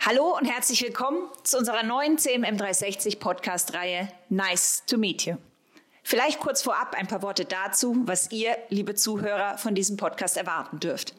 Hallo 0.00 0.36
und 0.36 0.46
herzlich 0.46 0.82
willkommen 0.82 1.28
zu 1.44 1.58
unserer 1.58 1.84
neuen 1.84 2.18
CMM 2.18 2.56
360 2.56 3.20
Podcast-Reihe 3.20 4.08
Nice 4.30 4.82
to 4.86 4.98
Meet 4.98 5.26
You. 5.26 5.36
Vielleicht 6.02 6.40
kurz 6.40 6.60
vorab 6.60 6.96
ein 6.98 7.06
paar 7.06 7.22
Worte 7.22 7.44
dazu, 7.44 7.96
was 8.04 8.32
ihr, 8.32 8.56
liebe 8.68 8.96
Zuhörer, 8.96 9.58
von 9.58 9.76
diesem 9.76 9.96
Podcast 9.96 10.36
erwarten 10.36 10.80
dürft. 10.80 11.14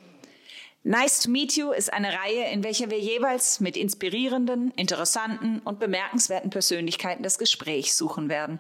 Nice 0.84 1.22
to 1.22 1.32
Meet 1.32 1.56
You 1.56 1.72
ist 1.72 1.94
eine 1.94 2.10
Reihe, 2.10 2.52
in 2.52 2.66
welcher 2.66 2.92
wir 2.92 3.00
jeweils 3.00 3.62
mit 3.62 3.78
inspirierenden, 3.78 4.72
interessanten 4.72 5.60
und 5.60 5.80
bemerkenswerten 5.80 6.50
Persönlichkeiten 6.50 7.24
das 7.24 7.38
Gespräch 7.38 7.96
suchen 7.96 8.28
werden. 8.28 8.60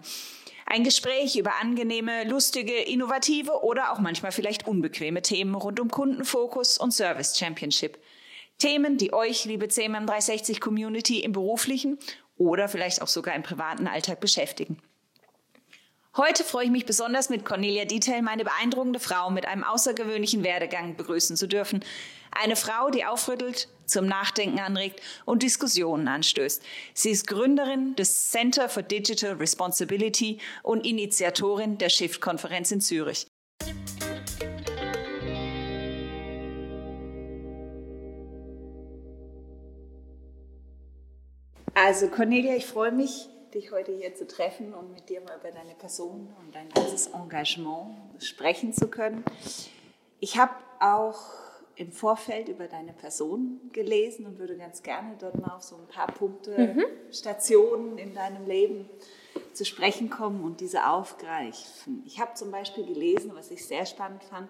Ein 0.66 0.86
Gespräch 0.86 1.36
über 1.36 1.60
angenehme, 1.62 2.24
lustige, 2.24 2.74
innovative 2.74 3.62
oder 3.64 3.92
auch 3.92 4.00
manchmal 4.00 4.32
vielleicht 4.32 4.66
unbequeme 4.68 5.22
Themen 5.22 5.54
rund 5.54 5.82
um 5.82 5.92
Kundenfokus 5.92 6.78
und 6.78 6.94
Service 6.94 7.38
Championship– 7.38 7.98
Themen, 8.64 8.98
die 8.98 9.12
euch, 9.12 9.44
liebe 9.44 9.68
CMM 9.68 10.06
360 10.06 10.62
Community, 10.62 11.20
im 11.20 11.34
beruflichen 11.34 12.00
oder 12.38 12.70
vielleicht 12.70 13.02
auch 13.02 13.10
sogar 13.10 13.36
im 13.36 13.44
privaten 13.44 13.88
Alltag 13.88 14.22
beschäftigen. 14.22 14.78
Heute 16.16 16.46
freue 16.46 16.64
ich 16.64 16.72
mich 16.72 16.86
besonders 16.86 17.30
mit 17.30 17.44
Cornelia 17.44 17.84
Detail, 17.84 18.22
meine 18.22 18.46
beeindruckende 18.46 19.02
Frau 19.02 19.32
mit 19.32 19.46
einem 19.50 19.66
außergewöhnlichen 19.66 20.46
Werdegang 20.46 20.96
begrüßen 20.96 21.36
zu 21.36 21.46
dürfen. 21.46 21.84
Eine 22.32 22.56
Frau, 22.56 22.90
die 22.90 23.04
aufrüttelt, 23.04 23.68
zum 23.86 24.06
Nachdenken 24.06 24.60
anregt 24.60 25.02
und 25.26 25.44
Diskussionen 25.44 26.08
anstößt. 26.08 26.64
Sie 26.94 27.10
ist 27.10 27.28
Gründerin 27.28 27.98
des 27.98 28.30
Center 28.30 28.70
for 28.70 28.82
Digital 28.82 29.34
Responsibility 29.34 30.38
und 30.62 30.86
Initiatorin 30.86 31.80
der 31.80 31.90
Shift-Konferenz 31.90 32.72
in 32.72 32.80
Zürich. 32.80 33.28
Also 41.76 42.08
Cornelia, 42.08 42.56
ich 42.56 42.68
freue 42.68 42.92
mich, 42.92 43.30
dich 43.54 43.72
heute 43.72 43.92
hier 43.92 44.14
zu 44.14 44.28
treffen 44.28 44.76
und 44.76 44.94
mit 44.94 45.10
dir 45.10 45.22
mal 45.22 45.38
über 45.40 45.52
deine 45.52 45.74
Person 45.74 46.32
und 46.40 46.54
dein 46.54 46.70
ganzes 46.70 47.08
Engagement 47.08 47.96
sprechen 48.20 48.74
zu 48.74 48.88
können. 48.88 49.24
Ich 50.20 50.38
habe 50.38 50.54
auch 50.80 51.20
im 51.76 51.92
Vorfeld 51.92 52.48
über 52.48 52.68
deine 52.68 52.94
Person 52.94 53.60
gelesen 53.74 54.28
und 54.28 54.38
würde 54.38 54.56
ganz 54.56 54.84
gerne 54.84 55.16
dort 55.20 55.40
mal 55.40 55.56
auf 55.56 55.64
so 55.64 55.76
ein 55.76 55.88
paar 55.88 56.08
Punkte, 56.08 56.76
mhm. 56.76 56.84
Stationen 57.12 57.98
in 57.98 58.14
deinem 58.14 58.46
Leben 58.46 58.88
zu 59.54 59.66
sprechen 59.66 60.12
kommen 60.12 60.44
und 60.44 60.60
diese 60.62 60.88
aufgreifen. 60.88 62.04
Ich 62.06 62.20
habe 62.20 62.36
zum 62.36 62.52
Beispiel 62.52 62.86
gelesen, 62.86 63.32
was 63.34 63.50
ich 63.50 63.66
sehr 63.66 63.88
spannend 63.88 64.24
fand, 64.24 64.48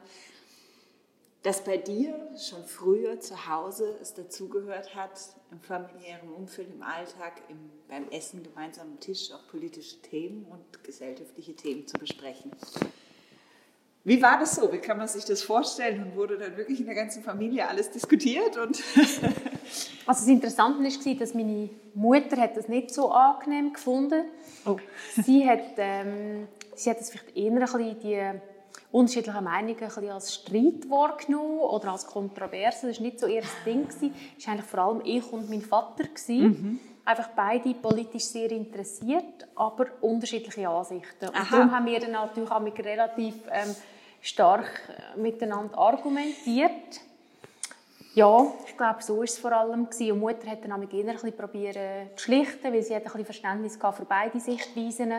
dass 1.43 1.61
bei 1.63 1.77
dir 1.77 2.15
schon 2.37 2.63
früher 2.63 3.19
zu 3.19 3.47
Hause 3.47 3.97
es 4.01 4.13
dazugehört 4.13 4.95
hat, 4.95 5.19
im 5.51 5.59
familiären 5.59 6.29
Umfeld, 6.29 6.69
im 6.73 6.81
Alltag, 6.81 7.41
im, 7.49 7.69
beim 7.89 8.09
Essen 8.09 8.43
gemeinsam 8.43 8.87
am 8.93 8.99
Tisch 8.99 9.31
auch 9.33 9.45
politische 9.49 10.01
Themen 10.01 10.45
und 10.49 10.83
gesellschaftliche 10.83 11.53
Themen 11.53 11.85
zu 11.85 11.97
besprechen. 11.99 12.51
Wie 14.05 14.21
war 14.21 14.39
das 14.39 14.55
so? 14.55 14.71
Wie 14.71 14.79
kann 14.79 14.97
man 14.97 15.07
sich 15.07 15.23
das 15.25 15.43
vorstellen? 15.43 16.03
Und 16.03 16.15
wurde 16.15 16.37
dann 16.37 16.57
wirklich 16.57 16.79
in 16.79 16.85
der 16.85 16.95
ganzen 16.95 17.23
Familie 17.23 17.67
alles 17.67 17.91
diskutiert? 17.91 18.57
Und 18.57 18.81
also 18.95 20.21
das 20.21 20.27
Interessante 20.27 20.81
war, 20.83 21.15
dass 21.15 21.33
meine 21.33 21.69
Mutter 21.93 22.37
hat 22.37 22.55
das 22.57 22.67
nicht 22.67 22.93
so 22.93 23.11
angenehm 23.11 23.73
gefunden. 23.73 24.25
Oh. 24.65 24.77
sie 25.21 25.47
hat, 25.47 25.63
ähm, 25.77 26.47
sie 26.75 26.89
hat 26.89 26.99
das 26.99 27.11
vielleicht 27.11 27.35
eher 27.35 27.51
ein 27.51 27.59
bisschen 27.59 27.99
die 27.99 28.39
unterschiedliche 28.91 29.41
Meinungen 29.41 29.75
ein 29.81 29.87
bisschen 29.87 30.09
als 30.09 30.33
Streit 30.33 30.89
wahrgenommen 30.89 31.59
oder 31.59 31.91
als 31.91 32.05
Kontroverse. 32.05 32.87
Das 32.87 32.97
war 32.97 33.05
nicht 33.05 33.19
so 33.19 33.27
ihr 33.27 33.43
Ding. 33.65 33.87
Es 33.87 34.01
war 34.01 34.53
eigentlich 34.53 34.65
vor 34.65 34.79
allem 34.79 35.01
ich 35.03 35.31
und 35.31 35.49
mein 35.49 35.61
Vater. 35.61 36.05
Mhm. 36.27 36.79
Einfach 37.05 37.29
beide 37.35 37.73
politisch 37.73 38.23
sehr 38.23 38.49
interessiert, 38.51 39.47
aber 39.55 39.87
unterschiedliche 39.99 40.69
Ansichten. 40.69 41.27
Und 41.27 41.51
darum 41.51 41.71
haben 41.71 41.85
wir 41.85 41.99
dann 41.99 42.11
natürlich 42.11 42.49
auch 42.49 42.61
relativ 42.61 43.35
ähm, 43.51 43.75
stark 44.21 44.65
äh, 44.87 45.19
miteinander 45.19 45.77
argumentiert. 45.77 47.01
Ja, 48.15 48.45
ich 48.67 48.77
glaube, 48.77 49.01
so 49.01 49.17
war 49.17 49.23
es 49.23 49.37
vor 49.37 49.51
allem. 49.51 49.81
Und 49.81 49.99
die 49.99 50.13
Mutter 50.13 50.49
hat 50.49 50.63
dann 50.63 50.71
auch 50.71 50.77
mit 50.77 50.93
ihnen 50.93 51.09
ein 51.09 51.15
bisschen 51.15 51.35
probieren 51.35 52.09
zu 52.15 52.25
schlichten, 52.25 52.71
weil 52.71 52.83
sie 52.83 52.95
hat 52.95 53.01
ein 53.01 53.11
bisschen 53.11 53.25
Verständnis 53.25 53.75
für 53.77 54.05
beide 54.05 54.39
Sichtweisen 54.39 55.13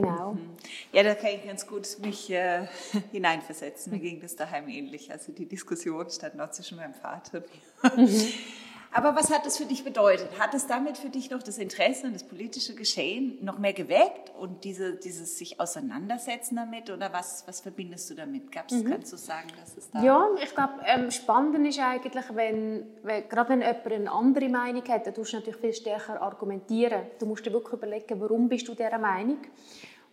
Genau. 0.00 0.32
Mhm. 0.32 0.50
Ja, 0.92 1.02
da 1.02 1.14
kann 1.14 1.30
ich 1.30 1.46
ganz 1.46 1.66
gut 1.66 1.96
mich 2.00 2.30
äh, 2.30 2.66
hineinversetzen. 3.12 3.92
Mir 3.92 3.98
ging 3.98 4.20
das 4.20 4.36
daheim 4.36 4.68
ähnlich. 4.68 5.10
Also 5.10 5.32
die 5.32 5.46
Diskussion 5.46 6.10
stand 6.10 6.34
noch 6.34 6.50
zwischen 6.50 6.76
meinem 6.76 6.92
Vater 6.92 7.42
und 7.82 7.96
mir. 7.96 8.06
Mhm. 8.06 8.28
Aber 8.92 9.14
was 9.14 9.30
hat 9.30 9.44
das 9.44 9.58
für 9.58 9.66
dich 9.66 9.84
bedeutet? 9.84 10.28
Hat 10.38 10.54
es 10.54 10.66
damit 10.66 10.96
für 10.96 11.10
dich 11.10 11.28
noch 11.30 11.42
das 11.42 11.58
Interesse 11.58 12.06
und 12.06 12.14
das 12.14 12.24
politische 12.24 12.74
Geschehen 12.74 13.36
noch 13.42 13.58
mehr 13.58 13.74
geweckt 13.74 14.32
und 14.38 14.64
diese, 14.64 14.94
dieses 14.94 15.36
sich 15.36 15.60
auseinandersetzen 15.60 16.56
damit? 16.56 16.88
Oder 16.88 17.12
was, 17.12 17.46
was 17.46 17.60
verbindest 17.60 18.08
du 18.08 18.14
damit? 18.14 18.50
Gab's, 18.50 18.72
mhm. 18.72 18.84
Kannst 18.84 19.12
du 19.12 19.18
sagen, 19.18 19.48
dass 19.60 19.76
es 19.76 19.90
da... 19.90 20.02
Ja, 20.02 20.26
ich 20.42 20.54
glaube, 20.54 20.74
ähm, 20.86 21.10
spannend 21.10 21.66
ist 21.66 21.78
eigentlich, 21.78 22.24
wenn, 22.32 22.86
wenn, 23.02 23.28
gerade 23.28 23.50
wenn 23.50 23.60
jemand 23.60 23.92
eine 23.92 24.10
andere 24.10 24.48
Meinung 24.48 24.88
hat, 24.88 25.06
dann 25.06 25.12
tust 25.12 25.32
du 25.32 25.36
natürlich 25.36 25.60
viel 25.60 25.74
stärker 25.74 26.22
argumentieren. 26.22 27.02
Du 27.18 27.26
musst 27.26 27.44
dir 27.44 27.52
wirklich 27.52 27.74
überlegen, 27.74 28.18
warum 28.18 28.48
bist 28.48 28.66
du 28.66 28.74
dieser 28.74 28.98
Meinung? 28.98 29.38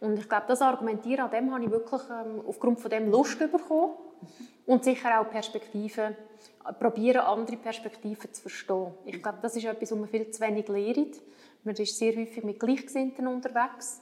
Und 0.03 0.19
ich 0.19 0.27
glaube, 0.27 0.43
das 0.49 0.61
Argumentieren 0.61 1.23
an 1.23 1.31
dem 1.31 1.53
habe 1.53 1.63
ich 1.63 1.71
wirklich 1.71 2.01
ähm, 2.09 2.41
aufgrund 2.45 2.77
von 2.81 2.91
dem 2.91 3.09
Lust 3.09 3.39
bekommen 3.39 3.93
und 4.65 4.83
sicher 4.83 5.21
auch 5.21 5.29
Perspektiven 5.29 6.17
probieren, 6.77 7.21
andere 7.21 7.55
Perspektiven 7.55 8.33
zu 8.33 8.41
verstehen. 8.41 8.87
Ich 9.05 9.23
glaube, 9.23 9.37
das 9.41 9.55
ist 9.55 9.63
etwas, 9.63 9.91
was 9.91 9.97
man 9.97 10.09
viel 10.09 10.29
zu 10.29 10.41
wenig 10.41 10.67
lernt. 10.67 11.21
Man 11.63 11.75
ist 11.75 11.97
sehr 11.97 12.13
häufig 12.17 12.43
mit 12.43 12.59
Gleichgesinnten 12.59 13.27
unterwegs. 13.27 14.01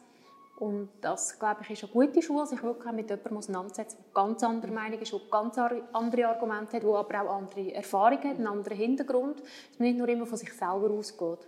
Und 0.57 0.89
das, 1.01 1.37
glaube 1.37 1.61
ich, 1.61 1.69
ist 1.69 1.83
eine 1.83 1.93
gute 1.93 2.19
Schule, 2.23 2.47
sich 2.47 2.63
wirklich 2.63 2.93
mit 2.93 3.07
jemandem 3.07 3.37
auseinandersetzen, 3.37 3.97
der 4.03 4.13
ganz 4.23 4.43
andere 4.43 4.71
Meinung 4.71 4.99
ist, 4.99 5.13
der 5.13 5.19
ganz 5.29 5.55
andere 5.59 6.27
Argumente 6.27 6.77
hat, 6.77 6.83
der 6.83 6.89
aber 6.89 7.21
auch 7.21 7.35
andere 7.35 7.75
Erfahrungen 7.75 8.23
hat, 8.23 8.37
einen 8.37 8.47
anderen 8.47 8.77
Hintergrund, 8.77 9.39
dass 9.39 9.79
man 9.79 9.87
nicht 9.87 9.99
nur 9.99 10.09
immer 10.09 10.25
von 10.25 10.37
sich 10.37 10.51
selber 10.51 10.89
ausgeht. 10.89 11.47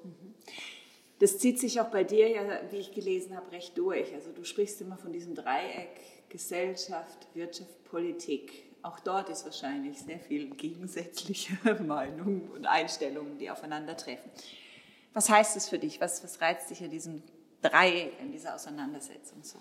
Das 1.24 1.38
zieht 1.38 1.58
sich 1.58 1.80
auch 1.80 1.88
bei 1.88 2.04
dir 2.04 2.28
ja, 2.28 2.42
wie 2.70 2.80
ich 2.80 2.92
gelesen 2.92 3.34
habe, 3.38 3.50
recht 3.54 3.78
durch. 3.78 4.14
Also 4.14 4.32
du 4.34 4.44
sprichst 4.44 4.82
immer 4.82 4.98
von 4.98 5.14
diesem 5.14 5.36
Dreieck 5.36 6.02
Gesellschaft, 6.28 7.28
Wirtschaft, 7.34 7.82
Politik 7.86 8.66
auch 8.82 9.00
dort 9.00 9.30
ist 9.30 9.46
wahrscheinlich 9.46 9.98
sehr 9.98 10.20
viel 10.20 10.50
gegensätzliche 10.56 11.58
Meinungen 11.84 12.52
und 12.54 12.66
Einstellungen, 12.66 13.38
die 13.38 13.50
aufeinandertreffen. 13.50 14.30
Was 15.14 15.30
heißt 15.30 15.56
es 15.56 15.70
für 15.70 15.80
dich? 15.80 16.02
Was, 16.02 16.22
was 16.22 16.42
reizt 16.42 16.70
dich 16.70 16.84
an 16.84 16.90
diesem 16.90 17.24
Dreieck, 17.62 18.20
in 18.20 18.34
dieser 18.34 18.56
Auseinandersetzung 18.56 19.42
so? 19.42 19.58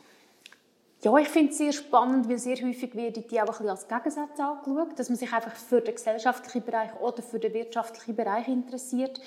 Ja, 1.03 1.17
ich 1.19 1.28
finde 1.28 1.53
es 1.53 1.59
sehr 1.59 1.72
spannend, 1.72 2.28
weil 2.28 2.39
sehr 2.39 2.56
häufig 2.56 2.95
wird 2.97 3.31
die 3.31 3.41
auch 3.41 3.61
ein 3.61 3.69
als 3.69 3.87
Gegensatz 3.87 4.39
angeschaut, 4.39 4.99
dass 4.99 5.09
man 5.09 5.19
sich 5.19 5.33
einfach 5.33 5.55
für 5.55 5.81
den 5.81 5.95
gesellschaftlichen 5.95 6.65
Bereich 6.65 6.91
oder 7.01 7.22
für 7.22 7.39
den 7.39 7.55
wirtschaftlichen 7.55 8.17
Bereich 8.17 8.49
interessiert. 8.49 9.21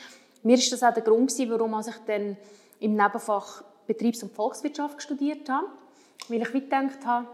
Mir 0.46 0.58
ist 0.58 0.72
das 0.72 0.84
auch 0.84 0.94
der 0.94 1.02
Grund, 1.02 1.34
warum 1.50 1.80
ich 1.80 1.96
dann 2.06 2.38
im 2.80 2.96
Nebenfach 2.96 3.64
Betriebs- 3.88 4.22
und 4.22 4.32
Volkswirtschaft 4.32 5.02
studiert 5.02 5.50
habe, 5.50 5.66
weil 6.28 6.44
ich 6.44 6.52
gedacht 6.52 7.04
habe, 7.04 7.26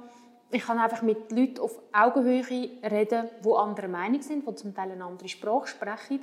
ich 0.50 0.64
kann 0.64 0.80
einfach 0.80 1.02
mit 1.02 1.30
Leuten 1.30 1.60
auf 1.60 1.78
Augenhöhe 1.92 2.42
reden, 2.50 3.30
die 3.44 3.54
anderer 3.54 3.90
Meinung 3.90 4.22
sind, 4.22 4.48
die 4.48 4.56
zum 4.56 4.74
Teil 4.74 4.92
eine 4.92 5.04
andere 5.04 5.28
Sprache 5.28 5.68
sprechen. 5.68 6.22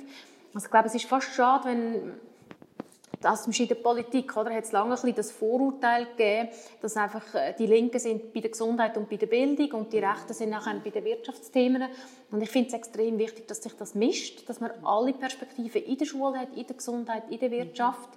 Also 0.55 0.65
ich 0.65 0.71
glaube, 0.71 0.87
es 0.87 0.95
ist 0.95 1.05
fast 1.05 1.31
schade, 1.31 1.65
wenn 1.65 2.13
das 3.21 3.47
in 3.47 3.67
der 3.67 3.75
Politik 3.75 4.35
oder 4.37 4.53
hat 4.53 4.63
es 4.63 4.71
lange 4.71 4.95
ein 5.01 5.15
das 5.15 5.31
Vorurteil 5.31 6.05
gegeben, 6.05 6.49
dass 6.81 6.95
einfach 6.95 7.33
äh, 7.35 7.53
die 7.57 7.65
Linken 7.65 7.99
sind 7.99 8.33
bei 8.33 8.39
der 8.39 8.51
Gesundheit 8.51 8.95
und 8.97 9.09
bei 9.09 9.17
der 9.17 9.27
Bildung 9.27 9.71
und 9.71 9.93
die 9.93 9.99
Rechten 9.99 10.33
sind 10.33 10.51
nachher 10.51 10.79
bei 10.83 10.89
den 10.89 11.03
Wirtschaftsthemen. 11.03 11.89
Und 12.31 12.41
ich 12.41 12.49
finde 12.49 12.69
es 12.69 12.73
extrem 12.73 13.17
wichtig, 13.17 13.47
dass 13.47 13.61
sich 13.61 13.73
das 13.73 13.95
mischt, 13.95 14.47
dass 14.47 14.61
man 14.61 14.71
alle 14.83 15.13
Perspektiven 15.13 15.83
in 15.83 15.97
der 15.97 16.05
Schule 16.05 16.39
hat, 16.39 16.55
in 16.55 16.65
der 16.65 16.75
Gesundheit, 16.75 17.23
in 17.29 17.39
der 17.39 17.51
Wirtschaft. 17.51 18.09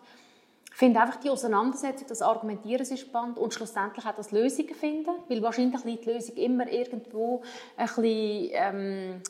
Ich 0.70 0.78
finde 0.78 1.00
einfach 1.00 1.16
die 1.16 1.30
Auseinandersetzung, 1.30 2.06
das 2.08 2.22
Argumentieren 2.22 2.80
ist 2.80 2.98
spannend 2.98 3.38
und 3.38 3.52
schlussendlich 3.52 4.06
auch 4.06 4.14
das 4.14 4.30
Lösungen 4.30 4.74
finden, 4.74 5.10
weil 5.28 5.42
wahrscheinlich 5.42 5.84
liegt 5.84 6.06
die 6.06 6.10
Lösung 6.10 6.36
immer 6.36 6.66
irgendwo 6.66 7.42
ein 7.76 7.86
bisschen, 7.86 8.50
ähm, 8.52 9.22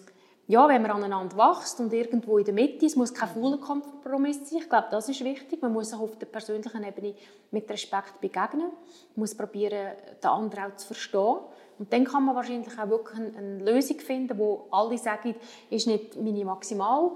ja, 0.52 0.68
wenn 0.68 0.82
man 0.82 0.90
aneinander 0.90 1.34
wächst 1.34 1.80
und 1.80 1.94
irgendwo 1.94 2.36
in 2.36 2.44
der 2.44 2.52
Mitte, 2.52 2.84
es 2.84 2.94
muss 2.94 3.14
kein 3.14 3.30
fauler 3.30 3.56
Kompromiss 3.56 4.50
sein, 4.50 4.58
ich 4.60 4.68
glaube, 4.68 4.88
das 4.90 5.08
ist 5.08 5.24
wichtig, 5.24 5.62
man 5.62 5.72
muss 5.72 5.88
sich 5.88 5.98
auf 5.98 6.18
der 6.18 6.26
persönlichen 6.26 6.84
Ebene 6.84 7.14
mit 7.50 7.70
Respekt 7.70 8.20
begegnen, 8.20 8.68
man 8.70 8.70
muss 9.14 9.34
probieren, 9.34 9.96
den 10.22 10.30
anderen 10.30 10.70
auch 10.70 10.76
zu 10.76 10.88
verstehen. 10.88 11.38
Und 11.78 11.90
dann 11.90 12.04
kann 12.04 12.26
man 12.26 12.36
wahrscheinlich 12.36 12.78
auch 12.78 12.88
wirklich 12.90 13.18
eine 13.18 13.64
Lösung 13.64 13.98
finden, 14.00 14.36
wo 14.36 14.66
alle 14.70 14.98
sagen, 14.98 15.34
ist 15.70 15.86
nicht 15.86 16.20
meine 16.20 16.44
Maximal 16.44 17.12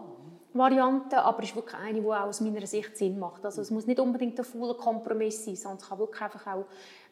Variante, 0.54 1.22
aber 1.22 1.42
ist 1.42 1.54
wirklich 1.54 1.78
eine, 1.78 2.00
die 2.00 2.06
auch 2.06 2.14
aus 2.14 2.40
meiner 2.40 2.66
Sicht 2.66 2.96
Sinn 2.96 3.18
macht. 3.18 3.44
Also 3.44 3.60
es 3.60 3.70
muss 3.70 3.86
nicht 3.86 4.00
unbedingt 4.00 4.38
ein 4.38 4.46
voller 4.46 4.78
Kompromiss 4.78 5.44
sein, 5.44 5.56
sondern 5.56 5.78
es 5.78 5.86
kann 5.86 5.98
wirklich 5.98 6.22
einfach 6.22 6.46
auch 6.46 6.64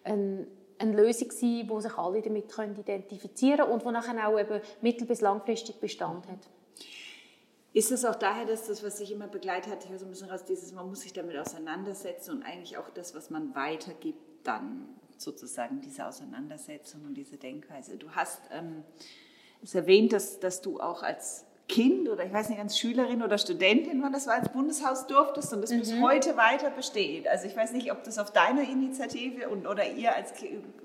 ein, 0.05 0.47
eine 0.79 0.97
Lösung 0.97 1.31
sein, 1.31 1.65
wo 1.69 1.81
sich 1.81 1.97
alle 1.97 2.23
damit 2.23 2.50
können 2.50 2.76
identifizieren 2.76 3.71
und 3.71 3.85
die 3.85 3.91
nachher 3.91 4.29
auch 4.29 4.38
eben 4.38 4.61
mittel- 4.82 5.06
bis 5.06 5.21
langfristig 5.21 5.76
Bestand 5.81 6.26
hat. 6.29 6.49
Ist 7.73 7.91
es 7.91 8.05
auch 8.05 8.15
daher, 8.15 8.47
dass 8.47 8.69
das, 8.69 8.85
was 8.85 8.99
sich 8.99 9.11
immer 9.11 9.26
begleitet 9.26 9.73
hat, 9.73 9.85
hier 9.85 9.99
so 9.99 10.05
ein 10.05 10.11
bisschen 10.11 10.31
raus, 10.31 10.44
dieses, 10.44 10.73
man 10.73 10.88
muss 10.88 11.00
sich 11.00 11.12
damit 11.12 11.37
auseinandersetzen 11.37 12.37
und 12.37 12.43
eigentlich 12.44 12.79
auch 12.79 12.88
das, 12.91 13.15
was 13.15 13.31
man 13.31 13.55
weitergibt, 13.55 14.47
dann 14.47 14.88
sozusagen 15.19 15.81
diese 15.81 16.06
Auseinandersetzung 16.06 17.05
und 17.05 17.15
diese 17.15 17.37
Denkweise. 17.37 17.97
Du 17.97 18.11
hast 18.11 18.43
ähm, 18.53 18.85
es 19.62 19.75
erwähnt, 19.75 20.12
dass, 20.12 20.38
dass 20.38 20.61
du 20.61 20.79
auch 20.79 21.03
als 21.03 21.47
Kind 21.66 22.11
oder 22.11 22.25
ich 22.25 22.32
weiß 22.32 22.50
nicht, 22.50 22.61
als 22.61 22.78
Schülerin 22.78 23.22
oder 23.22 23.38
Studentin, 23.38 24.02
wann 24.02 24.12
das 24.12 24.26
war, 24.26 24.37
ins 24.37 24.50
Bundeshaus 24.50 25.06
durftest 25.06 25.52
und 25.55 25.62
das 25.62 25.70
mhm. 25.70 25.78
bis 25.78 26.00
heute 26.00 26.37
weiter 26.37 26.69
besteht. 26.70 27.26
Also 27.26 27.46
ich 27.46 27.56
weiß 27.56 27.72
nicht, 27.72 27.90
ob 27.90 28.05
das 28.05 28.19
auf 28.19 28.32
deiner 28.32 28.62
Initiative 28.62 29.49
und, 29.49 29.66
oder 29.66 29.88
ihr 29.90 30.14
als 30.14 30.34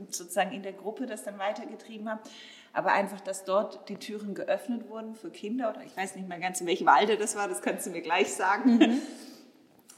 sozusagen 0.10 0.54
in 0.54 0.64
der 0.64 0.72
Gruppe 0.72 1.06
das 1.06 1.24
dann 1.24 1.38
weitergetrieben 1.38 2.10
habt, 2.10 2.30
aber 2.72 2.94
einfach, 2.94 3.20
dass 3.20 3.44
dort 3.44 3.90
die 3.90 3.98
Türen 3.98 4.36
geöffnet 4.36 4.88
wurden 4.90 5.16
für 5.16 5.32
Kinder 5.32 5.70
oder 5.70 5.84
ich 5.84 5.96
weiß 5.98 6.16
nicht 6.16 6.30
mal 6.30 6.40
ganz, 6.40 6.62
in 6.62 6.68
welchem 6.68 6.88
Alter 6.88 7.18
das 7.18 7.36
war, 7.36 7.50
das 7.50 7.62
kannst 7.62 7.86
du 7.86 7.90
mir 7.90 8.02
gleich 8.02 8.34
sagen. 8.34 8.78
Mhm. 8.78 9.02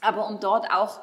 Aber 0.00 0.26
um 0.26 0.40
dort 0.40 0.72
auch 0.72 1.00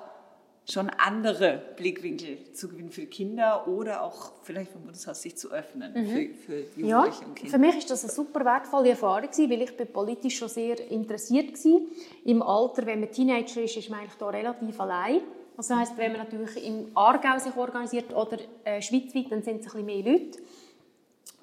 schon 0.72 0.90
andere 0.90 1.62
Blickwinkel 1.76 2.54
zu 2.54 2.70
gewinnen 2.70 2.92
für 2.92 3.06
Kinder 3.06 3.68
oder 3.68 4.04
auch 4.04 4.32
vielleicht 4.44 4.72
vom 4.72 4.84
Bundeshaus 4.84 5.22
sich 5.22 5.36
zu 5.38 5.52
öffnen 5.52 5.94
mhm. 5.94 6.36
für, 6.36 6.64
für 6.64 6.80
Jugendliche 6.80 6.88
ja, 6.88 7.04
und 7.04 7.36
Kinder. 7.36 7.52
Für 7.52 7.58
mich 7.58 7.78
ist 7.78 7.90
das 7.90 8.04
eine 8.04 8.14
super 8.14 8.46
wertvolle 8.46 8.90
Erfahrung 8.90 9.30
weil 9.30 9.62
ich 9.62 9.76
bin 9.76 9.88
politisch 9.88 10.38
schon 10.38 10.50
sehr 10.50 10.80
interessiert 10.92 11.54
war. 11.54 11.82
Im 12.26 12.42
Alter, 12.42 12.86
wenn 12.86 13.00
man 13.00 13.12
Teenager 13.12 13.62
ist, 13.62 13.78
ist 13.78 13.90
man 13.90 14.02
eigentlich 14.02 14.18
da 14.18 14.30
relativ 14.30 14.80
allein. 14.80 15.22
Das 15.58 15.70
heisst, 15.72 15.98
wenn 15.98 16.14
man 16.14 16.22
natürlich 16.22 16.66
im 16.66 16.88
Aargau 16.96 17.38
sich 17.38 17.56
organisiert 17.56 18.16
oder 18.16 18.38
äh, 18.64 18.82
schweizweit, 18.82 19.30
dann 19.30 19.44
sind 19.44 19.60
es 19.60 19.76
ein 19.76 19.86
bisschen 19.86 19.86
mehr 19.86 20.04
Leute. 20.04 20.40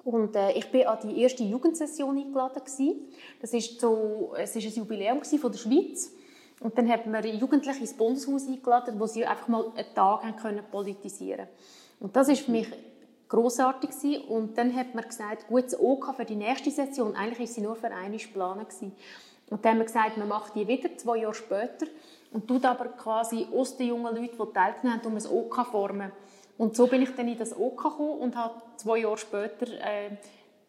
Und 0.03 0.35
äh, 0.35 0.53
ich 0.53 0.71
bin 0.71 0.87
an 0.87 0.97
die 1.03 1.21
erste 1.21 1.43
Jugendsession 1.43 2.17
eingeladen 2.17 2.63
gewesen. 2.63 3.09
Das 3.41 3.53
ist 3.53 3.79
so, 3.79 4.33
es 4.37 4.55
ist 4.55 4.65
ein 4.65 4.73
Jubiläum 4.73 5.21
von 5.23 5.51
der 5.51 5.59
Schweiz. 5.59 6.13
Und 6.59 6.77
dann 6.77 6.89
haben 6.89 7.11
wir 7.11 7.25
Jugendliche 7.25 7.79
ins 7.79 7.93
Bundeshaus 7.93 8.47
eingeladen, 8.47 8.99
wo 8.99 9.05
sie 9.05 9.25
einfach 9.25 9.47
mal 9.47 9.65
einen 9.75 9.93
Tag 9.93 10.23
haben 10.23 10.35
können 10.37 10.63
politisieren 10.71 11.47
Und 11.99 12.15
das 12.15 12.29
ist 12.29 12.45
für 12.45 12.51
mich 12.51 12.67
großartig 13.29 13.91
gewesen. 13.91 14.23
Und 14.25 14.57
dann 14.57 14.75
hat 14.75 14.95
man 14.95 15.07
gesagt, 15.07 15.47
gut, 15.47 15.65
das 15.65 15.79
OK 15.79 16.15
für 16.15 16.25
die 16.25 16.35
nächste 16.35 16.71
Session, 16.71 17.15
eigentlich 17.15 17.49
ist 17.49 17.55
sie 17.55 17.61
nur 17.61 17.75
für 17.75 17.87
eine 17.87 18.17
Plan 18.17 18.59
gewesen. 18.59 18.93
Und 19.49 19.63
dann 19.63 19.73
haben 19.73 19.79
wir 19.79 19.85
gesagt, 19.85 20.17
man 20.17 20.27
macht 20.27 20.55
die 20.55 20.67
wieder 20.67 20.95
zwei 20.97 21.17
Jahre 21.17 21.33
später 21.33 21.85
und 22.31 22.47
tut 22.47 22.65
aber 22.65 22.85
quasi 22.89 23.47
aus 23.53 23.77
den 23.77 23.87
jungen 23.87 24.15
Leuten, 24.15 24.37
die 24.37 24.53
teilgenommen 24.53 25.03
haben, 25.03 25.07
um 25.07 25.15
ein 25.15 25.25
OK 25.25 25.65
formen. 25.67 26.11
Und 26.57 26.75
so 26.75 26.87
bin 26.87 27.03
ich 27.03 27.15
dann 27.15 27.27
in 27.27 27.37
das 27.37 27.55
OK 27.55 27.83
gekommen 27.83 28.19
und 28.19 28.35
habe 28.35 28.55
zwei 28.77 28.99
Jahre 28.99 29.17
später 29.17 29.67
äh, 29.67 30.17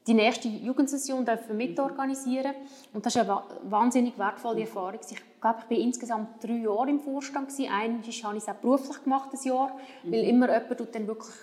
die 0.08 0.14
nächste 0.14 0.48
Jugendsession 0.48 1.26
mitorganisieren 1.52 2.54
Und 2.94 3.04
das 3.04 3.14
ist 3.14 3.20
eine 3.20 3.42
wahnsinnig 3.64 4.18
wertvolle 4.18 4.62
Erfahrung. 4.62 4.98
Ich 5.08 5.40
glaube, 5.40 5.58
ich 5.68 5.76
war 5.76 5.84
insgesamt 5.84 6.42
drei 6.42 6.56
Jahre 6.56 6.88
im 6.88 6.98
Vorstand. 6.98 7.52
Einmal 7.58 7.98
habe 7.98 8.08
ich 8.08 8.22
es 8.22 8.48
auch 8.48 8.54
beruflich 8.54 9.04
gemacht, 9.04 9.28
ein 9.32 9.46
Jahr, 9.46 9.76
mhm. 10.02 10.12
weil 10.12 10.24
immer 10.24 10.48
jemand 10.48 10.94
dann 10.94 11.06
wirklich 11.06 11.34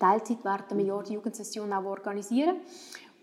Teilzeit 0.00 0.38
während 0.42 0.72
einem 0.72 0.86
Jahr 0.86 1.02
die 1.02 1.12
Jugendsession 1.12 1.72
auch 1.72 1.84
organisieren. 1.84 2.56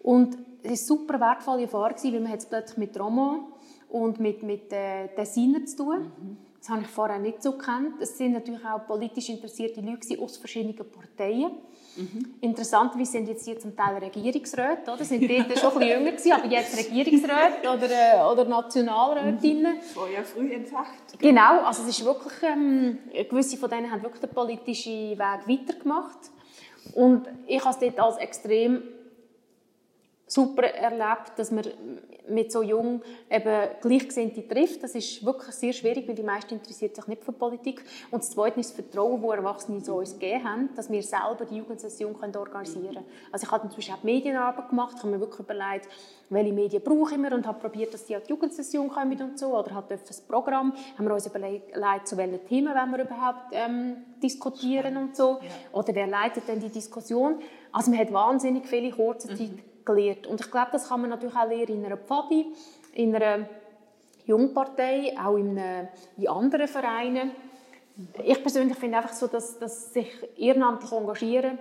Und 0.03 0.35
es 0.35 0.39
war 0.61 0.67
eine 0.67 0.77
super 0.77 1.19
wertvolle 1.19 1.63
Erfahrung, 1.63 1.95
weil 2.03 2.19
man 2.19 2.31
jetzt 2.31 2.49
plötzlich 2.49 2.77
mit 2.77 2.99
Roman 2.99 3.45
und 3.89 4.19
mit, 4.19 4.43
mit 4.43 4.71
äh, 4.71 5.07
Designer 5.17 5.65
zu 5.65 5.77
tun. 5.77 5.99
Mhm. 5.99 6.37
Das 6.65 6.71
habe 6.71 6.81
ich 6.81 6.87
vorher 6.87 7.19
nicht 7.19 7.43
so 7.43 7.51
gekannt. 7.51 8.01
Es 8.01 8.17
sind 8.17 8.31
natürlich 8.31 8.65
auch 8.65 8.87
politisch 8.87 9.29
interessierte 9.29 9.81
Leute 9.81 10.19
aus 10.19 10.37
verschiedenen 10.37 10.75
Parteien. 10.75 11.51
Mhm. 11.95 12.33
Interessanterweise 12.41 13.11
sind 13.11 13.27
jetzt 13.27 13.45
hier 13.45 13.59
zum 13.59 13.75
Teil 13.75 13.97
Regierungsräte, 13.97 14.91
oder? 14.91 15.05
Sind 15.05 15.21
dort 15.29 15.59
schon 15.59 15.73
ein 15.73 15.77
bisschen 15.77 15.81
jünger 15.81 16.11
gewesen, 16.13 16.31
aber 16.31 16.47
jetzt 16.47 16.75
Regierungsräte 16.75 17.69
oder, 17.71 17.91
äh, 17.91 18.31
oder 18.31 18.45
Nationalrätinnen. 18.45 19.75
Mhm. 19.75 19.81
Vorher 19.93 20.23
früh 20.23 20.53
entfacht. 20.53 21.19
Genau, 21.19 21.61
also 21.61 21.83
es 21.83 21.89
ist 21.89 22.03
wirklich, 22.03 22.33
ähm, 22.41 22.97
gewisse 23.29 23.57
von 23.57 23.69
denen 23.69 23.91
haben 23.91 24.01
wirklich 24.01 24.21
den 24.21 24.31
politischen 24.31 25.19
Weg 25.19 25.19
weitergemacht. 25.19 26.31
Und 26.95 27.27
ich 27.45 27.63
habe 27.63 27.75
es 27.75 27.79
dort 27.79 27.99
als 27.99 28.17
extrem 28.17 28.81
super 30.25 30.63
erlebt, 30.63 31.33
dass 31.37 31.51
man 31.51 31.63
mit 32.29 32.51
so 32.51 32.61
jung 32.61 33.01
eben 33.29 33.69
Gleichgesinnte 33.81 34.47
trifft. 34.47 34.83
Das 34.83 34.95
ist 34.95 35.25
wirklich 35.25 35.55
sehr 35.55 35.73
schwierig, 35.73 36.07
weil 36.07 36.15
die 36.15 36.23
meisten 36.23 36.55
interessiert 36.55 36.95
sich 36.95 37.07
nicht 37.07 37.23
für 37.23 37.31
Politik. 37.31 37.83
Und 38.11 38.23
das 38.23 38.31
Zweite 38.31 38.59
ist 38.59 38.77
das 38.77 38.85
Vertrauen, 38.85 39.21
das 39.21 39.35
Erwachsene 39.37 39.81
so 39.81 39.95
uns 39.95 40.13
gegeben 40.13 40.43
haben, 40.43 40.69
dass 40.75 40.89
wir 40.89 41.01
selber 41.03 41.45
die 41.49 41.57
Jugendsession 41.57 42.15
organisieren 42.15 42.95
können. 42.95 43.05
Also 43.31 43.45
ich 43.45 43.51
habe 43.51 43.65
inzwischen 43.65 43.93
auch 43.93 44.03
Medienarbeit 44.03 44.69
gemacht, 44.69 44.97
habe 44.97 45.09
mir 45.09 45.19
wirklich 45.19 45.39
überlegt, 45.39 45.87
welche 46.29 46.53
Medien 46.53 46.83
brauchen 46.83 47.21
wir 47.21 47.33
und 47.33 47.45
habe 47.45 47.59
probiert, 47.59 47.93
dass 47.93 48.05
die 48.05 48.15
an 48.15 48.21
die 48.25 48.31
Jugendsession 48.31 48.89
kommen 48.89 49.21
und 49.21 49.37
so. 49.37 49.57
Oder 49.57 49.75
hat 49.75 49.91
das 49.91 50.21
Programm, 50.21 50.73
haben 50.97 51.05
wir 51.05 51.13
uns 51.13 51.27
überlegt, 51.27 51.71
zu 52.05 52.17
welchen 52.17 52.45
Themen 52.45 52.73
wollen 52.73 52.91
wir 52.91 53.03
überhaupt 53.03 53.51
ähm, 53.51 53.97
diskutieren 54.21 54.97
und 54.97 55.15
so. 55.15 55.39
Oder 55.71 55.93
wer 55.93 56.07
leitet 56.07 56.47
denn 56.47 56.59
die 56.59 56.69
Diskussion? 56.69 57.39
Also 57.71 57.91
man 57.91 57.99
hat 57.99 58.11
wahnsinnig 58.11 58.65
viele 58.67 58.91
kurze 58.91 59.27
Zeit 59.27 59.51
mhm 59.51 59.74
gelernt. 59.85 60.27
Und 60.27 60.41
ich 60.41 60.51
glaube, 60.51 60.69
das 60.71 60.89
kann 60.89 61.01
man 61.01 61.09
natürlich 61.09 61.35
auch 61.35 61.47
lernen 61.47 61.67
in 61.67 61.85
einer 61.85 61.97
Pfadi, 61.97 62.47
in 62.93 63.15
einer 63.15 63.47
Jungpartei, 64.25 65.15
auch 65.23 65.37
in, 65.37 65.57
äh, 65.57 65.87
in 66.17 66.27
anderen 66.27 66.67
Vereinen. 66.67 67.31
Ich 68.23 68.41
persönlich 68.41 68.77
finde 68.77 68.97
einfach 68.97 69.13
so, 69.13 69.27
dass, 69.27 69.57
dass 69.57 69.93
sich 69.93 70.07
ehrenamtlich 70.37 70.91
engagieren, 70.91 71.59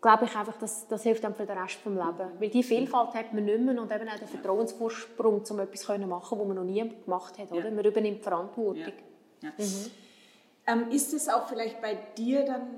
glaube 0.00 0.24
ich 0.24 0.36
einfach, 0.36 0.56
dass 0.58 0.86
das 0.88 1.02
hilft 1.02 1.24
dann 1.24 1.34
für 1.34 1.46
den 1.46 1.58
Rest 1.58 1.78
des 1.84 1.92
Lebens. 1.92 2.40
Weil 2.40 2.48
die 2.48 2.62
Vielfalt 2.62 3.14
hat 3.14 3.32
man 3.32 3.44
nicht 3.44 3.60
mehr 3.60 3.80
und 3.80 3.92
eben 3.92 4.08
auch 4.08 4.18
den 4.18 4.28
Vertrauensvorsprung, 4.28 5.42
um 5.48 5.60
etwas 5.60 5.80
zu 5.80 5.98
machen, 5.98 6.38
was 6.38 6.46
man 6.46 6.56
noch 6.56 6.64
nie 6.64 6.92
gemacht 7.04 7.38
hat. 7.38 7.52
Oder? 7.52 7.68
Ja. 7.68 7.70
Man 7.70 7.84
übernimmt 7.84 8.22
Verantwortung. 8.22 8.92
Ja. 9.40 9.48
Ja. 9.48 9.52
Mhm. 9.56 9.90
Ähm, 10.66 10.90
ist 10.90 11.14
es 11.14 11.28
auch 11.28 11.48
vielleicht 11.48 11.80
bei 11.80 11.96
dir 12.16 12.44
dann 12.44 12.68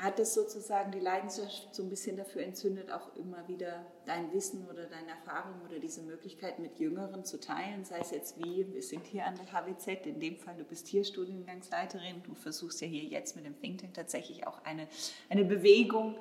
hat 0.00 0.18
es 0.18 0.32
sozusagen 0.32 0.92
die 0.92 0.98
Leidenschaft 0.98 1.74
so 1.74 1.82
ein 1.82 1.90
bisschen 1.90 2.16
dafür 2.16 2.42
entzündet, 2.42 2.90
auch 2.90 3.14
immer 3.16 3.46
wieder 3.48 3.84
dein 4.06 4.32
Wissen 4.32 4.66
oder 4.68 4.86
deine 4.86 5.10
Erfahrung 5.10 5.60
oder 5.68 5.78
diese 5.78 6.02
Möglichkeit 6.02 6.58
mit 6.58 6.78
Jüngeren 6.78 7.24
zu 7.24 7.38
teilen, 7.38 7.84
sei 7.84 7.98
es 7.98 8.10
jetzt 8.10 8.38
wie, 8.38 8.66
wir 8.72 8.82
sind 8.82 9.06
hier 9.06 9.26
an 9.26 9.34
der 9.36 9.52
HWZ, 9.52 10.06
in 10.06 10.18
dem 10.18 10.38
Fall 10.38 10.56
du 10.56 10.64
bist 10.64 10.88
hier 10.88 11.04
Studiengangsleiterin, 11.04 12.22
du 12.22 12.34
versuchst 12.34 12.80
ja 12.80 12.86
hier 12.86 13.04
jetzt 13.04 13.36
mit 13.36 13.44
dem 13.44 13.60
Think 13.60 13.82
Tank 13.82 13.94
tatsächlich 13.94 14.46
auch 14.46 14.64
eine, 14.64 14.88
eine 15.28 15.44
Bewegung, 15.44 16.16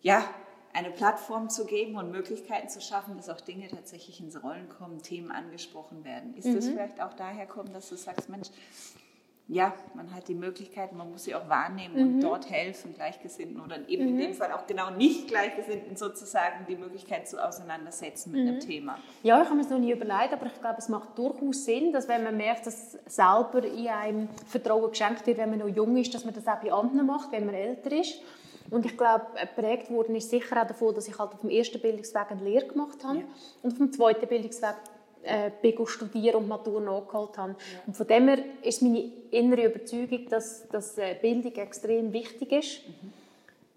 ja, 0.00 0.24
eine 0.72 0.90
Plattform 0.90 1.50
zu 1.50 1.66
geben 1.66 1.96
und 1.96 2.12
Möglichkeiten 2.12 2.68
zu 2.68 2.80
schaffen, 2.80 3.16
dass 3.16 3.28
auch 3.28 3.40
Dinge 3.40 3.68
tatsächlich 3.68 4.20
ins 4.20 4.42
Rollen 4.42 4.68
kommen, 4.68 5.02
Themen 5.02 5.30
angesprochen 5.30 6.04
werden. 6.04 6.34
Ist 6.34 6.46
mhm. 6.46 6.54
das 6.54 6.66
vielleicht 6.66 7.02
auch 7.02 7.12
daher 7.12 7.46
kommen, 7.46 7.72
dass 7.72 7.88
du 7.88 7.96
sagst, 7.96 8.28
Mensch, 8.28 8.48
ja, 9.52 9.74
man 9.92 10.14
hat 10.14 10.28
die 10.28 10.34
Möglichkeit, 10.34 10.94
man 10.94 11.10
muss 11.10 11.24
sie 11.24 11.34
auch 11.34 11.46
wahrnehmen 11.46 11.94
mhm. 11.94 12.14
und 12.14 12.20
dort 12.22 12.50
helfen, 12.50 12.94
Gleichgesinnten 12.94 13.60
oder 13.60 13.86
eben 13.86 14.04
mhm. 14.04 14.08
in 14.08 14.18
dem 14.18 14.34
Fall 14.34 14.50
auch 14.52 14.66
genau 14.66 14.90
nicht 14.90 15.28
Gleichgesinnten 15.28 15.94
sozusagen 15.94 16.64
die 16.66 16.76
Möglichkeit 16.76 17.28
zu 17.28 17.42
auseinandersetzen 17.42 18.32
mit 18.32 18.42
mhm. 18.42 18.48
einem 18.48 18.60
Thema. 18.60 18.98
Ja, 19.22 19.42
ich 19.42 19.46
habe 19.46 19.56
mir 19.56 19.62
es 19.62 19.68
noch 19.68 19.78
nie 19.78 19.92
überlegt, 19.92 20.32
aber 20.32 20.46
ich 20.46 20.58
glaube, 20.58 20.76
es 20.78 20.88
macht 20.88 21.18
durchaus 21.18 21.66
Sinn, 21.66 21.92
dass 21.92 22.08
wenn 22.08 22.24
man 22.24 22.34
merkt, 22.34 22.66
dass 22.66 22.92
selber 23.04 23.62
in 23.62 23.88
einem 23.88 24.28
Vertrauen 24.46 24.88
geschenkt 24.88 25.26
wird, 25.26 25.36
wenn 25.36 25.50
man 25.50 25.58
noch 25.58 25.68
jung 25.68 25.98
ist, 25.98 26.14
dass 26.14 26.24
man 26.24 26.32
das 26.34 26.46
auch 26.46 26.60
bei 26.62 26.72
anderen 26.72 27.06
macht, 27.06 27.30
wenn 27.30 27.44
man 27.44 27.54
älter 27.54 27.92
ist. 27.92 28.22
Und 28.70 28.86
ich 28.86 28.96
glaube, 28.96 29.26
geprägt 29.38 29.90
worden 29.90 30.14
ist 30.14 30.30
sicher 30.30 30.62
auch 30.62 30.66
davon, 30.66 30.94
dass 30.94 31.06
ich 31.06 31.18
halt 31.18 31.34
auf 31.34 31.40
dem 31.40 31.50
ersten 31.50 31.78
Bildungsweg 31.78 32.30
eine 32.30 32.42
Lehre 32.42 32.68
gemacht 32.68 33.04
habe 33.04 33.18
ja. 33.18 33.24
und 33.62 33.72
auf 33.72 33.78
dem 33.78 33.92
zweiten 33.92 34.26
Bildungsweg 34.26 34.76
äh, 35.22 35.50
bin 35.60 35.86
studieren 35.86 36.36
und 36.36 36.48
Matur 36.48 36.80
nachgeholt 36.80 37.38
habe. 37.38 37.52
Ja. 37.52 37.80
Und 37.86 37.96
von 37.96 38.06
dem 38.06 38.28
her 38.28 38.38
ist 38.62 38.82
meine 38.82 39.10
innere 39.30 39.66
Überzeugung, 39.66 40.28
dass, 40.28 40.68
dass 40.68 40.98
äh, 40.98 41.16
Bildung 41.20 41.54
extrem 41.54 42.12
wichtig 42.12 42.52
ist. 42.52 42.86
Mhm. 42.86 43.12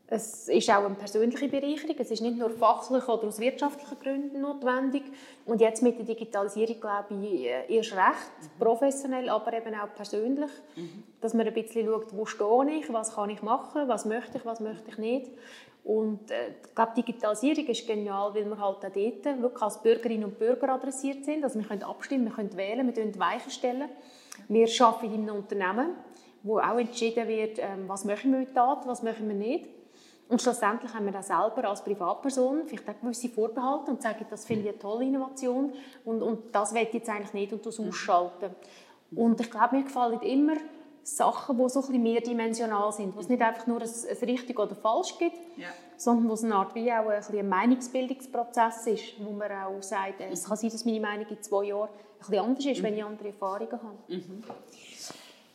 Es 0.08 0.50
ist 0.50 0.70
auch 0.70 0.86
eine 0.86 0.94
persönliche 0.94 1.48
Bereicherung. 1.48 1.96
Es 1.98 2.12
ist 2.12 2.22
nicht 2.22 2.38
nur 2.38 2.52
fachlich 2.52 3.08
oder 3.08 3.28
aus 3.28 3.40
wirtschaftlichen 3.40 4.00
Gründen 4.00 4.42
notwendig. 4.42 5.04
Und 5.46 5.62
jetzt 5.62 5.82
mit 5.82 5.98
der 5.98 6.06
Digitalisierung 6.06 6.80
glaube 6.80 7.16
ich 7.24 7.46
äh, 7.46 7.76
erst 7.76 7.94
recht 7.94 8.32
mhm. 8.42 8.60
professionell, 8.60 9.30
aber 9.30 9.54
eben 9.54 9.74
auch 9.74 9.94
persönlich, 9.96 10.52
mhm. 10.76 11.04
dass 11.22 11.34
man 11.34 11.48
ein 11.48 11.54
bisschen 11.54 11.88
schaut, 11.88 12.16
wo 12.16 12.26
stehe 12.26 12.80
ich, 12.80 12.94
was 12.94 13.16
kann 13.16 13.32
ich 13.32 13.42
machen, 13.42 13.88
was 13.88 14.06
möchte 14.06 14.38
ich, 14.38 14.46
was 14.46 14.60
möchte 14.60 14.90
ich 14.90 14.98
nicht. 15.00 15.32
Und 15.86 16.32
äh, 16.32 16.56
ich 16.66 16.74
glaube, 16.74 16.94
Digitalisierung 16.98 17.68
ist 17.68 17.86
genial, 17.86 18.34
weil 18.34 18.46
wir 18.46 18.58
halt 18.58 18.78
auch 18.78 18.82
dort 18.82 18.96
wirklich 18.96 19.62
als 19.62 19.82
Bürgerinnen 19.84 20.26
und 20.26 20.40
Bürger 20.40 20.70
adressiert 20.70 21.24
sind. 21.24 21.44
Also 21.44 21.60
wir 21.60 21.68
können 21.68 21.84
abstimmen, 21.84 22.26
wir 22.26 22.34
können 22.34 22.58
wählen, 22.58 22.88
wir 22.88 22.94
können 22.94 23.18
Weichen 23.20 23.52
stellen. 23.52 23.88
Wir 24.48 24.68
arbeiten 24.80 25.14
in 25.14 25.30
einem 25.30 25.36
Unternehmen, 25.36 25.92
wo 26.42 26.58
auch 26.58 26.80
entschieden 26.80 27.28
wird, 27.28 27.60
ähm, 27.60 27.88
was 27.88 28.04
möchten 28.04 28.32
wir 28.32 28.40
mit 28.40 28.58
Daten, 28.58 28.90
was 28.90 29.04
möchten 29.04 29.28
wir 29.28 29.36
nicht. 29.36 29.68
Und 30.28 30.42
schlussendlich 30.42 30.92
haben 30.92 31.06
wir 31.06 31.14
dann 31.14 31.22
selber 31.22 31.70
als 31.70 31.84
Privatperson 31.84 32.64
vielleicht 32.66 32.90
auch 32.90 33.00
gewisse 33.00 33.30
Vorbehalte 33.30 33.92
und 33.92 34.02
sagen, 34.02 34.26
das 34.28 34.44
finde 34.44 34.64
ich 34.64 34.70
eine 34.70 34.80
tolle 34.80 35.06
Innovation 35.06 35.72
und, 36.04 36.24
und 36.24 36.56
das 36.56 36.74
will 36.74 36.82
ich 36.82 36.94
jetzt 36.94 37.10
eigentlich 37.10 37.34
nicht 37.34 37.54
und 37.54 37.64
das 37.64 37.80
ausschalten. 37.80 38.56
Und 39.16 39.40
ich 39.40 39.52
glaube, 39.52 39.76
mir 39.76 39.84
gefallen 39.84 40.20
immer 40.22 40.56
Sachen, 41.06 41.58
die 41.60 41.70
so 41.70 41.82
ein 41.82 41.86
bisschen 41.86 42.04
mehrdimensional 42.04 42.92
sind, 42.92 43.16
wo 43.16 43.20
es 43.20 43.30
nicht 43.30 43.42
einfach 43.42 43.68
nur 43.68 43.80
ein, 43.80 43.88
ein 43.88 44.18
richtig 44.28 44.60
oder 44.60 44.76
falsch 44.76 45.16
gibt, 45.20 45.38
ja. 45.56 45.68
sondern 45.98 46.28
wo 46.28 46.34
es 46.34 46.44
eine 46.44 46.56
Art 46.56 46.74
wie 46.74 46.92
auch 46.92 47.08
ein, 47.08 47.24
ein 47.32 47.48
Meinungsbildungsprozess 47.48 48.88
ist, 48.88 49.04
wo 49.20 49.30
man 49.32 49.52
auch 49.52 49.84
sagt, 49.84 50.22
es 50.32 50.46
kann 50.46 50.58
sein, 50.58 50.72
dass 50.72 50.84
meine 50.84 51.00
Meinung 51.00 51.28
in 51.30 51.44
zwei 51.44 51.66
Jahren 51.66 51.90
ein 51.90 52.18
bisschen 52.18 52.40
anders 52.40 52.66
ist, 52.66 52.80
mhm. 52.80 52.84
wenn 52.84 52.94
ich 52.96 53.04
andere 53.04 53.28
Erfahrungen 53.28 53.72
habe. 53.72 53.98
Mhm. 54.08 54.44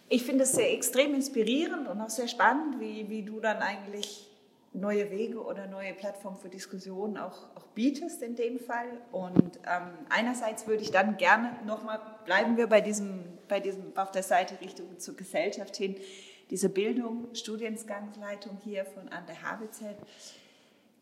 Ich 0.08 0.22
finde 0.22 0.44
es 0.44 0.52
sehr 0.52 0.72
extrem 0.72 1.14
inspirierend 1.14 1.88
und 1.88 2.00
auch 2.00 2.10
sehr 2.10 2.28
spannend, 2.28 2.78
wie, 2.78 3.08
wie 3.08 3.22
du 3.22 3.40
dann 3.40 3.58
eigentlich 3.58 4.29
neue 4.72 5.10
Wege 5.10 5.42
oder 5.42 5.66
neue 5.66 5.94
Plattformen 5.94 6.36
für 6.36 6.48
Diskussionen 6.48 7.16
auch, 7.16 7.48
auch 7.56 7.66
bietest 7.74 8.22
in 8.22 8.36
dem 8.36 8.58
Fall. 8.58 8.88
Und 9.10 9.58
ähm, 9.66 9.90
einerseits 10.08 10.66
würde 10.66 10.82
ich 10.82 10.90
dann 10.90 11.16
gerne 11.16 11.56
nochmal, 11.66 12.00
bleiben 12.24 12.56
wir 12.56 12.68
bei 12.68 12.80
diesem, 12.80 13.24
bei 13.48 13.60
diesem, 13.60 13.96
auf 13.96 14.12
der 14.12 14.22
Seite 14.22 14.60
Richtung 14.60 14.98
zur 14.98 15.16
Gesellschaft 15.16 15.76
hin, 15.76 15.96
diese 16.50 16.68
Bildung, 16.68 17.34
Studiengangsleitung 17.34 18.58
hier 18.62 18.84
von 18.84 19.08
Anne 19.08 19.42
Habitzel. 19.42 19.96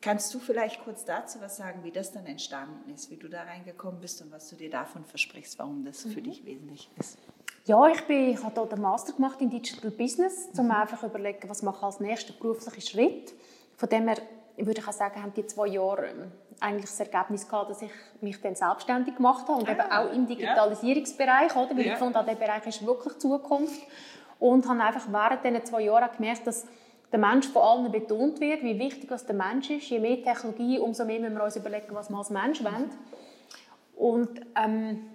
Kannst 0.01 0.33
du 0.33 0.39
vielleicht 0.39 0.85
kurz 0.85 1.05
dazu 1.05 1.41
was 1.41 1.57
sagen, 1.57 1.83
wie 1.83 1.91
das 1.91 2.13
dann 2.13 2.25
entstanden 2.25 2.91
ist, 2.95 3.11
wie 3.11 3.17
du 3.17 3.29
da 3.29 3.43
reingekommen 3.43 4.01
bist 4.01 4.23
und 4.23 4.31
was 4.31 4.49
du 4.49 4.57
dir 4.57 4.71
davon 4.71 5.05
versprichst, 5.05 5.59
warum 5.59 5.85
das 5.85 6.05
mhm. 6.05 6.11
für 6.11 6.23
dich 6.23 6.45
wesentlich 6.45 6.89
ist? 6.99 7.19
Ja, 7.67 7.87
ich, 7.89 8.01
bin, 8.07 8.31
ich 8.31 8.43
habe 8.43 8.55
hier 8.55 8.67
den 8.67 8.81
Master 8.81 9.13
gemacht 9.13 9.41
in 9.43 9.51
Digital 9.51 9.91
Business, 9.91 10.49
um 10.57 10.67
mhm. 10.67 10.71
einfach 10.71 11.03
überlegen, 11.03 11.49
was 11.49 11.63
mache 11.63 11.79
ich 11.79 11.83
als 11.83 12.01
nächsten 12.01 12.39
beruflichen 12.39 12.81
Schritt. 12.81 13.35
Von 13.79 13.89
dem 13.89 14.09
her 14.09 14.19
würde 14.57 14.81
ich 14.81 14.89
auch 14.89 14.93
sagen, 14.93 15.23
haben 15.23 15.33
die 15.35 15.47
zwei 15.47 15.69
Jahre 15.69 16.09
ähm, 16.09 16.33
eigentlich 16.59 16.91
das 16.91 16.99
Ergebnis 16.99 17.49
gehabt, 17.49 17.71
dass 17.71 17.81
ich 17.81 17.93
mich 18.21 18.41
dann 18.41 18.57
selbstständig 18.57 19.15
gemacht 19.15 19.47
habe 19.47 19.61
und 19.61 19.69
ah, 19.69 19.73
eben 19.73 19.81
auch 19.81 20.13
im 20.13 20.27
Digitalisierungsbereich, 20.27 21.55
oder? 21.55 21.71
weil 21.77 21.87
ja. 21.87 21.93
ich 21.93 21.99
fand, 21.99 22.17
der 22.17 22.35
Bereich 22.35 22.67
ist 22.67 22.85
wirklich 22.85 23.17
Zukunft 23.19 23.81
und 24.41 24.69
habe 24.69 24.83
einfach 24.83 25.07
während 25.13 25.45
diesen 25.45 25.65
zwei 25.65 25.83
Jahren 25.83 26.11
gemerkt, 26.17 26.47
dass 26.49 26.67
der 27.13 27.21
Mensch 27.21 27.47
von 27.47 27.63
allen 27.63 27.93
betont 27.93 28.41
wird, 28.41 28.63
wie 28.65 28.79
wichtig 28.81 29.09
der 29.09 29.35
Mensch 29.35 29.71
ist. 29.71 29.89
Je 29.89 30.01
mehr 30.01 30.23
Technologie, 30.23 30.81
umso 30.81 31.05
mehr 31.05 31.21
müssen 31.21 31.37
wir 31.37 31.45
uns 31.45 31.57
überlegen, 31.57 31.95
was 31.95 32.11
wir 32.11 32.19
als 32.19 32.31
Mensch 32.31 32.63
wollen. 32.63 32.91
Und 33.95 34.41
ähm, 34.57 35.07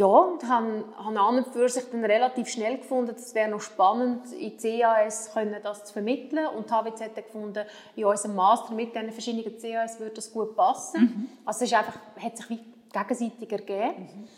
ja, 0.00 0.06
und 0.06 0.48
habe, 0.48 0.84
habe 0.96 1.20
an 1.20 1.36
und 1.36 1.48
für 1.48 1.68
sich 1.68 1.84
dann 1.90 2.02
relativ 2.02 2.48
schnell 2.48 2.78
gefunden, 2.78 3.14
es 3.14 3.34
wäre 3.34 3.50
noch 3.50 3.60
spannend, 3.60 4.32
in 4.32 4.56
CAS 4.56 5.34
können 5.34 5.56
das 5.62 5.84
zu 5.84 5.92
vermitteln 5.92 6.46
und 6.56 6.72
habe 6.72 6.88
jetzt 6.88 7.14
gefunden, 7.14 7.66
in 7.96 8.06
unserem 8.06 8.34
Master 8.34 8.72
mit 8.72 8.94
diesen 8.94 9.12
verschiedenen 9.12 9.60
CAS 9.60 10.00
würde 10.00 10.14
das 10.14 10.32
gut 10.32 10.56
passen. 10.56 11.02
Mhm. 11.02 11.28
Also 11.44 11.64
es 11.64 11.70
ist 11.70 11.76
einfach, 11.76 11.98
hat 12.18 12.34
sich 12.34 12.48
wie 12.48 12.60
gegenseitig 12.90 13.52
ergeben. 13.52 13.98
Mhm. 13.98 14.28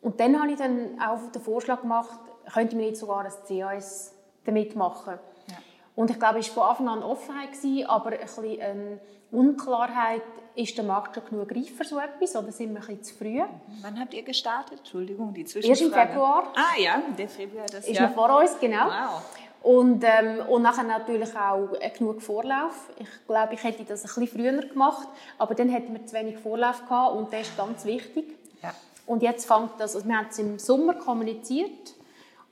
Und 0.00 0.18
dann 0.18 0.40
habe 0.40 0.50
ich 0.50 0.58
dann 0.58 1.00
auch 1.00 1.30
den 1.30 1.40
Vorschlag 1.40 1.82
gemacht, 1.82 2.18
könnte 2.52 2.74
man 2.74 2.86
nicht 2.86 2.96
sogar 2.96 3.24
ein 3.24 3.32
CAS 3.46 4.14
damit 4.44 4.74
machen. 4.74 5.20
Ja. 5.46 5.54
Und 5.94 6.10
ich 6.10 6.18
glaube, 6.18 6.40
es 6.40 6.56
war 6.56 6.74
von 6.74 6.88
Anfang 6.88 7.04
an 7.04 7.08
Offenheit, 7.08 7.50
aber 7.86 8.10
ein 8.10 8.18
bisschen 8.18 8.56
ähm, 8.58 9.00
Unklarheit 9.32 10.22
ist 10.54 10.76
der 10.76 10.84
Markt 10.84 11.14
schon 11.14 11.24
genug 11.24 11.50
reif 11.50 11.74
für 11.74 11.84
so 11.84 11.98
etwas 11.98 12.36
oder 12.36 12.52
sind 12.52 12.74
wir 12.74 12.80
ein 12.80 12.86
bisschen 12.86 13.02
zu 13.02 13.14
früh? 13.14 13.40
Wann 13.80 13.98
habt 13.98 14.12
ihr 14.12 14.22
gestartet? 14.22 14.78
Entschuldigung, 14.80 15.32
die 15.32 15.44
Zwischenfrage. 15.44 15.70
Erst 15.70 15.82
im 15.82 15.92
Februar. 15.92 16.52
Ah 16.54 16.78
ja, 16.78 17.02
der 17.16 17.28
Februar. 17.28 17.64
Das 17.66 17.88
ist 17.88 17.96
Jahr. 17.96 18.08
noch 18.08 18.14
vor 18.14 18.38
uns, 18.38 18.58
genau. 18.60 18.86
Wow. 18.86 19.22
Und, 19.62 20.04
ähm, 20.04 20.40
und 20.48 20.62
nachher 20.62 20.82
natürlich 20.82 21.34
auch 21.36 21.72
äh, 21.80 21.90
genug 21.90 22.20
Vorlauf. 22.20 22.90
Ich 22.98 23.08
glaube, 23.26 23.54
ich 23.54 23.64
hätte 23.64 23.84
das 23.84 24.02
ein 24.02 24.22
bisschen 24.22 24.26
früher 24.28 24.60
gemacht, 24.60 25.08
aber 25.38 25.54
dann 25.54 25.68
hätten 25.70 25.94
wir 25.94 26.04
zu 26.04 26.14
wenig 26.14 26.36
Vorlauf 26.38 26.84
gehabt 26.84 27.16
und 27.16 27.32
das 27.32 27.42
ist 27.42 27.56
ganz 27.56 27.84
wichtig. 27.84 28.36
Ja. 28.62 28.74
Und 29.06 29.22
jetzt 29.22 29.46
fängt 29.46 29.70
das, 29.78 29.94
also 29.94 30.06
wir 30.06 30.16
haben 30.16 30.26
es 30.30 30.38
im 30.38 30.58
Sommer 30.58 30.94
kommuniziert 30.94 31.94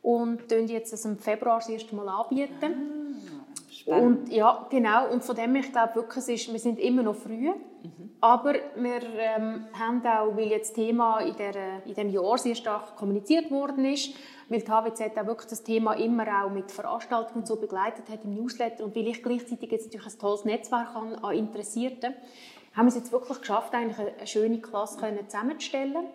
und 0.02 0.48
tun 0.48 0.66
jetzt 0.68 0.92
das 0.92 1.04
im 1.04 1.18
Februar 1.18 1.58
das 1.58 1.68
erste 1.68 1.94
Mal 1.94 2.08
anbieten. 2.08 3.18
Ah. 3.26 3.49
Und 3.98 4.28
ja, 4.30 4.66
genau. 4.70 5.08
Und 5.10 5.24
von 5.24 5.36
dem 5.36 5.54
ich 5.56 5.72
glaube 5.72 5.94
wirklich, 5.96 6.28
ist, 6.28 6.52
wir 6.52 6.58
sind 6.58 6.78
immer 6.78 7.02
noch 7.02 7.16
früh. 7.16 7.48
Mhm. 7.48 8.10
Aber 8.20 8.54
wir 8.76 9.02
ähm, 9.18 9.66
haben 9.72 10.04
auch, 10.06 10.36
weil 10.36 10.48
jetzt 10.48 10.70
das 10.70 10.74
Thema 10.74 11.20
in, 11.20 11.36
der, 11.36 11.54
in 11.84 11.94
diesem 11.94 12.10
Jahr 12.10 12.36
sehr 12.36 12.54
stark 12.54 12.96
kommuniziert 12.96 13.50
worden 13.50 13.84
ist, 13.86 14.14
weil 14.50 14.60
die 14.60 14.70
HWZ 14.70 15.16
auch 15.16 15.26
wirklich 15.26 15.48
das 15.48 15.62
Thema 15.62 15.94
immer 15.94 16.44
auch 16.44 16.50
mit 16.50 16.70
Veranstaltungen 16.70 17.46
so 17.46 17.56
begleitet 17.56 18.10
hat 18.10 18.24
im 18.24 18.34
Newsletter 18.34 18.84
und 18.84 18.94
weil 18.94 19.06
ich 19.08 19.22
gleichzeitig 19.22 19.70
jetzt 19.70 19.86
natürlich 19.86 20.14
ein 20.14 20.18
tolles 20.18 20.44
Netzwerk 20.44 20.94
an, 20.94 21.14
an 21.14 21.34
Interessierten, 21.34 22.14
haben 22.74 22.86
wir 22.86 22.88
es 22.88 22.96
jetzt 22.96 23.12
wirklich 23.12 23.40
geschafft, 23.40 23.74
eigentlich 23.74 23.98
eine, 23.98 24.26
schöne 24.26 24.60
Klasse 24.60 24.98
zusammenzustellen. 25.26 26.06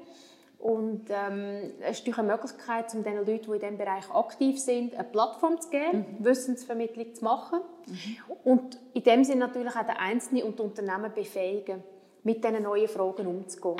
Und 0.60 1.10
ähm, 1.10 1.74
es 1.82 2.00
ist 2.00 2.18
eine 2.18 2.28
Möglichkeit, 2.28 2.94
um 2.96 3.04
den 3.04 3.18
Leuten, 3.18 3.28
die 3.28 3.52
in 3.52 3.60
diesem 3.60 3.78
Bereich 3.78 4.10
aktiv 4.12 4.60
sind, 4.60 4.94
eine 4.96 5.04
Plattform 5.04 5.60
zu 5.62 5.70
geben, 5.70 6.06
mhm. 6.18 6.26
Wissensvermittlung 6.26 7.14
zu 7.14 7.24
machen. 7.24 7.60
Mhm. 7.86 8.18
Und 8.44 8.80
in 8.94 9.04
dem 9.04 9.24
Sinne 9.24 9.42
natürlich 9.42 9.76
auch 9.76 9.86
den 9.86 9.98
Einzelnen 9.98 10.44
und 10.44 10.58
die 10.58 10.64
Unternehmen 10.64 11.12
befähigen, 11.14 11.84
mit 12.24 12.44
diesen 12.44 12.64
neuen 12.64 12.88
Fragen 12.88 13.28
umzugehen. 13.28 13.78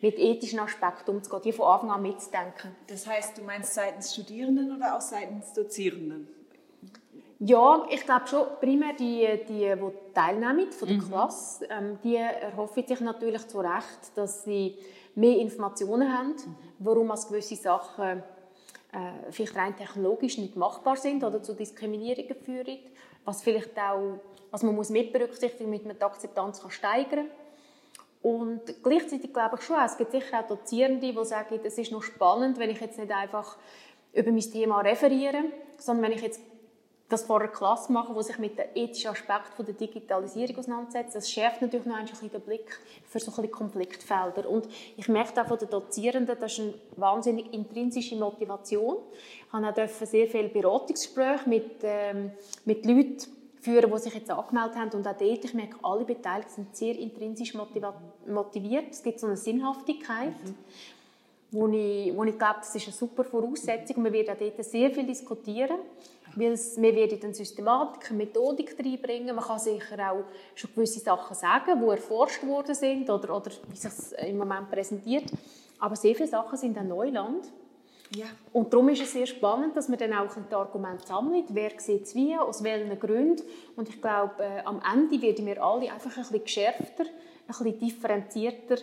Mit 0.00 0.18
ethischen 0.18 0.60
Aspekten 0.60 1.10
umzugehen, 1.10 1.42
die 1.44 1.52
von 1.52 1.66
Anfang 1.66 1.90
an 1.90 2.02
mitzudenken. 2.02 2.74
Das 2.86 3.06
heißt, 3.06 3.38
du 3.38 3.42
meinst 3.42 3.74
seitens 3.74 4.12
Studierenden 4.12 4.76
oder 4.76 4.96
auch 4.96 5.00
seitens 5.00 5.52
Dozierenden? 5.52 6.28
Ja, 7.40 7.86
ich 7.90 8.04
glaube 8.04 8.26
schon, 8.26 8.46
primär 8.60 8.94
die, 8.94 9.26
die, 9.48 9.72
die 9.72 10.12
teilnehmen 10.12 10.72
von 10.72 10.88
der 10.88 10.96
mhm. 10.96 11.08
Klasse, 11.08 11.68
ähm, 11.70 11.98
die 12.02 12.16
erhoffen 12.16 12.84
sich 12.84 13.00
natürlich 13.00 13.46
zu 13.46 13.60
Recht, 13.60 14.16
dass 14.16 14.42
sie 14.42 14.76
mehr 15.18 15.38
Informationen 15.38 16.16
haben, 16.16 16.34
warum 16.78 17.10
als 17.10 17.28
gewisse 17.28 17.56
Sachen 17.56 18.22
äh, 18.92 19.30
vielleicht 19.30 19.56
rein 19.56 19.76
technologisch 19.76 20.38
nicht 20.38 20.56
machbar 20.56 20.96
sind 20.96 21.24
oder 21.24 21.42
zu 21.42 21.54
Diskriminierungen 21.54 22.36
führen, 22.36 22.78
was 23.24 23.42
vielleicht 23.42 23.76
auch, 23.78 24.20
was 24.50 24.62
man 24.62 24.74
muss 24.74 24.90
mit 24.90 25.12
berücksichtigen, 25.12 25.70
damit 25.70 25.86
man 25.86 25.96
die 25.96 26.02
Akzeptanz 26.02 26.60
kann 26.62 26.70
steigern 26.70 27.26
und 28.22 28.82
gleichzeitig 28.82 29.32
glaube 29.32 29.56
ich 29.58 29.62
schon, 29.62 29.76
es 29.84 29.96
gibt 29.96 30.12
sicher 30.12 30.40
auch 30.40 30.46
Dozierende, 30.46 31.12
die 31.12 31.24
sagen, 31.24 31.60
es 31.62 31.78
ist 31.78 31.92
noch 31.92 32.02
spannend, 32.02 32.58
wenn 32.58 32.70
ich 32.70 32.80
jetzt 32.80 32.98
nicht 32.98 33.12
einfach 33.12 33.56
über 34.12 34.30
mein 34.30 34.40
Thema 34.40 34.80
referiere, 34.80 35.44
sondern 35.76 36.06
wenn 36.06 36.16
ich 36.16 36.22
jetzt 36.22 36.40
das 37.08 37.24
vor 37.24 37.40
einer 37.40 37.48
Klasse 37.48 37.90
machen, 37.90 38.14
die 38.16 38.22
sich 38.22 38.38
mit 38.38 38.58
den 38.58 38.66
ethischen 38.74 39.10
Aspekten 39.10 39.64
der 39.64 39.74
Digitalisierung 39.74 40.58
auseinandersetzt. 40.58 41.16
Das 41.16 41.30
schärft 41.30 41.62
natürlich 41.62 41.86
noch 41.86 41.96
ein 41.96 42.04
bisschen 42.04 42.30
den 42.30 42.40
Blick 42.42 42.78
für 43.06 43.18
so 43.18 43.32
ein 43.40 43.50
Konfliktfelder. 43.50 44.48
Und 44.48 44.68
ich 44.96 45.08
merke 45.08 45.40
auch 45.40 45.46
von 45.46 45.58
den 45.58 45.70
Dozierenden, 45.70 46.36
das 46.38 46.52
ist 46.52 46.60
eine 46.60 46.74
wahnsinnig 46.96 47.52
intrinsische 47.54 48.14
Motivation. 48.16 48.98
Ich 49.46 49.52
habe 49.52 49.84
auch 49.84 49.88
sehr 49.88 50.26
viele 50.28 50.48
Beratungsgespräche 50.48 51.48
mit, 51.48 51.70
ähm, 51.82 52.32
mit 52.66 52.84
Leuten 52.84 53.18
führen, 53.60 53.90
die 53.90 53.98
sich 53.98 54.14
jetzt 54.14 54.30
angemeldet 54.30 54.76
haben. 54.76 54.90
Und 54.90 55.06
auch 55.06 55.16
dort, 55.16 55.44
ich 55.44 55.54
merke, 55.54 55.76
alle 55.82 56.04
Beteiligten 56.04 56.52
sind 56.52 56.76
sehr 56.76 56.98
intrinsisch 56.98 57.54
motiviert. 57.54 58.90
Es 58.90 59.02
gibt 59.02 59.18
so 59.18 59.26
eine 59.26 59.36
Sinnhaftigkeit. 59.36 60.34
Mhm 60.44 60.54
wo 61.50 61.66
ich, 61.68 62.14
wo 62.14 62.24
ich 62.24 62.38
glaube, 62.38 62.58
das 62.58 62.74
ist 62.74 62.86
eine 62.86 62.94
super 62.94 63.24
Voraussetzung. 63.24 63.96
Und 63.96 64.04
wir 64.04 64.12
werden 64.12 64.34
auch 64.34 64.38
dort 64.38 64.64
sehr 64.64 64.90
viel 64.90 65.06
diskutieren. 65.06 65.78
Weil 66.38 66.52
es, 66.52 66.80
wir 66.80 66.94
werden 66.94 67.18
eine 67.22 67.34
Systematik, 67.34 68.10
Methodik 68.12 68.76
reinbringen. 68.78 69.34
Man 69.34 69.44
kann 69.44 69.58
sicher 69.58 70.12
auch 70.12 70.24
schon 70.54 70.70
gewisse 70.74 71.00
Sachen 71.00 71.34
sagen, 71.34 71.80
die 71.80 71.88
erforscht 71.88 72.46
worden 72.46 72.74
sind 72.74 73.10
oder, 73.10 73.36
oder 73.36 73.50
wie 73.68 73.76
sich 73.76 73.90
es 73.90 74.12
im 74.12 74.38
Moment 74.38 74.70
präsentiert. 74.70 75.24
Aber 75.80 75.96
sehr 75.96 76.14
viele 76.14 76.28
Sachen 76.28 76.56
sind 76.56 76.78
ein 76.78 76.88
Neuland. 76.88 77.50
Ja. 78.14 78.26
Und 78.52 78.72
darum 78.72 78.88
ist 78.88 79.02
es 79.02 79.12
sehr 79.12 79.26
spannend, 79.26 79.76
dass 79.76 79.88
man 79.88 79.98
dann 79.98 80.14
auch 80.14 80.34
ein 80.36 80.52
Argument 80.52 81.06
sammelt. 81.06 81.46
Wer 81.50 81.72
sieht 81.78 82.04
es 82.04 82.14
wie, 82.14 82.36
aus 82.36 82.62
welchen 82.62 82.98
Gründen. 82.98 83.42
Und 83.76 83.88
ich 83.88 84.00
glaube, 84.00 84.42
äh, 84.42 84.60
am 84.64 84.80
Ende 84.80 85.20
werden 85.20 85.44
wir 85.44 85.62
alle 85.62 85.92
einfach 85.92 86.16
ein 86.16 86.22
bisschen 86.22 86.44
geschärfter, 86.44 87.04
ein 87.04 87.46
bisschen 87.46 87.78
differenzierter 87.78 88.76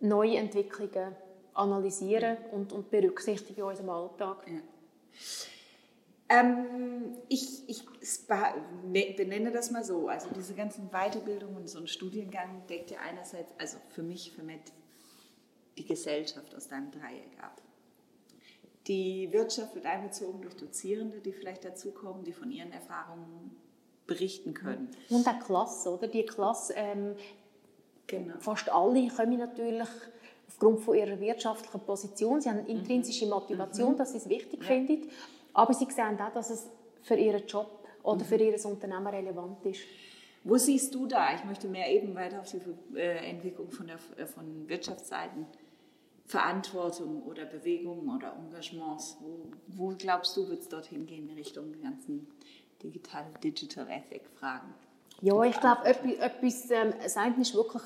neue 0.00 0.38
Entwicklungen 0.38 1.14
analysieren 1.54 2.36
und, 2.52 2.72
und 2.72 2.90
berücksichtigen 2.90 3.60
in 3.60 3.66
unserem 3.66 3.90
Alltag. 3.90 4.38
Ja. 4.46 4.60
Ähm, 6.28 7.16
ich, 7.28 7.68
ich 7.68 7.84
ne, 8.86 9.14
benenne 9.16 9.50
das 9.50 9.70
mal 9.70 9.84
so. 9.84 10.08
Also 10.08 10.28
diese 10.34 10.54
ganzen 10.54 10.88
Weiterbildungen 10.90 11.56
und 11.56 11.68
so 11.68 11.78
ein 11.78 11.86
Studiengang 11.86 12.66
deckt 12.66 12.90
ja 12.90 12.98
einerseits, 13.00 13.52
also 13.58 13.78
für 13.88 14.02
mich, 14.02 14.32
für 14.32 14.42
mich 14.42 14.60
die 15.76 15.84
Gesellschaft 15.84 16.54
aus 16.54 16.68
deinem 16.68 16.90
Dreieck 16.90 17.42
ab. 17.42 17.60
Die 18.86 19.32
Wirtschaft 19.32 19.74
wird 19.74 19.86
einbezogen 19.86 20.42
durch 20.42 20.54
Dozierende, 20.56 21.20
die 21.20 21.32
vielleicht 21.32 21.64
dazukommen, 21.64 22.24
die 22.24 22.32
von 22.32 22.50
ihren 22.50 22.70
Erfahrungen 22.72 23.56
berichten 24.06 24.52
können. 24.52 24.90
Und 25.08 25.26
auch 25.26 25.40
Klasse, 25.40 25.90
oder? 25.90 26.06
Die 26.06 26.24
Klasse, 26.24 26.74
ähm, 26.76 27.16
genau. 28.06 28.34
fast 28.38 28.70
alle 28.70 29.08
kommen 29.08 29.38
natürlich 29.38 29.88
aufgrund 30.46 30.80
von 30.80 30.96
ihrer 30.96 31.18
wirtschaftlichen 31.18 31.80
Position. 31.80 32.40
Sie 32.40 32.50
haben 32.50 32.58
eine 32.58 32.68
intrinsische 32.68 33.26
Motivation, 33.26 33.92
mhm. 33.92 33.96
dass 33.96 34.12
sie 34.12 34.18
es 34.18 34.28
wichtig 34.28 34.60
ja. 34.60 34.66
finden. 34.66 35.08
Aber 35.54 35.72
sie 35.72 35.86
sehen 35.90 36.20
auch, 36.20 36.32
dass 36.32 36.50
es 36.50 36.68
für 37.02 37.14
ihren 37.14 37.46
Job 37.46 37.86
oder 38.02 38.24
für 38.24 38.36
ihr 38.36 38.64
Unternehmen 38.66 39.06
relevant 39.06 39.64
ist. 39.64 39.80
Wo 40.42 40.58
siehst 40.58 40.94
du 40.94 41.06
da, 41.06 41.34
ich 41.34 41.44
möchte 41.44 41.68
mehr 41.68 41.90
eben 41.90 42.14
weiter 42.14 42.40
auf 42.40 42.50
die 42.50 42.98
äh, 42.98 43.30
Entwicklung 43.30 43.70
von, 43.70 43.86
der, 43.86 43.98
äh, 44.18 44.26
von 44.26 44.68
Wirtschaftsseiten 44.68 45.46
Verantwortung 46.26 47.22
oder 47.22 47.46
Bewegungen 47.46 48.14
oder 48.14 48.34
Engagements? 48.36 49.16
Wo, 49.20 49.46
wo 49.68 49.94
glaubst 49.96 50.36
du, 50.36 50.46
wird 50.48 50.60
es 50.60 50.68
dorthin 50.68 51.06
gehen 51.06 51.30
in 51.30 51.34
Richtung 51.36 51.72
der 51.72 51.90
ganzen 51.90 52.28
Digital, 52.82 53.24
Digital 53.42 53.86
Ethic 53.88 54.26
Fragen? 54.38 54.74
Ja, 55.22 55.42
ich 55.44 55.58
glaube, 55.58 55.84
etwas, 55.86 56.12
etwas 56.12 56.70
ähm, 56.70 56.92
das 57.02 57.16
eine 57.16 57.40
ist 57.40 57.54
wirklich 57.54 57.82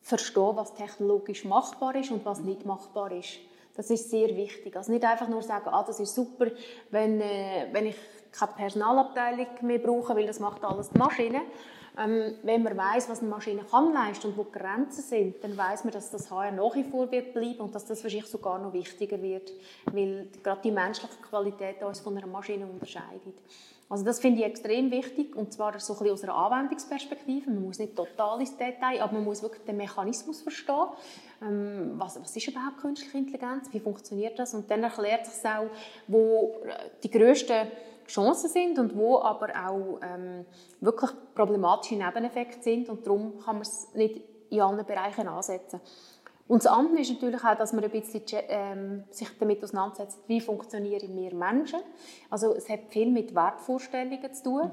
verstehen, 0.00 0.56
was 0.56 0.74
technologisch 0.74 1.44
machbar 1.44 1.94
ist 1.96 2.10
und 2.10 2.24
was 2.24 2.40
nicht 2.40 2.64
machbar 2.64 3.12
ist. 3.12 3.38
Das 3.74 3.90
ist 3.90 4.10
sehr 4.10 4.28
wichtig. 4.36 4.76
Also 4.76 4.92
nicht 4.92 5.04
einfach 5.04 5.28
nur 5.28 5.42
sagen, 5.42 5.68
ah, 5.70 5.82
das 5.82 5.98
ist 6.00 6.14
super, 6.14 6.46
wenn, 6.90 7.20
äh, 7.20 7.68
wenn 7.72 7.86
ich 7.86 7.96
keine 8.30 8.52
Personalabteilung 8.52 9.46
mehr 9.62 9.78
brauche, 9.78 10.14
weil 10.16 10.26
das 10.26 10.40
macht 10.40 10.64
alles 10.64 10.90
die 10.90 10.98
Maschine. 10.98 11.42
Ähm, 11.98 12.36
wenn 12.42 12.62
man 12.62 12.76
weiß, 12.76 13.10
was 13.10 13.20
eine 13.20 13.28
Maschine 13.28 13.62
kann 13.70 13.92
leisten 13.92 14.28
und 14.28 14.38
wo 14.38 14.44
die 14.44 14.58
Grenzen 14.58 15.02
sind, 15.02 15.44
dann 15.44 15.56
weiß 15.56 15.84
man, 15.84 15.92
dass 15.92 16.10
das 16.10 16.30
HR 16.30 16.50
nach 16.52 16.74
wie 16.74 16.84
vor 16.84 17.10
wird 17.10 17.34
bleiben 17.34 17.60
und 17.60 17.74
dass 17.74 17.84
das 17.84 18.02
wahrscheinlich 18.02 18.30
sogar 18.30 18.58
noch 18.58 18.72
wichtiger 18.72 19.20
wird, 19.20 19.52
weil 19.92 20.26
gerade 20.42 20.62
die 20.62 20.70
menschliche 20.70 21.14
Qualität 21.28 21.82
uns 21.82 22.00
von 22.00 22.16
einer 22.16 22.26
Maschine 22.26 22.66
unterscheidet. 22.66 23.34
Also 23.92 24.06
das 24.06 24.20
finde 24.20 24.40
ich 24.40 24.46
extrem 24.46 24.90
wichtig 24.90 25.36
und 25.36 25.52
zwar 25.52 25.78
so 25.78 25.92
ein 25.92 25.98
bisschen 25.98 26.14
aus 26.14 26.24
einer 26.24 26.34
Anwendungsperspektive. 26.34 27.50
Man 27.50 27.62
muss 27.62 27.78
nicht 27.78 27.94
total 27.94 28.40
ins 28.40 28.56
Detail, 28.56 29.02
aber 29.02 29.12
man 29.12 29.24
muss 29.24 29.42
wirklich 29.42 29.64
den 29.64 29.76
Mechanismus 29.76 30.40
verstehen. 30.40 30.86
Ähm, 31.42 31.92
was, 31.96 32.18
was 32.18 32.34
ist 32.34 32.48
überhaupt 32.48 32.78
künstliche 32.78 33.18
Intelligenz? 33.18 33.70
Wie 33.70 33.80
funktioniert 33.80 34.38
das? 34.38 34.54
Und 34.54 34.70
dann 34.70 34.82
erklärt 34.82 35.26
sich 35.26 35.44
auch, 35.44 35.66
wo 36.08 36.54
die 37.02 37.10
grössten 37.10 37.68
Chancen 38.06 38.48
sind 38.48 38.78
und 38.78 38.96
wo 38.96 39.18
aber 39.18 39.48
auch 39.50 40.00
ähm, 40.02 40.46
wirklich 40.80 41.10
problematische 41.34 41.96
Nebeneffekte 41.96 42.62
sind 42.62 42.88
und 42.88 43.06
darum 43.06 43.40
kann 43.40 43.56
man 43.56 43.62
es 43.62 43.92
nicht 43.92 44.22
in 44.48 44.62
allen 44.62 44.86
Bereichen 44.86 45.28
ansetzen. 45.28 45.82
Und 46.52 46.66
das 46.66 46.70
andere 46.70 47.00
ist 47.00 47.10
natürlich 47.10 47.42
auch, 47.42 47.56
dass 47.56 47.72
man 47.72 47.82
ein 47.82 47.90
bisschen 47.90 48.20
ähm, 48.50 49.04
sich 49.08 49.28
damit 49.40 49.64
auseinandersetzt, 49.64 50.18
wie 50.26 50.38
funktionieren 50.38 51.16
wir 51.16 51.34
Menschen. 51.34 51.80
Also 52.28 52.54
es 52.54 52.68
hat 52.68 52.80
viel 52.90 53.10
mit 53.10 53.34
Wertvorstellungen 53.34 54.34
zu 54.34 54.42
tun, 54.42 54.64
mhm. 54.64 54.70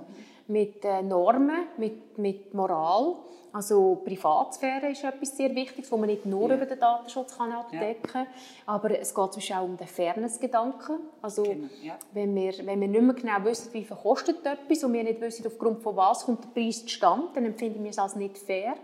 mit 0.53 0.83
äh, 0.83 1.01
Normen, 1.01 1.67
mit, 1.77 2.17
mit 2.17 2.53
Moral. 2.53 3.15
Also 3.53 4.01
Privatsphäre 4.03 4.91
ist 4.91 5.05
etwas 5.05 5.37
sehr 5.37 5.55
Wichtiges, 5.55 5.89
wo 5.89 5.95
man 5.95 6.07
nicht 6.07 6.25
nur 6.25 6.49
ja. 6.49 6.57
über 6.57 6.65
den 6.65 6.81
Datenschutz 6.81 7.37
kann 7.37 7.53
abdecken 7.53 8.03
kann, 8.03 8.25
ja. 8.25 8.29
aber 8.65 8.99
es 8.99 9.15
geht 9.15 9.33
zum 9.33 9.55
auch 9.55 9.63
um 9.63 9.77
den 9.77 9.87
Fairness-Gedanken. 9.87 10.97
Also 11.21 11.43
genau. 11.43 11.69
ja. 11.81 11.97
wenn, 12.11 12.35
wir, 12.35 12.55
wenn 12.65 12.81
wir 12.81 12.89
nicht 12.89 13.01
mehr 13.01 13.15
genau 13.15 13.45
wissen, 13.45 13.73
wie 13.73 13.85
viel 13.85 13.95
kostet 13.95 14.45
etwas 14.45 14.83
und 14.83 14.91
wir 14.91 15.05
nicht 15.05 15.21
wissen, 15.21 15.47
aufgrund 15.47 15.81
von 15.81 15.95
was 15.95 16.25
kommt 16.25 16.43
der 16.43 16.49
Preis 16.49 16.81
zustande, 16.81 17.29
dann 17.35 17.45
empfinden 17.45 17.81
wir 17.81 17.91
es 17.91 17.99
als 17.99 18.17
nicht 18.17 18.37
fair. 18.37 18.75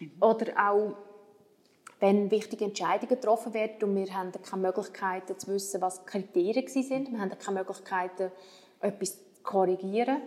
Mhm. 0.00 0.12
Oder 0.22 0.46
auch 0.56 0.94
wenn 2.00 2.30
wichtige 2.30 2.64
Entscheidungen 2.64 3.08
getroffen 3.08 3.54
werden 3.54 3.82
und 3.82 3.96
wir 3.96 4.14
haben 4.14 4.32
keine 4.32 4.62
Möglichkeiten 4.62 5.38
zu 5.38 5.48
wissen, 5.48 5.80
was 5.80 6.04
die 6.04 6.06
Kriterien 6.06 6.68
sind, 6.68 7.10
wir 7.10 7.18
haben 7.18 7.38
keine 7.38 7.58
Möglichkeiten, 7.58 8.30
etwas 8.80 9.14
zu 9.14 9.42
korrigieren, 9.42 10.18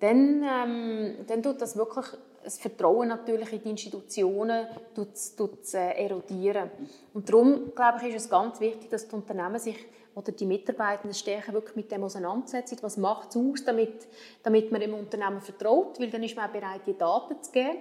dann, 0.00 0.42
ähm, 0.42 1.14
dann 1.26 1.42
tut 1.42 1.60
das 1.60 1.76
wirklich 1.76 2.06
das 2.46 2.58
Vertrauen 2.58 3.08
natürlich 3.08 3.52
in 3.52 3.60
die 3.60 3.70
Institutionen 3.70 4.68
tut's, 4.94 5.34
tut's, 5.34 5.74
äh, 5.74 6.04
erodieren. 6.04 6.70
Und 7.12 7.28
darum, 7.28 7.74
glaube 7.74 7.98
ich, 8.02 8.14
ist 8.14 8.26
es 8.26 8.30
ganz 8.30 8.60
wichtig, 8.60 8.88
dass 8.88 9.08
die 9.08 9.16
Unternehmen 9.16 9.58
sich 9.58 9.76
oder 10.14 10.30
die 10.30 10.46
Mitarbeitenden 10.46 11.12
stärker 11.12 11.52
wirklich 11.52 11.74
mit 11.74 11.90
dem 11.90 12.04
auseinandersetzen. 12.04 12.78
Was 12.82 12.96
macht 12.98 13.30
es 13.30 13.36
aus, 13.36 13.64
damit, 13.64 14.06
damit 14.44 14.70
man 14.70 14.80
dem 14.80 14.94
Unternehmen 14.94 15.40
vertraut? 15.40 15.98
Weil 15.98 16.08
dann 16.08 16.22
ist 16.22 16.36
man 16.36 16.48
auch 16.48 16.52
bereit, 16.52 16.82
die 16.86 16.96
Daten 16.96 17.42
zu 17.42 17.50
geben. 17.50 17.78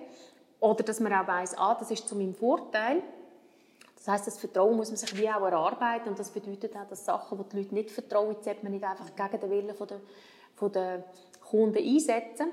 Oder 0.59 0.83
dass 0.83 0.99
man 0.99 1.13
auch 1.13 1.27
weiss, 1.27 1.57
ah, 1.57 1.75
das 1.77 1.91
ist 1.91 2.07
zu 2.07 2.15
meinem 2.15 2.33
Vorteil. 2.33 3.03
Das 3.95 4.07
heißt, 4.07 4.27
das 4.27 4.37
Vertrauen 4.37 4.75
muss 4.75 4.89
man 4.89 4.97
sich 4.97 5.17
wie 5.17 5.29
auch 5.29 5.41
erarbeiten 5.41 6.09
und 6.09 6.19
das 6.19 6.29
bedeutet 6.29 6.75
auch, 6.75 6.87
dass 6.87 7.05
Sachen, 7.05 7.37
die 7.37 7.43
die 7.49 7.57
Leute 7.57 7.73
nicht 7.73 7.91
vertrauen, 7.91 8.35
sollte 8.39 8.63
man 8.63 8.71
nicht 8.71 8.83
einfach 8.83 9.15
gegen 9.15 9.41
den 9.41 9.49
Willen 9.49 9.67
der, 9.67 9.99
von 10.55 10.71
der 10.71 11.03
Kunden 11.49 11.77
einsetzen. 11.77 12.51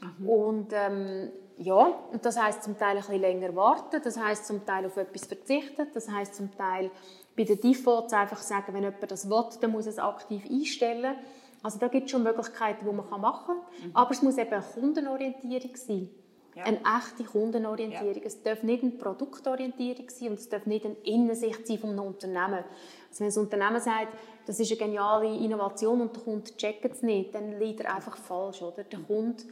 Mhm. 0.00 0.28
Und 0.28 0.72
ähm, 0.72 1.30
ja, 1.56 1.86
und 2.12 2.24
das 2.24 2.38
heißt 2.38 2.62
zum 2.62 2.78
Teil 2.78 2.96
ein 2.96 3.02
bisschen 3.02 3.20
länger 3.20 3.54
warten, 3.54 4.00
das 4.02 4.18
heißt 4.18 4.46
zum 4.46 4.64
Teil 4.64 4.86
auf 4.86 4.96
etwas 4.96 5.26
verzichten, 5.26 5.86
das 5.92 6.10
heißt 6.10 6.34
zum 6.34 6.54
Teil 6.56 6.90
bei 7.36 7.44
den 7.44 7.60
Defaults 7.60 8.12
einfach 8.12 8.40
sagen, 8.42 8.74
wenn 8.74 8.82
jemand 8.82 9.10
das 9.10 9.28
will, 9.28 9.44
dann 9.60 9.70
muss 9.70 9.86
er 9.86 9.92
es 9.92 9.98
aktiv 9.98 10.44
einstellen. 10.50 11.16
Also 11.62 11.78
da 11.78 11.88
gibt 11.88 12.06
es 12.06 12.10
schon 12.10 12.22
Möglichkeiten, 12.22 12.86
die 12.86 12.92
man 12.92 13.20
machen 13.20 13.46
kann, 13.46 13.88
mhm. 13.88 13.96
aber 13.96 14.10
es 14.10 14.22
muss 14.22 14.38
eben 14.38 14.52
eine 14.52 14.62
Kundenorientierung 14.62 15.76
sein. 15.76 16.08
Ja. 16.54 16.64
Eine 16.64 16.78
echte 16.78 17.24
Kundenorientierung. 17.24 18.16
Ja. 18.16 18.22
Es 18.24 18.42
darf 18.42 18.62
nicht 18.62 18.82
eine 18.82 18.92
Produktorientierung 18.92 20.10
sein 20.10 20.28
und 20.30 20.38
es 20.38 20.48
darf 20.48 20.66
nicht 20.66 20.84
eine 20.84 20.96
Innensicht 21.04 21.66
sein 21.66 21.78
von 21.78 21.90
einem 21.90 22.00
Unternehmen. 22.00 22.64
Also 23.08 23.20
wenn 23.20 23.28
das 23.28 23.36
Unternehmen 23.36 23.80
sagt, 23.80 24.16
das 24.46 24.58
ist 24.58 24.70
eine 24.70 24.78
geniale 24.78 25.36
Innovation 25.36 26.00
und 26.00 26.16
der 26.16 26.22
Kunde 26.22 26.56
checkt 26.56 26.84
es 26.84 27.02
nicht, 27.02 27.34
dann 27.34 27.58
liegt 27.58 27.80
er 27.80 27.94
einfach 27.94 28.16
falsch. 28.16 28.62
Oder? 28.62 28.84
Der 28.84 28.98
Kunde 29.00 29.42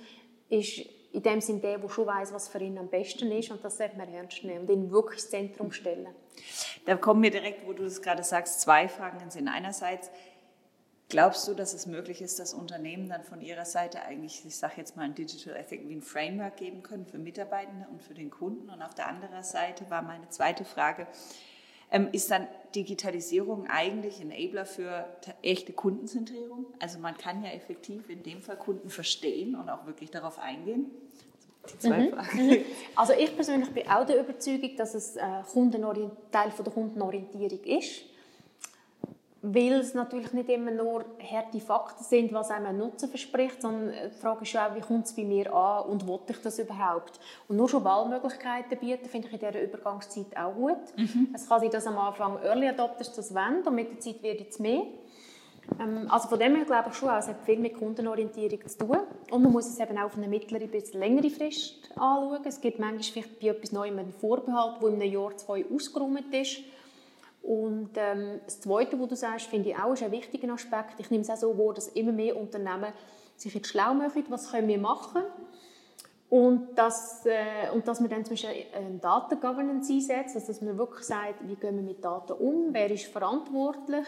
ist 0.48 0.80
in 1.12 1.22
dem 1.22 1.40
Sinne 1.40 1.60
der, 1.60 1.78
der 1.78 1.88
schon 1.88 2.06
weiß, 2.06 2.32
was 2.32 2.48
für 2.48 2.58
ihn 2.58 2.78
am 2.78 2.88
besten 2.88 3.30
ist 3.32 3.50
und 3.50 3.64
das 3.64 3.78
sollte 3.78 3.96
man 3.96 4.12
ernst 4.12 4.44
nehmen 4.44 4.60
und 4.60 4.70
ihn 4.70 4.90
wirklich 4.90 5.20
ins 5.20 5.30
Zentrum 5.30 5.72
stellen. 5.72 6.08
Da 6.84 6.96
kommen 6.96 7.20
mir 7.20 7.30
direkt, 7.30 7.66
wo 7.66 7.72
du 7.72 7.84
das 7.84 8.02
gerade 8.02 8.22
sagst, 8.22 8.60
zwei 8.60 8.88
Fragen 8.88 9.20
in 9.20 9.30
Sinn. 9.30 9.48
Einerseits, 9.48 10.10
Glaubst 11.10 11.48
du, 11.48 11.54
dass 11.54 11.72
es 11.72 11.86
möglich 11.86 12.20
ist, 12.20 12.38
dass 12.38 12.52
Unternehmen 12.52 13.08
dann 13.08 13.24
von 13.24 13.40
ihrer 13.40 13.64
Seite 13.64 14.02
eigentlich, 14.02 14.44
ich 14.44 14.56
sage 14.56 14.74
jetzt 14.76 14.94
mal, 14.94 15.04
ein 15.04 15.14
Digital 15.14 15.56
Ethic 15.56 15.88
wie 15.88 15.94
ein 15.94 16.02
Framework 16.02 16.58
geben 16.58 16.82
können 16.82 17.06
für 17.06 17.16
Mitarbeitende 17.16 17.86
und 17.90 18.02
für 18.02 18.12
den 18.12 18.30
Kunden? 18.30 18.68
Und 18.68 18.82
auf 18.82 18.94
der 18.94 19.08
anderen 19.08 19.42
Seite 19.42 19.88
war 19.88 20.02
meine 20.02 20.28
zweite 20.28 20.66
Frage, 20.66 21.06
ähm, 21.90 22.08
ist 22.12 22.30
dann 22.30 22.46
Digitalisierung 22.74 23.66
eigentlich 23.68 24.20
Enabler 24.20 24.66
für 24.66 25.06
echte 25.42 25.72
Kundenzentrierung? 25.72 26.66
Also 26.78 26.98
man 26.98 27.16
kann 27.16 27.42
ja 27.42 27.52
effektiv 27.52 28.10
in 28.10 28.22
dem 28.22 28.42
Fall 28.42 28.58
Kunden 28.58 28.90
verstehen 28.90 29.56
und 29.56 29.70
auch 29.70 29.86
wirklich 29.86 30.10
darauf 30.10 30.38
eingehen. 30.38 30.90
Mhm. 31.82 32.14
Mhm. 32.34 32.64
Also 32.96 33.14
ich 33.14 33.34
persönlich 33.34 33.70
bin 33.70 33.88
auch 33.88 34.04
der 34.04 34.20
Überzeugung, 34.20 34.76
dass 34.76 34.94
es 34.94 35.16
äh, 35.16 35.20
Teil 36.30 36.50
von 36.50 36.64
der 36.64 36.72
Kundenorientierung 36.74 37.64
ist 37.64 38.04
weil 39.40 39.74
es 39.74 39.94
natürlich 39.94 40.32
nicht 40.32 40.48
immer 40.48 40.72
nur 40.72 41.04
harte 41.22 41.60
Fakten 41.60 42.02
sind, 42.02 42.32
was 42.32 42.50
einem 42.50 42.66
einen 42.66 42.78
Nutzen 42.78 43.08
verspricht, 43.08 43.62
sondern 43.62 43.92
die 43.92 44.20
Frage 44.20 44.42
ist 44.42 44.56
auch, 44.56 44.74
wie 44.74 44.80
kommt 44.80 45.06
es 45.06 45.14
bei 45.14 45.22
mir 45.22 45.52
an 45.54 45.88
und 45.88 46.06
will 46.08 46.18
ich 46.28 46.40
das 46.42 46.58
überhaupt? 46.58 47.20
Und 47.46 47.56
nur 47.56 47.68
schon 47.68 47.84
Wahlmöglichkeiten 47.84 48.78
bieten, 48.78 49.08
finde 49.08 49.28
ich 49.28 49.34
in 49.34 49.38
dieser 49.38 49.62
Übergangszeit 49.62 50.36
auch 50.36 50.54
gut. 50.54 50.78
Mhm. 50.96 51.28
Es 51.34 51.48
kann 51.48 51.60
sein, 51.60 51.70
dass 51.70 51.86
am 51.86 51.98
Anfang 51.98 52.38
Early 52.42 52.68
Adopters 52.68 53.14
das 53.14 53.32
wollen 53.32 53.62
und 53.64 53.74
mit 53.74 53.92
der 53.92 54.00
Zeit 54.00 54.22
wird 54.22 54.50
es 54.50 54.58
mehr. 54.58 54.82
Ähm, 55.78 56.06
also 56.08 56.28
von 56.28 56.38
dem 56.40 56.56
her 56.56 56.64
glaube 56.64 56.88
ich 56.90 56.96
schon, 56.96 57.10
es 57.10 57.28
hat 57.28 57.44
viel 57.44 57.58
mit 57.60 57.78
Kundenorientierung 57.78 58.66
zu 58.66 58.78
tun. 58.78 58.98
Und 59.30 59.42
man 59.42 59.52
muss 59.52 59.68
es 59.68 59.78
eben 59.78 59.96
auch 59.98 60.06
auf 60.06 60.16
eine 60.16 60.26
mittlere 60.26 60.66
bis 60.66 60.94
längere 60.94 61.30
Frist 61.30 61.90
anschauen. 61.92 62.40
Es 62.44 62.60
gibt 62.60 62.80
manchmal 62.80 63.02
vielleicht 63.02 63.40
bei 63.40 63.48
etwas 63.48 63.70
Neuem 63.70 63.98
einen 63.98 64.12
Vorbehalt, 64.12 64.82
der 64.82 64.88
in 64.88 64.94
einem 65.00 65.12
Jahr, 65.12 65.36
zwei 65.36 65.64
ausgeräumt 65.72 66.34
ist 66.34 66.62
und 67.42 67.90
ähm, 67.96 68.40
das 68.44 68.60
Zweite, 68.60 69.00
was 69.00 69.08
du 69.08 69.16
sagst, 69.16 69.46
finde 69.46 69.70
ich 69.70 69.76
auch 69.76 69.92
ist 69.92 70.02
ein 70.02 70.12
wichtiger 70.12 70.52
Aspekt. 70.52 70.98
Ich 70.98 71.10
nehme 71.10 71.22
es 71.22 71.30
auch 71.30 71.36
so 71.36 71.58
wahr, 71.58 71.74
dass 71.74 71.88
immer 71.88 72.12
mehr 72.12 72.36
Unternehmen 72.36 72.92
sich 73.36 73.54
jetzt 73.54 73.68
schlau 73.68 73.94
machen, 73.94 74.24
was 74.28 74.50
können 74.50 74.68
wir 74.68 74.78
machen. 74.78 75.22
Und 76.28 76.74
dass, 76.76 77.24
äh, 77.24 77.70
und 77.72 77.88
dass 77.88 78.00
man 78.00 78.10
dann 78.10 78.24
zum 78.24 78.34
Beispiel 78.34 78.66
eine 78.74 78.98
Data 78.98 79.34
Governance 79.36 79.90
einsetzt, 79.90 80.34
also 80.34 80.48
dass 80.48 80.60
man 80.60 80.76
wirklich 80.76 81.06
sagt, 81.06 81.48
wie 81.48 81.54
gehen 81.54 81.76
wir 81.76 81.82
mit 81.82 82.04
Daten 82.04 82.32
um, 82.32 82.68
wer 82.72 82.90
ist 82.90 83.06
verantwortlich, 83.06 84.06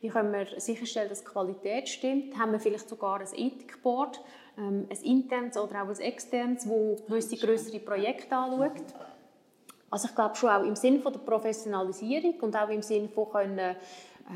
wie 0.00 0.08
können 0.08 0.32
wir 0.32 0.60
sicherstellen, 0.60 1.08
dass 1.08 1.20
die 1.20 1.26
Qualität 1.26 1.88
stimmt, 1.88 2.38
haben 2.38 2.52
wir 2.52 2.60
vielleicht 2.60 2.88
sogar 2.88 3.18
ein 3.18 3.26
Ethikboard, 3.26 4.20
ähm, 4.56 4.86
ein 4.88 5.04
internes 5.04 5.56
oder 5.56 5.82
auch 5.82 5.88
ein 5.88 5.98
externes, 5.98 6.64
das 6.64 7.06
gewisse 7.06 7.36
größere 7.36 7.80
Projekte 7.80 8.36
anschaut. 8.36 8.82
Also 9.92 10.08
ich 10.08 10.14
glaube 10.14 10.34
schon 10.36 10.48
auch 10.48 10.64
im 10.64 10.74
Sinne 10.74 11.00
von 11.00 11.12
der 11.12 11.20
Professionalisierung 11.20 12.40
und 12.40 12.56
auch 12.56 12.70
im 12.70 12.80
Sinne 12.80 13.10
von 13.10 13.28
können, 13.28 13.58
äh, 13.58 13.74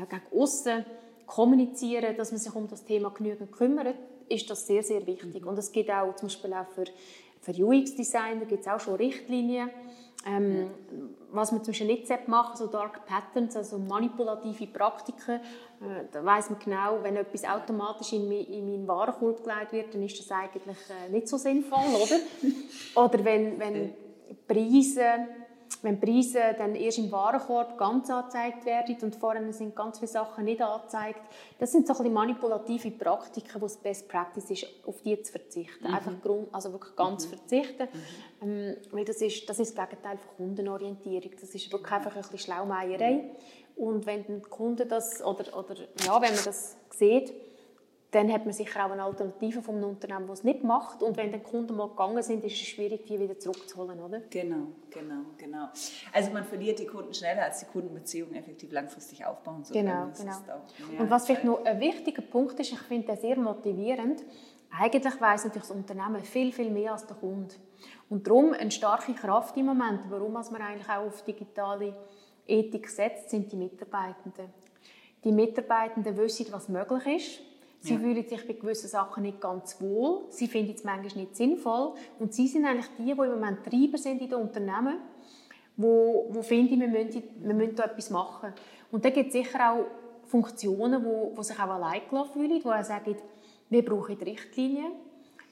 gegen 0.07 0.21
außen 0.39 0.85
kommunizieren, 1.25 2.15
dass 2.15 2.31
man 2.31 2.39
sich 2.39 2.53
um 2.55 2.67
das 2.67 2.85
Thema 2.85 3.09
genügend 3.09 3.51
kümmert, 3.51 3.95
ist 4.29 4.47
das 4.51 4.67
sehr, 4.67 4.83
sehr 4.83 5.05
wichtig. 5.07 5.43
Und 5.47 5.57
es 5.57 5.71
gibt 5.71 5.89
auch 5.89 6.15
zum 6.15 6.27
Beispiel 6.27 6.53
auch 6.53 6.67
für, 6.67 6.85
für 7.41 7.51
UX-Designer 7.51 8.45
gibt 8.45 8.61
es 8.61 8.67
auch 8.67 8.79
schon 8.79 8.95
Richtlinien, 8.97 9.71
ähm, 10.27 10.69
was 11.31 11.51
man 11.51 11.63
zum 11.63 11.71
Beispiel 11.71 11.87
nicht 11.87 12.27
machen 12.27 12.55
so 12.55 12.67
Dark 12.67 13.07
Patterns, 13.07 13.55
also 13.55 13.79
manipulative 13.79 14.67
Praktiken, 14.67 15.39
äh, 15.39 16.05
da 16.11 16.23
weiß 16.23 16.51
man 16.51 16.59
genau, 16.59 16.99
wenn 17.01 17.15
etwas 17.15 17.43
automatisch 17.45 18.13
in, 18.13 18.31
in 18.31 18.69
meinen 18.69 18.87
Warenkorb 18.87 19.43
gelegt 19.43 19.71
wird, 19.71 19.93
dann 19.95 20.03
ist 20.03 20.19
das 20.19 20.29
eigentlich 20.29 20.77
äh, 20.89 21.09
nicht 21.11 21.27
so 21.27 21.37
sinnvoll, 21.37 21.79
oder? 21.95 22.19
oder 23.05 23.25
wenn, 23.25 23.59
wenn 23.59 23.93
Preise 24.47 25.03
wenn 25.81 25.99
Preise 25.99 26.55
dann 26.57 26.75
erst 26.75 26.97
im 26.97 27.11
Warenkorb 27.11 27.77
ganz 27.77 28.09
angezeigt 28.09 28.65
werden 28.65 28.97
und 29.01 29.15
vorne 29.15 29.53
sind 29.53 29.75
ganz 29.75 29.99
viele 29.99 30.09
Sachen 30.11 30.45
nicht 30.45 30.61
angezeigt. 30.61 31.21
Das 31.59 31.71
sind 31.71 31.87
so 31.87 31.93
ein 31.93 31.97
bisschen 31.97 32.13
manipulative 32.13 32.91
Praktiken, 32.91 33.61
wo 33.61 33.65
es 33.65 33.77
Best 33.77 34.07
Practice 34.07 34.49
ist, 34.49 34.65
auf 34.85 35.01
die 35.01 35.21
zu 35.21 35.31
verzichten. 35.31 35.87
Mhm. 35.87 35.93
Einfach 35.93 36.21
Grund, 36.21 36.47
also 36.53 36.71
wirklich 36.71 36.95
ganz 36.95 37.25
mhm. 37.25 37.29
verzichten. 37.29 37.87
Mhm. 38.41 38.49
Ähm, 38.49 38.77
weil 38.91 39.05
das 39.05 39.21
ist, 39.21 39.47
das 39.49 39.59
ist 39.59 39.77
das 39.77 39.89
Gegenteil 39.89 40.17
von 40.17 40.47
Kundenorientierung. 40.47 41.31
Das 41.39 41.53
ist 41.53 41.71
wirklich 41.71 41.91
einfach 41.91 42.15
ein 42.15 42.21
bisschen 42.21 42.39
Schlaumeierei. 42.39 43.31
Und 43.75 44.05
wenn 44.07 44.25
der 44.25 44.39
Kunde 44.41 44.85
das, 44.87 45.23
oder, 45.23 45.55
oder 45.55 45.75
ja, 46.03 46.19
wenn 46.21 46.33
man 46.33 46.43
das 46.43 46.75
sieht, 46.89 47.31
dann 48.17 48.33
hat 48.33 48.45
man 48.45 48.53
sicher 48.53 48.85
auch 48.85 48.91
eine 48.91 49.03
Alternative 49.03 49.61
von 49.61 49.75
einem 49.75 49.89
Unternehmen, 49.89 50.27
das 50.27 50.39
es 50.39 50.43
nicht 50.43 50.63
macht. 50.63 51.03
Und 51.03 51.17
wenn 51.17 51.31
die 51.31 51.39
Kunden 51.39 51.75
mal 51.75 51.89
gegangen 51.89 52.23
sind, 52.23 52.43
ist 52.43 52.53
es 52.53 52.67
schwierig, 52.67 53.05
die 53.05 53.19
wieder 53.19 53.37
zurückzuholen, 53.37 53.99
oder? 53.99 54.21
Genau, 54.31 54.67
genau, 54.89 55.21
genau. 55.37 55.67
Also 56.11 56.31
man 56.31 56.43
verliert 56.43 56.79
die 56.79 56.87
Kunden 56.87 57.13
schneller, 57.13 57.43
als 57.43 57.59
die 57.59 57.65
Kundenbeziehungen 57.65 58.35
effektiv 58.35 58.71
langfristig 58.71 59.23
aufbauen. 59.23 59.63
So 59.63 59.73
genau, 59.73 60.07
genau. 60.17 61.01
Und 61.01 61.11
was 61.11 61.27
vielleicht 61.27 61.43
noch 61.43 61.63
ein 61.63 61.79
wichtiger 61.79 62.23
Punkt 62.23 62.59
ist, 62.59 62.71
ich 62.71 62.79
finde 62.79 63.07
das 63.07 63.21
sehr 63.21 63.37
motivierend, 63.37 64.23
eigentlich 64.71 65.21
weiss 65.21 65.45
natürlich 65.45 65.67
das 65.67 65.77
Unternehmen 65.77 66.23
viel, 66.23 66.51
viel 66.51 66.71
mehr 66.71 66.93
als 66.93 67.05
der 67.05 67.15
Kunde. 67.17 67.53
Und 68.09 68.25
darum 68.25 68.53
eine 68.53 68.71
starke 68.71 69.13
Kraft 69.13 69.55
im 69.57 69.67
Moment, 69.67 70.01
warum 70.09 70.33
man 70.33 70.45
eigentlich 70.45 70.89
auch 70.89 71.05
auf 71.05 71.23
digitale 71.23 71.95
Ethik 72.47 72.89
setzt, 72.89 73.29
sind 73.29 73.51
die 73.51 73.55
Mitarbeitenden. 73.55 74.49
Die 75.23 75.31
Mitarbeitenden 75.31 76.17
wissen, 76.17 76.47
was 76.51 76.67
möglich 76.67 77.05
ist 77.05 77.41
Sie 77.79 77.93
ja. 77.93 77.99
fühlen 77.99 78.27
sich 78.27 78.47
bei 78.47 78.53
gewissen 78.53 78.87
Sachen 78.87 79.23
nicht 79.23 79.39
ganz 79.39 79.79
wohl. 79.79 80.25
Sie 80.29 80.47
finden 80.47 80.73
es 80.75 80.83
manchmal 80.83 81.23
nicht 81.23 81.35
sinnvoll. 81.35 81.93
Und 82.19 82.33
sie 82.33 82.47
sind 82.47 82.65
eigentlich 82.65 82.89
die, 82.97 83.05
die 83.05 83.11
im 83.11 83.17
Moment 83.17 83.63
Treiber 83.63 83.97
sind 83.97 84.21
in 84.21 84.29
den 84.29 84.39
Unternehmen, 84.39 84.97
wo, 85.75 86.27
wo 86.29 86.41
finden, 86.41 86.79
wir 86.79 86.87
müssen, 86.87 87.23
wir 87.39 87.53
müssen 87.53 87.75
da 87.75 87.85
etwas 87.85 88.09
machen. 88.09 88.53
Und 88.91 89.05
da 89.05 89.09
gibt 89.09 89.27
es 89.27 89.33
sicher 89.33 89.71
auch 89.71 89.85
Funktionen, 90.25 91.05
wo, 91.05 91.31
wo 91.35 91.41
sich 91.43 91.57
auch 91.57 91.69
allein 91.69 92.01
fühlen, 92.33 92.59
die 92.59 92.65
auch 92.65 92.83
sagen, 92.83 93.15
wir 93.69 93.85
brauchen 93.85 94.17
die 94.17 94.23
Richtlinien. 94.23 94.91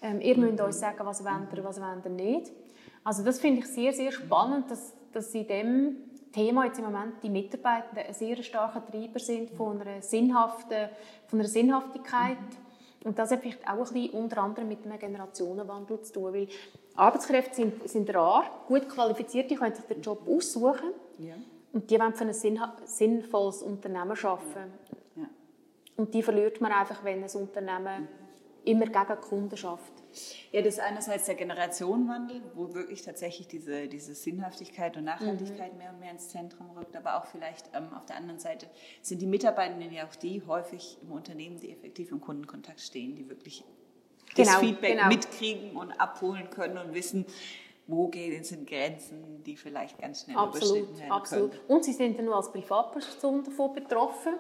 Ähm, 0.01 0.19
ihr 0.21 0.37
müsst 0.37 0.59
uns 0.61 0.79
sagen, 0.79 0.99
was 1.03 1.23
wollt 1.23 1.53
ihr, 1.53 1.63
was 1.63 1.79
wollt 1.79 2.05
ihr 2.05 2.11
nicht. 2.11 2.51
Also 3.03 3.23
das 3.23 3.39
finde 3.39 3.59
ich 3.59 3.67
sehr, 3.67 3.93
sehr 3.93 4.11
spannend, 4.11 4.69
dass, 4.69 4.93
dass 5.13 5.33
in 5.35 5.47
dem 5.47 5.95
Thema 6.35 6.65
jetzt 6.65 6.79
im 6.79 6.85
Moment 6.85 7.23
die 7.23 7.29
Mitarbeitenden 7.29 8.05
ein 8.05 8.13
sehr 8.13 8.43
starker 8.43 8.85
Treiber 8.85 9.19
sind 9.19 9.51
von 9.51 9.79
einer, 9.79 10.01
sinnhaften, 10.01 10.89
von 11.27 11.39
einer 11.39 11.47
Sinnhaftigkeit. 11.47 12.37
Und 13.05 13.17
das 13.17 13.31
hat 13.31 13.41
vielleicht 13.41 13.65
auch 13.65 13.87
ein 13.87 13.93
bisschen 13.93 14.09
unter 14.11 14.39
anderem 14.39 14.67
mit 14.67 14.85
einem 14.85 14.99
Generationenwandel 14.99 16.01
zu 16.01 16.13
tun, 16.13 16.33
weil 16.33 16.47
Arbeitskräfte 16.95 17.55
sind, 17.55 17.87
sind 17.87 18.13
rar, 18.13 18.43
gut 18.67 18.89
qualifiziert, 18.89 19.49
die 19.49 19.55
können 19.55 19.75
sich 19.75 19.85
den 19.85 20.01
Job 20.01 20.27
aussuchen 20.27 20.91
ja. 21.19 21.35
und 21.71 21.89
die 21.89 21.99
wollen 21.99 22.13
für 22.13 22.25
ein 22.25 22.33
sinnvolles 22.85 23.61
Unternehmen 23.61 24.11
arbeiten. 24.11 24.73
Ja. 25.15 25.25
Und 25.95 26.13
die 26.13 26.23
verliert 26.23 26.59
man 26.59 26.71
einfach, 26.71 27.03
wenn 27.03 27.23
ein 27.23 27.29
Unternehmen 27.29 28.07
immer 28.65 28.85
gegen 28.87 29.21
Kunden 29.21 29.55
schafft. 29.55 29.93
Ja, 30.51 30.61
das 30.61 30.75
ist 30.75 30.79
einerseits 30.79 31.25
der 31.25 31.35
Generationenwandel, 31.35 32.41
wo 32.53 32.73
wirklich 32.73 33.01
tatsächlich 33.01 33.47
diese, 33.47 33.87
diese 33.87 34.15
Sinnhaftigkeit 34.15 34.95
und 34.97 35.05
Nachhaltigkeit 35.05 35.73
mhm. 35.73 35.77
mehr 35.77 35.89
und 35.91 35.99
mehr 35.99 36.11
ins 36.11 36.29
Zentrum 36.29 36.71
rückt, 36.71 36.95
aber 36.95 37.17
auch 37.17 37.25
vielleicht 37.25 37.69
ähm, 37.73 37.93
auf 37.93 38.05
der 38.05 38.17
anderen 38.17 38.39
Seite 38.39 38.67
sind 39.01 39.21
die 39.21 39.27
Mitarbeitenden 39.27 39.91
ja 39.91 40.07
auch 40.07 40.15
die 40.15 40.41
häufig 40.47 40.97
im 41.01 41.11
Unternehmen, 41.11 41.59
die 41.59 41.71
effektiv 41.71 42.11
im 42.11 42.21
Kundenkontakt 42.21 42.81
stehen, 42.81 43.15
die 43.15 43.29
wirklich 43.29 43.63
das 44.35 44.47
genau, 44.47 44.59
Feedback 44.59 44.97
genau. 44.97 45.07
mitkriegen 45.07 45.75
und 45.75 45.91
abholen 45.93 46.49
können 46.49 46.77
und 46.77 46.93
wissen, 46.93 47.25
wo 47.87 48.07
gehen 48.07 48.43
sind 48.43 48.67
Grenzen, 48.67 49.43
die 49.43 49.55
vielleicht 49.55 49.99
ganz 49.99 50.23
schnell 50.23 50.37
absolut, 50.37 50.77
überschritten 50.77 50.99
werden 50.99 51.11
absolut. 51.11 51.51
können. 51.51 51.63
Und 51.67 51.85
Sie 51.85 51.93
sind 51.93 52.17
ja 52.17 52.23
nur 52.23 52.35
als 52.35 52.51
Privatperson 52.51 53.43
davon 53.43 53.73
betroffen. 53.73 54.33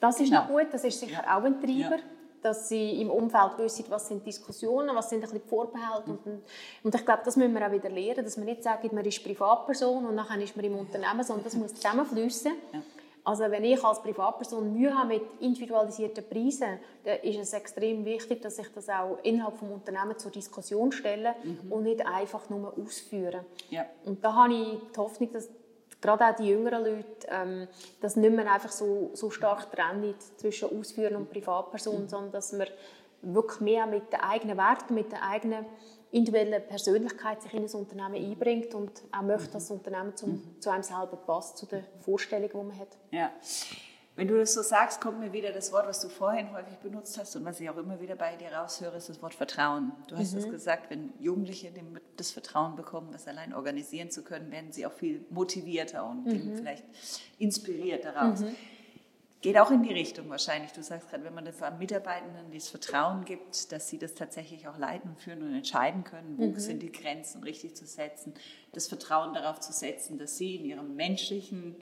Das 0.00 0.18
ist 0.20 0.30
genau. 0.30 0.42
noch 0.42 0.48
gut, 0.48 0.68
das 0.72 0.84
ist 0.84 0.98
sicher 0.98 1.22
ja. 1.24 1.36
auch 1.36 1.44
ein 1.44 1.60
Treiber. 1.60 1.96
Ja 1.96 2.02
dass 2.48 2.68
sie 2.68 3.00
im 3.02 3.10
Umfeld 3.10 3.58
wissen, 3.58 3.84
was 3.88 4.08
sind 4.08 4.26
Diskussionen, 4.26 4.96
was 4.96 5.10
sind 5.10 5.18
ein 5.18 5.22
bisschen 5.22 5.42
die 5.42 5.48
Vorbehalte. 5.48 6.10
Mhm. 6.10 6.18
Und, 6.24 6.42
und 6.84 6.94
ich 6.94 7.04
glaube, 7.04 7.20
das 7.24 7.36
müssen 7.36 7.54
wir 7.54 7.66
auch 7.66 7.72
wieder 7.72 7.90
lernen, 7.90 8.24
dass 8.24 8.36
man 8.36 8.46
nicht 8.46 8.62
sagt, 8.62 8.90
man 8.92 9.04
ist 9.04 9.22
Privatperson 9.22 10.06
und 10.06 10.14
nachher 10.14 10.40
ist 10.40 10.56
man 10.56 10.64
im 10.64 10.78
Unternehmen, 10.78 11.22
sondern 11.22 11.44
das 11.44 11.54
muss 11.54 11.74
zusammenfließen. 11.74 12.52
Ja. 12.72 12.82
Also 13.24 13.50
wenn 13.50 13.62
ich 13.64 13.84
als 13.84 14.00
Privatperson 14.00 14.72
Mühe 14.72 14.96
habe 14.96 15.08
mit 15.08 15.22
individualisierten 15.40 16.26
Preisen, 16.26 16.78
dann 17.04 17.18
ist 17.18 17.38
es 17.38 17.52
extrem 17.52 18.02
wichtig, 18.06 18.40
dass 18.40 18.58
ich 18.58 18.68
das 18.74 18.88
auch 18.88 19.18
innerhalb 19.22 19.60
des 19.60 19.68
Unternehmens 19.68 20.22
zur 20.22 20.30
Diskussion 20.30 20.90
stelle 20.92 21.34
mhm. 21.44 21.70
und 21.70 21.82
nicht 21.82 22.06
einfach 22.06 22.48
nur 22.48 22.72
ausführe. 22.82 23.44
Ja. 23.68 23.84
Und 24.06 24.24
da 24.24 24.34
habe 24.34 24.54
ich 24.54 24.78
die 24.94 24.98
Hoffnung, 24.98 25.30
dass 25.32 25.50
gerade 26.00 26.26
auch 26.26 26.36
die 26.36 26.48
jüngeren 26.48 26.84
Leute, 26.84 27.26
ähm, 27.28 27.68
das 28.00 28.16
nicht 28.16 28.34
mehr 28.34 28.52
einfach 28.52 28.70
so, 28.70 29.10
so 29.14 29.30
stark 29.30 29.70
trennen 29.72 30.14
zwischen 30.36 30.78
Ausführen 30.78 31.16
und 31.16 31.30
Privatperson, 31.30 32.02
mhm. 32.02 32.08
sondern 32.08 32.32
dass 32.32 32.52
man 32.52 32.68
wirklich 33.22 33.60
mehr 33.60 33.86
mit 33.86 34.12
den 34.12 34.20
eigenen 34.20 34.56
Werten, 34.56 34.94
mit 34.94 35.10
der 35.10 35.22
eigenen 35.22 35.66
individuellen 36.10 36.66
Persönlichkeit 36.66 37.42
sich 37.42 37.52
in 37.52 37.64
ein 37.64 37.70
Unternehmen 37.70 38.14
einbringt 38.14 38.74
und 38.74 39.02
auch 39.12 39.22
möchte, 39.22 39.52
dass 39.52 39.68
das 39.68 39.70
Unternehmen 39.70 40.16
zum, 40.16 40.30
mhm. 40.30 40.60
zu 40.60 40.70
einem 40.70 40.82
selber 40.82 41.16
passt, 41.16 41.58
zu 41.58 41.66
den 41.66 41.84
Vorstellungen, 42.00 42.50
die 42.50 42.56
man 42.56 42.78
hat. 42.78 42.96
Ja. 43.10 43.30
Wenn 44.18 44.26
du 44.26 44.36
das 44.36 44.52
so 44.52 44.62
sagst, 44.62 45.00
kommt 45.00 45.20
mir 45.20 45.32
wieder 45.32 45.52
das 45.52 45.70
Wort, 45.70 45.86
was 45.86 46.00
du 46.00 46.08
vorhin 46.08 46.52
häufig 46.52 46.76
benutzt 46.78 47.16
hast 47.20 47.36
und 47.36 47.44
was 47.44 47.60
ich 47.60 47.70
auch 47.70 47.76
immer 47.76 48.00
wieder 48.00 48.16
bei 48.16 48.34
dir 48.34 48.48
raushöre, 48.48 48.96
ist 48.96 49.08
das 49.08 49.22
Wort 49.22 49.32
Vertrauen. 49.32 49.92
Du 50.08 50.16
hast 50.16 50.34
es 50.34 50.44
mhm. 50.44 50.50
gesagt, 50.50 50.90
wenn 50.90 51.12
Jugendliche 51.20 51.70
das 52.16 52.32
Vertrauen 52.32 52.74
bekommen, 52.74 53.12
das 53.12 53.28
allein 53.28 53.54
organisieren 53.54 54.10
zu 54.10 54.24
können, 54.24 54.50
werden 54.50 54.72
sie 54.72 54.86
auch 54.86 54.92
viel 54.92 55.24
motivierter 55.30 56.04
und 56.04 56.26
mhm. 56.26 56.56
vielleicht 56.56 56.82
inspiriert 57.38 58.04
daraus. 58.04 58.40
Mhm. 58.40 58.56
Geht 59.40 59.56
auch 59.56 59.70
in 59.70 59.84
die 59.84 59.92
Richtung 59.92 60.28
wahrscheinlich. 60.30 60.72
Du 60.72 60.82
sagst 60.82 61.10
gerade, 61.10 61.22
wenn 61.22 61.34
man 61.34 61.44
den 61.44 61.54
Mitarbeitenden 61.78 62.50
das 62.52 62.70
Vertrauen 62.70 63.24
gibt, 63.24 63.70
dass 63.70 63.86
sie 63.86 63.98
das 63.98 64.14
tatsächlich 64.16 64.66
auch 64.66 64.78
leiten, 64.78 65.14
führen 65.14 65.42
und 65.42 65.54
entscheiden 65.54 66.02
können, 66.02 66.36
wo 66.38 66.46
mhm. 66.46 66.58
sind 66.58 66.82
die 66.82 66.90
Grenzen 66.90 67.44
richtig 67.44 67.76
zu 67.76 67.86
setzen, 67.86 68.34
das 68.72 68.88
Vertrauen 68.88 69.32
darauf 69.32 69.60
zu 69.60 69.72
setzen, 69.72 70.18
dass 70.18 70.36
sie 70.36 70.56
in 70.56 70.64
ihrem 70.64 70.96
menschlichen 70.96 71.76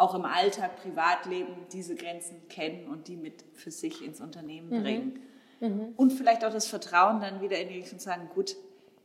auch 0.00 0.14
im 0.14 0.24
Alltag, 0.24 0.76
Privatleben 0.82 1.54
diese 1.72 1.94
Grenzen 1.94 2.48
kennen 2.48 2.88
und 2.88 3.08
die 3.08 3.16
mit 3.16 3.44
für 3.54 3.70
sich 3.70 4.04
ins 4.04 4.20
Unternehmen 4.20 4.70
mhm. 4.70 4.82
bringen. 4.82 5.20
Mhm. 5.60 5.94
Und 5.96 6.12
vielleicht 6.12 6.44
auch 6.44 6.52
das 6.52 6.66
Vertrauen 6.66 7.20
dann 7.20 7.40
wieder 7.40 7.58
in 7.58 7.68
die 7.68 7.80
Richtung 7.80 7.98
sagen, 7.98 8.30
gut, 8.34 8.56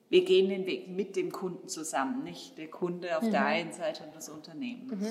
wir 0.10 0.24
gehen 0.24 0.50
den 0.50 0.66
Weg 0.66 0.88
mit 0.88 1.16
dem 1.16 1.32
Kunden 1.32 1.68
zusammen, 1.68 2.24
nicht 2.24 2.58
der 2.58 2.70
Kunde 2.70 3.18
auf 3.18 3.24
mhm. 3.24 3.32
der 3.32 3.46
einen 3.46 3.74
Seite 3.74 4.04
und 4.04 4.16
das 4.16 4.30
Unternehmen. 4.30 4.88
Mhm. 4.88 5.08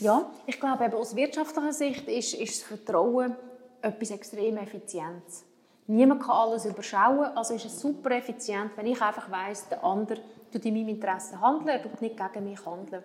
Ja, 0.00 0.30
ich 0.46 0.60
glaube, 0.60 0.94
aus 0.96 1.16
wirtschaftlicher 1.16 1.72
Sicht 1.72 2.06
ist, 2.08 2.34
ist 2.34 2.60
das 2.60 2.62
Vertrauen 2.62 3.34
etwas 3.82 4.10
extrem 4.10 4.56
Effizientes. 4.58 5.44
Niemand 5.86 6.22
kann 6.22 6.30
alles 6.30 6.64
überschauen, 6.64 7.36
also 7.36 7.54
ist 7.54 7.66
es 7.66 7.80
super 7.80 8.12
effizient, 8.12 8.70
wenn 8.76 8.86
ich 8.86 9.00
einfach 9.02 9.30
weiss, 9.30 9.68
der 9.68 9.82
andere 9.84 10.20
tut 10.52 10.64
in 10.64 10.74
meinem 10.74 10.88
Interesse 10.88 11.40
handeln, 11.40 11.68
er 11.68 11.82
tut 11.82 12.00
nicht 12.00 12.16
gegen 12.16 12.44
mich 12.48 12.64
handeln. 12.64 13.02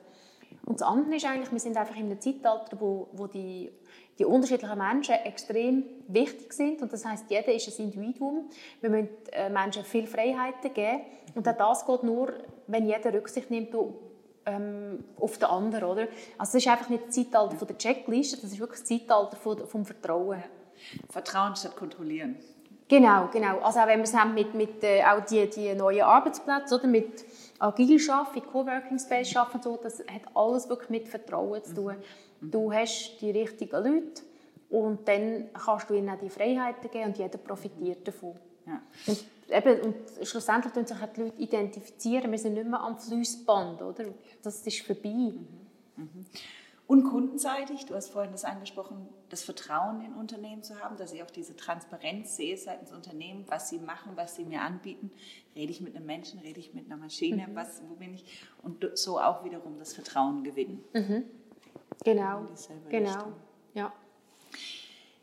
Und 0.66 0.82
das 0.82 0.88
andere 0.88 1.16
ist 1.16 1.26
eigentlich, 1.26 1.52
wir 1.52 1.60
sind 1.60 1.78
einfach 1.78 1.96
in 1.96 2.06
einem 2.06 2.20
Zeitalter, 2.20 2.80
wo, 2.80 3.08
wo 3.14 3.28
die, 3.28 3.72
die 4.18 4.26
unterschiedlichen 4.26 4.78
Menschen 4.78 5.16
extrem 5.16 5.84
wichtig 6.08 6.54
sind. 6.54 6.82
Und 6.82 6.92
das 6.94 7.06
heißt, 7.06 7.26
jeder 7.30 7.54
ist 7.54 7.68
ein 7.68 7.86
Individuum. 7.86 8.50
Wir 8.82 8.90
müssen 8.90 9.10
äh, 9.32 9.50
Menschen 9.50 9.84
viel 9.84 10.06
Freiheiten 10.06 10.74
geben. 10.74 11.02
Und 11.36 11.48
auch 11.48 11.58
das 11.58 11.86
geht 11.86 12.04
nur, 12.04 12.34
wenn 12.68 12.88
jeder 12.88 13.14
Rücksicht 13.14 13.50
nimmt 13.50 13.74
ähm, 14.46 15.04
auf 15.20 15.38
den 15.38 15.50
anderen. 15.50 15.90
Oder? 15.90 16.02
Also 16.38 16.54
das 16.54 16.56
ist 16.56 16.68
einfach 16.68 16.90
nicht 16.90 17.08
das 17.08 17.16
Zeitalter 17.16 17.56
von 17.56 17.68
der 17.68 17.78
Checkliste, 17.78 18.38
das 18.42 18.52
ist 18.52 18.60
wirklich 18.60 18.82
das 18.82 18.90
Zeitalter 18.90 19.38
von, 19.38 19.66
vom 19.68 19.86
Vertrauen. 19.86 20.44
Vertrauen 21.10 21.56
statt 21.56 21.76
kontrollieren. 21.76 22.38
Genau, 22.88 23.30
genau. 23.32 23.60
Also 23.60 23.80
auch 23.80 23.88
wenn 23.88 24.00
wir 24.00 24.06
es 24.06 24.16
haben 24.16 24.34
mit, 24.34 24.56
mit 24.56 24.84
äh, 24.84 25.04
auch 25.04 25.24
die, 25.24 25.48
die 25.48 25.76
neuen 25.76 26.02
Arbeitsplätze, 26.02 26.76
oder? 26.76 26.88
mit 26.88 27.24
agil 27.60 28.10
arbeiten, 28.10 28.48
Coworking 28.48 29.00
Space 29.00 29.36
arbeiten, 29.36 29.62
so, 29.62 29.78
das 29.78 30.00
hat 30.00 30.22
alles 30.34 30.68
wirklich 30.70 30.90
mit 30.90 31.08
Vertrauen 31.08 31.64
zu 31.64 31.76
tun. 31.76 31.96
Mhm. 32.42 32.52
Du 32.52 32.74
hast 32.74 33.18
die 33.22 33.32
richtigen 33.32 33.84
Leute 33.84 34.22
und 34.70 35.08
dann 35.08 35.50
kannst 35.54 35.90
du 35.90 35.96
ihnen 35.96 36.10
auch 36.10 36.20
die 36.20 36.30
Freiheiten 36.30 36.90
geben 36.90 37.06
und 37.06 37.18
jeder 37.18 37.38
profitiert 37.38 38.08
davon. 38.08 38.36
Ja. 38.66 38.82
Und, 39.08 39.26
eben, 39.50 39.82
und 39.82 40.28
schlussendlich 40.28 40.74
tun 40.74 40.86
sich 40.86 40.98
die 41.16 41.22
Leute 41.22 41.42
identifizieren. 41.42 42.32
Wir 42.32 42.40
sind 42.40 42.54
nicht 42.54 42.68
mehr 42.68 42.80
am 42.80 42.98
Fließband, 42.98 43.82
oder? 43.82 44.06
Das 44.42 44.66
ist 44.66 44.82
vorbei. 44.82 45.10
Mhm. 45.10 45.48
Mhm. 45.96 46.26
Und 46.90 47.04
kundenseitig, 47.04 47.86
du 47.86 47.94
hast 47.94 48.10
vorhin 48.10 48.32
das 48.32 48.44
angesprochen, 48.46 49.08
das 49.30 49.44
Vertrauen 49.44 50.02
in 50.02 50.16
Unternehmen 50.16 50.64
zu 50.64 50.80
haben, 50.80 50.98
dass 50.98 51.14
ich 51.14 51.22
auch 51.22 51.30
diese 51.30 51.56
Transparenz 51.56 52.36
sehe 52.36 52.58
seitens 52.58 52.92
Unternehmen, 52.92 53.46
was 53.48 53.70
sie 53.70 53.78
machen, 53.78 54.14
was 54.16 54.36
sie 54.36 54.44
mir 54.44 54.62
anbieten. 54.62 55.12
Rede 55.56 55.72
ich 55.72 55.82
mit 55.82 55.96
einem 55.96 56.08
Menschen, 56.08 56.40
rede 56.40 56.60
ich 56.60 56.74
mit 56.74 56.88
einer 56.88 56.98
Maschine, 56.98 57.48
mhm. 57.48 57.54
was, 57.54 57.84
wo 57.88 57.94
bin 57.94 58.16
ich? 58.16 58.26
Und 58.64 58.90
so 58.98 59.20
auch 59.20 59.46
wiederum 59.46 59.78
das 59.78 59.94
Vertrauen 59.94 60.44
gewinnen. 60.44 60.84
Mhm. 60.94 61.26
Genau, 62.04 62.48
genau, 62.90 63.34
ja. 63.76 63.94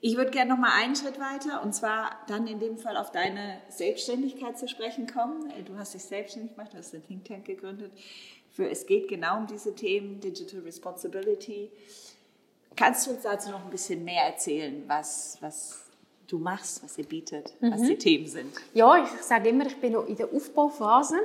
Ich 0.01 0.17
würde 0.17 0.31
gerne 0.31 0.51
noch 0.51 0.59
mal 0.59 0.71
einen 0.73 0.95
Schritt 0.95 1.19
weiter 1.19 1.65
und 1.65 1.75
zwar 1.75 2.11
dann 2.29 2.47
in 2.47 2.61
dem 2.61 2.79
Fall 2.79 2.97
auf 2.97 3.11
deine 3.11 3.61
Selbstständigkeit 3.71 4.57
zu 4.57 4.69
sprechen 4.69 5.09
kommen. 5.09 5.53
Du 5.65 5.77
hast 5.77 5.95
dich 5.95 6.05
selbstständig 6.05 6.55
gemacht, 6.55 6.75
du 6.75 6.79
hast 6.79 6.93
den 6.93 7.05
Think 7.05 7.25
Tank 7.25 7.45
gegründet. 7.45 7.91
Für 8.57 8.71
Es 8.71 8.87
geht 8.87 9.09
genau 9.09 9.37
um 9.37 9.47
diese 9.47 9.75
Themen, 9.75 10.19
Digital 10.19 10.61
Responsibility. 10.61 11.71
Kannst 12.75 13.07
du 13.07 13.11
uns 13.11 13.23
dazu 13.23 13.51
noch 13.51 13.63
ein 13.63 13.71
bisschen 13.71 14.03
mehr 14.03 14.25
erzählen, 14.25 14.83
was, 14.87 15.37
was 15.41 15.85
du 16.27 16.39
machst, 16.39 16.83
was 16.83 16.97
ihr 16.97 17.05
bietet, 17.05 17.53
mhm. 17.61 17.73
was 17.73 17.83
die 17.83 17.99
Themen 17.99 18.27
sind? 18.27 18.55
Ja, 18.73 19.05
ich 19.05 19.23
sage 19.23 19.51
immer, 19.51 19.67
ich 19.67 19.77
bin 19.77 19.93
noch 19.93 20.07
in 20.07 20.17
der 20.17 20.33
Aufbauphase, 20.33 21.19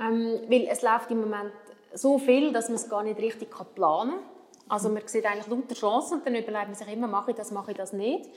ähm, 0.00 0.40
weil 0.48 0.66
es 0.68 0.82
läuft 0.82 1.10
im 1.12 1.20
Moment 1.20 1.52
so 1.94 2.18
viel, 2.18 2.52
dass 2.52 2.68
man 2.68 2.74
es 2.76 2.88
gar 2.88 3.04
nicht 3.04 3.20
richtig 3.20 3.48
planen 3.74 4.10
kann. 4.10 4.20
Also 4.68 4.88
man 4.88 5.06
sieht 5.06 5.24
eigentlich 5.24 5.46
lauter 5.46 5.74
Chancen 5.76 6.14
und 6.14 6.26
dann 6.26 6.34
überlegt 6.34 6.66
man 6.66 6.74
sich 6.74 6.88
immer, 6.88 7.06
mache 7.06 7.30
ich 7.30 7.36
das, 7.36 7.52
mache 7.52 7.70
ich 7.70 7.76
das 7.76 7.92
nicht. 7.92 8.28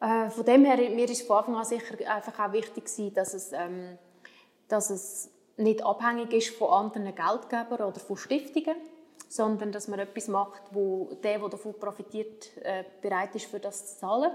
Äh, 0.00 0.28
von 0.28 0.44
dem 0.44 0.64
her, 0.64 0.76
mir 0.90 1.08
ist 1.08 1.24
von 1.24 1.36
Anfang 1.36 1.54
an 1.54 1.64
sicher 1.64 1.94
einfach 2.12 2.36
auch 2.48 2.52
wichtig 2.52 2.86
gewesen, 2.86 3.14
dass 3.14 3.32
es, 3.32 3.52
ähm, 3.52 3.96
dass 4.66 4.90
es 4.90 5.30
nicht 5.56 5.84
abhängig 5.84 6.32
ist 6.32 6.56
von 6.56 6.70
anderen 6.70 7.14
Geldgebern 7.14 7.88
oder 7.88 8.00
von 8.00 8.16
Stiftungen, 8.16 8.76
sondern 9.28 9.72
dass 9.72 9.88
man 9.88 9.98
etwas 9.98 10.28
macht, 10.28 10.62
wo 10.70 11.10
der, 11.22 11.38
der 11.38 11.48
davon 11.48 11.74
profitiert, 11.78 12.56
äh, 12.62 12.84
bereit 13.00 13.34
ist, 13.34 13.46
für 13.46 13.60
das 13.60 13.94
zu 13.94 13.98
zahlen. 14.00 14.32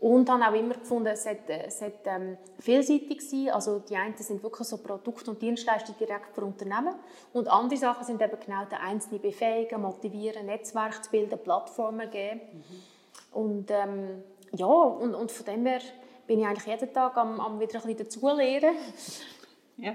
Und 0.00 0.28
habe 0.28 0.44
auch 0.44 0.58
immer 0.58 0.74
gefunden, 0.74 1.06
es 1.08 1.22
sollte, 1.22 1.64
es 1.66 1.78
sollte 1.78 2.10
ähm, 2.10 2.36
vielseitig 2.58 3.22
sein. 3.22 3.50
Also 3.50 3.78
die 3.78 3.96
einen 3.96 4.16
sind 4.16 4.42
wirklich 4.42 4.68
so 4.68 4.78
Produkte 4.78 5.30
und 5.30 5.40
Dienstleistungen 5.40 5.98
direkt 5.98 6.34
für 6.34 6.42
Unternehmen. 6.42 6.94
Und 7.32 7.48
andere 7.48 7.78
Sachen 7.78 8.04
sind 8.04 8.20
eben 8.20 8.38
genau 8.44 8.64
der 8.66 8.82
einzelne 8.82 9.18
befähigen, 9.18 9.80
motivieren, 9.80 10.46
Netzwerk 10.46 11.04
zu 11.04 11.10
bilden, 11.10 11.38
Plattformen 11.38 12.10
geben. 12.10 12.40
Mhm. 12.52 13.38
Und 13.38 13.70
ähm, 13.70 14.22
ja, 14.52 14.66
und, 14.66 15.14
und 15.14 15.32
von 15.32 15.46
dem 15.46 15.64
her 15.64 15.80
bin 16.26 16.40
ich 16.40 16.46
eigentlich 16.46 16.66
jeden 16.66 16.92
Tag 16.92 17.16
am, 17.16 17.40
am 17.40 17.60
wieder 17.60 17.76
ein 17.76 17.82
bisschen 17.82 17.98
dazulernen. 17.98 18.76
Ja. 19.78 19.94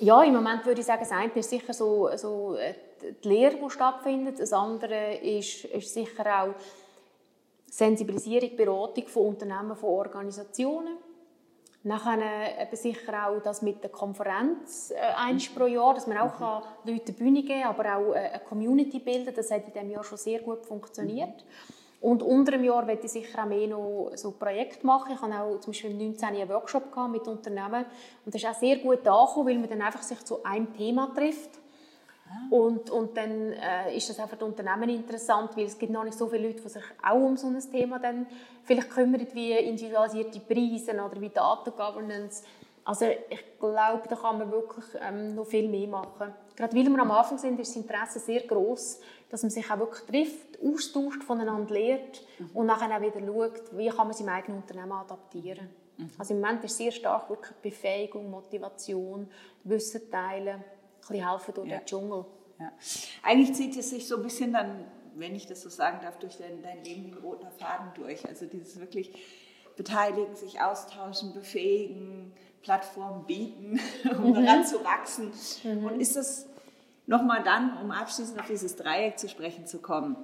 Ja, 0.00 0.22
im 0.22 0.34
Moment 0.34 0.64
würde 0.64 0.80
ich 0.80 0.86
sagen, 0.86 1.00
das 1.00 1.12
eine 1.12 1.32
ist 1.32 1.50
sicher 1.50 1.72
so, 1.72 2.08
so 2.16 2.54
äh, 2.54 2.74
die 3.22 3.28
Lehre, 3.28 3.56
die 3.56 3.70
stattfindet. 3.70 4.38
Das 4.38 4.52
andere 4.52 5.16
ist, 5.16 5.64
ist 5.64 5.92
sicher 5.92 6.42
auch 6.42 6.54
Sensibilisierung, 7.66 8.56
Beratung 8.56 9.06
von 9.08 9.26
Unternehmen, 9.28 9.76
von 9.76 9.90
Organisationen. 9.90 10.96
Nachher 11.84 12.60
eben 12.60 12.76
sicher 12.76 13.28
auch 13.28 13.40
das 13.40 13.62
mit 13.62 13.82
der 13.82 13.90
Konferenz 13.90 14.90
äh, 14.90 14.96
eins 15.16 15.48
pro 15.48 15.66
Jahr, 15.66 15.94
dass 15.94 16.06
man 16.06 16.18
auch 16.18 16.38
mhm. 16.84 16.92
Leute 16.92 17.06
eine 17.08 17.16
Bühne 17.16 17.42
geben 17.42 17.62
kann, 17.62 17.70
aber 17.70 17.96
auch 17.96 18.14
äh, 18.14 18.18
eine 18.18 18.40
Community 18.40 18.98
bilden. 18.98 19.32
Das 19.34 19.50
hat 19.50 19.66
in 19.66 19.72
diesem 19.72 19.90
Jahr 19.90 20.04
schon 20.04 20.18
sehr 20.18 20.40
gut 20.40 20.66
funktioniert. 20.66 21.28
Mhm. 21.28 21.77
Und 22.00 22.22
unter 22.22 22.52
einem 22.52 22.64
Jahr 22.64 22.86
werde 22.86 23.02
ich 23.04 23.10
sicher 23.10 23.42
auch 23.42 23.48
mehr 23.48 23.66
noch 23.66 24.12
so 24.14 24.30
Projekte 24.30 24.86
machen. 24.86 25.12
Ich 25.14 25.20
hatte 25.20 25.40
auch 25.40 25.58
zum 25.58 25.72
Beispiel 25.72 25.90
im 25.90 25.98
19. 25.98 26.28
einen 26.28 26.48
Workshop 26.48 26.84
mit 27.10 27.26
Unternehmen 27.26 27.84
und 28.24 28.34
das 28.34 28.42
ist 28.42 28.48
auch 28.48 28.54
sehr 28.54 28.76
gut 28.76 29.06
angekommen, 29.06 29.46
weil 29.48 29.58
man 29.58 29.68
dann 29.68 29.82
einfach 29.82 30.02
sich 30.02 30.24
zu 30.24 30.44
einem 30.44 30.72
Thema 30.76 31.12
trifft. 31.12 31.50
Ah. 32.28 32.54
Und, 32.54 32.90
und 32.90 33.16
dann 33.16 33.52
äh, 33.52 33.96
ist 33.96 34.08
das 34.10 34.20
auch 34.20 34.28
für 34.28 34.36
die 34.36 34.44
Unternehmen 34.44 34.90
interessant, 34.90 35.56
weil 35.56 35.64
es 35.64 35.76
gibt 35.76 35.90
noch 35.90 36.04
nicht 36.04 36.16
so 36.16 36.28
viele 36.28 36.48
Leute, 36.48 36.62
die 36.62 36.68
sich 36.68 36.84
auch 37.02 37.16
um 37.16 37.36
so 37.36 37.48
ein 37.48 37.58
Thema 37.58 37.98
dann 37.98 38.26
vielleicht 38.64 38.90
kümmern, 38.90 39.26
wie 39.32 39.52
individualisierte 39.52 40.38
Preise 40.40 40.92
oder 40.92 41.20
wie 41.20 41.30
Data 41.30 41.70
Governance. 41.70 42.44
Also 42.84 43.06
ich 43.06 43.58
glaube, 43.58 44.02
da 44.08 44.16
kann 44.16 44.38
man 44.38 44.50
wirklich 44.52 44.84
ähm, 45.00 45.34
noch 45.34 45.46
viel 45.46 45.68
mehr 45.68 45.88
machen. 45.88 46.32
Gerade 46.54 46.76
weil 46.76 46.86
wir 46.86 47.00
am 47.00 47.10
Anfang 47.10 47.38
sind, 47.38 47.58
ist 47.60 47.70
das 47.70 47.82
Interesse 47.82 48.18
sehr 48.18 48.40
groß 48.42 49.00
dass 49.30 49.42
man 49.42 49.50
sich 49.50 49.70
auch 49.70 49.78
wirklich 49.78 50.04
trifft, 50.04 50.58
austauscht, 50.62 51.22
voneinander 51.22 51.74
lernt 51.74 52.22
mhm. 52.38 52.50
und 52.54 52.66
nachher 52.66 52.96
auch 52.96 53.00
wieder 53.00 53.24
schaut, 53.24 53.76
wie 53.76 53.88
kann 53.88 54.06
man 54.06 54.16
sein 54.16 54.28
eigenes 54.28 54.62
Unternehmen 54.62 54.92
adaptieren. 54.92 55.68
Mhm. 55.96 56.10
Also 56.18 56.34
im 56.34 56.40
Moment 56.40 56.64
ist 56.64 56.76
sehr 56.76 56.92
stark 56.92 57.28
wirklich 57.28 57.54
Befähigung, 57.56 58.30
Motivation, 58.30 59.28
Wissen 59.64 60.10
teilen, 60.10 60.56
ein 60.56 60.64
bisschen 61.00 61.28
helfen 61.28 61.54
durch 61.54 61.68
ja. 61.68 61.78
den 61.78 61.86
Dschungel. 61.86 62.24
Ja. 62.58 62.72
Eigentlich 63.22 63.54
zieht 63.54 63.76
es 63.76 63.90
sich 63.90 64.06
so 64.06 64.16
ein 64.16 64.22
bisschen 64.22 64.52
dann, 64.52 64.84
wenn 65.14 65.34
ich 65.34 65.46
das 65.46 65.62
so 65.62 65.68
sagen 65.68 65.98
darf, 66.02 66.18
durch 66.18 66.38
dein, 66.38 66.62
dein 66.62 66.82
Leben 66.84 67.06
wie 67.06 67.12
ein 67.12 67.18
roter 67.18 67.50
Faden 67.50 67.92
durch. 67.94 68.26
Also 68.26 68.46
dieses 68.46 68.80
wirklich 68.80 69.12
beteiligen, 69.76 70.34
sich 70.34 70.60
austauschen, 70.60 71.34
befähigen, 71.34 72.32
Plattformen 72.62 73.24
bieten, 73.24 73.80
um 74.18 74.30
mhm. 74.30 74.34
daran 74.34 74.66
zu 74.66 74.82
wachsen. 74.84 75.32
Mhm. 75.62 75.84
Und 75.84 76.00
ist 76.00 76.16
das 76.16 76.47
Nochmal 77.08 77.42
dann, 77.42 77.74
um 77.78 77.90
abschließend 77.90 78.38
auf 78.38 78.48
dieses 78.48 78.76
Dreieck 78.76 79.18
zu 79.18 79.30
sprechen 79.30 79.66
zu 79.66 79.78
kommen. 79.78 80.14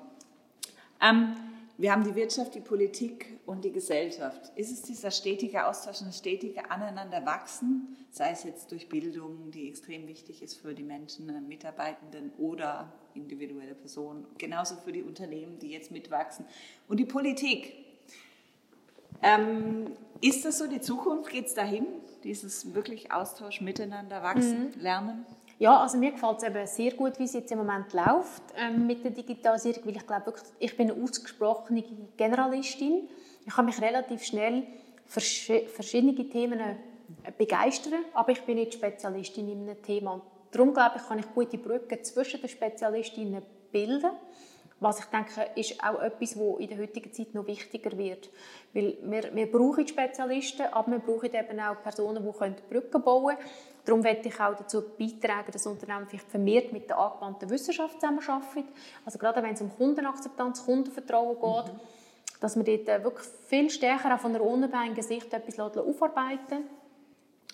Ähm, 1.00 1.34
wir 1.78 1.90
haben 1.90 2.04
die 2.04 2.14
Wirtschaft, 2.14 2.54
die 2.54 2.60
Politik 2.60 3.40
und 3.46 3.64
die 3.64 3.72
Gesellschaft. 3.72 4.52
Ist 4.54 4.70
es 4.70 4.82
dieser 4.82 5.10
stetige 5.10 5.66
Austausch 5.66 6.02
und 6.02 6.14
stetige 6.14 6.70
Aneinanderwachsen, 6.70 7.96
sei 8.10 8.32
es 8.32 8.44
jetzt 8.44 8.70
durch 8.70 8.90
Bildung, 8.90 9.50
die 9.50 9.66
extrem 9.70 10.06
wichtig 10.06 10.42
ist 10.42 10.60
für 10.60 10.74
die 10.74 10.82
Menschen, 10.82 11.30
äh, 11.30 11.40
Mitarbeitenden 11.40 12.32
oder 12.36 12.92
individuelle 13.14 13.74
Personen, 13.74 14.26
genauso 14.36 14.76
für 14.76 14.92
die 14.92 15.02
Unternehmen, 15.02 15.58
die 15.58 15.70
jetzt 15.70 15.90
mitwachsen 15.90 16.44
und 16.86 16.98
die 16.98 17.06
Politik. 17.06 17.72
Ähm, 19.22 19.86
ist 20.20 20.44
das 20.44 20.58
so 20.58 20.66
die 20.66 20.82
Zukunft? 20.82 21.30
Geht 21.30 21.46
es 21.46 21.54
dahin, 21.54 21.86
dieses 22.24 22.74
wirklich 22.74 23.10
Austausch, 23.10 23.62
Miteinander 23.62 24.22
wachsen, 24.22 24.72
mhm. 24.76 24.80
lernen? 24.80 25.26
Ja, 25.58 25.80
also 25.80 25.98
mir 25.98 26.10
gefällt 26.10 26.38
es 26.38 26.42
eben 26.42 26.66
sehr 26.66 26.92
gut, 26.92 27.18
wie 27.18 27.24
es 27.24 27.32
jetzt 27.32 27.52
im 27.52 27.58
Moment 27.58 27.92
läuft 27.92 28.42
ähm, 28.56 28.86
mit 28.86 29.04
der 29.04 29.12
Digitalisierung, 29.12 29.86
weil 29.86 29.96
ich 29.96 30.06
glaube 30.06 30.26
wirklich, 30.26 30.44
ich 30.58 30.76
bin 30.76 30.90
eine 30.90 31.02
ausgesprochene 31.02 31.84
Generalistin. 32.16 33.08
Ich 33.46 33.54
kann 33.54 33.66
mich 33.66 33.80
relativ 33.80 34.24
schnell 34.24 34.64
für 35.06 35.20
verschiedene 35.20 36.14
Themen 36.28 36.58
äh, 36.58 36.74
begeistern, 37.36 38.04
aber 38.14 38.32
ich 38.32 38.42
bin 38.42 38.56
nicht 38.56 38.74
Spezialistin 38.74 39.48
in 39.48 39.68
einem 39.68 39.82
Thema. 39.82 40.14
Und 40.14 40.22
darum 40.50 40.74
glaube 40.74 40.96
ich, 40.96 41.06
kann 41.06 41.18
ich 41.18 41.32
gute 41.32 41.58
Brücken 41.58 42.02
zwischen 42.02 42.40
den 42.40 42.48
Spezialistinnen 42.48 43.42
bilden. 43.70 44.10
Was 44.84 44.98
ich 44.98 45.06
denke, 45.06 45.48
ist 45.54 45.82
auch 45.82 45.98
etwas, 46.02 46.38
was 46.38 46.60
in 46.60 46.68
der 46.68 46.76
heutigen 46.76 47.10
Zeit 47.10 47.32
noch 47.32 47.46
wichtiger 47.46 47.96
wird. 47.96 48.28
Weil 48.74 48.98
wir, 49.00 49.34
wir 49.34 49.50
brauchen 49.50 49.88
Spezialisten, 49.88 50.66
aber 50.70 50.92
wir 50.92 50.98
brauchen 50.98 51.32
eben 51.32 51.58
auch 51.58 51.82
Personen, 51.82 52.22
die 52.22 52.74
Brücken 52.74 53.02
bauen 53.02 53.34
können. 53.34 53.48
Darum 53.86 54.02
möchte 54.02 54.28
ich 54.28 54.38
auch 54.38 54.54
dazu 54.54 54.82
beitragen, 54.98 55.50
dass 55.50 55.66
Unternehmen 55.66 56.06
vielleicht 56.06 56.28
vermehrt 56.28 56.70
mit 56.74 56.90
der 56.90 56.98
angewandten 56.98 57.48
Wissenschaft 57.48 57.98
zusammenarbeiten. 57.98 58.68
Also 59.06 59.18
gerade 59.18 59.42
wenn 59.42 59.54
es 59.54 59.62
um 59.62 59.74
Kundenakzeptanz, 59.74 60.66
Kundenvertrauen 60.66 61.36
geht, 61.40 61.72
mhm. 61.72 61.80
dass 62.40 62.54
man 62.54 62.66
dort 62.66 62.86
äh, 62.86 63.02
wirklich 63.02 63.26
viel 63.46 63.70
stärker 63.70 64.14
auch 64.14 64.20
von 64.20 64.34
einer 64.34 64.44
unabhängigen 64.44 65.02
Sicht 65.02 65.32
etwas 65.32 65.58
aufarbeiten 65.58 66.64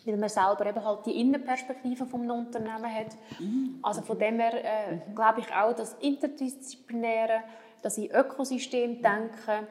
weil 0.04 0.16
man 0.16 0.28
selber 0.28 0.66
eben 0.66 0.84
halt 0.84 1.06
die 1.06 1.20
Innenperspektive 1.20 2.06
vom 2.06 2.28
Unternehmen 2.30 2.94
hat. 2.94 3.16
Mhm. 3.38 3.78
Also 3.82 4.02
von 4.02 4.18
dem 4.18 4.38
her 4.38 4.52
äh, 4.64 4.94
mhm. 4.94 5.14
glaube 5.14 5.40
ich 5.40 5.52
auch, 5.52 5.74
dass 5.74 5.94
interdisziplinäre, 6.00 7.42
dass 7.82 7.98
ich 7.98 8.12
Ökosystem 8.12 9.02
denke, 9.02 9.66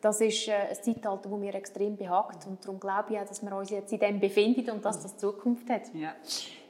das 0.00 0.20
ist 0.20 0.48
äh, 0.48 0.52
ein 0.52 0.74
Zeitalter, 0.74 1.28
das 1.28 1.38
mir 1.38 1.54
extrem 1.54 1.96
behagt. 1.96 2.46
Und 2.46 2.64
darum 2.64 2.78
glaube 2.78 3.14
ich 3.14 3.18
auch, 3.18 3.26
dass 3.26 3.42
wir 3.42 3.56
uns 3.56 3.70
jetzt 3.70 3.92
in 3.92 3.98
dem 3.98 4.20
befinden 4.20 4.70
und 4.70 4.84
dass 4.84 5.02
das 5.02 5.16
Zukunft 5.16 5.68
hat. 5.68 5.82
Ja. 5.94 6.14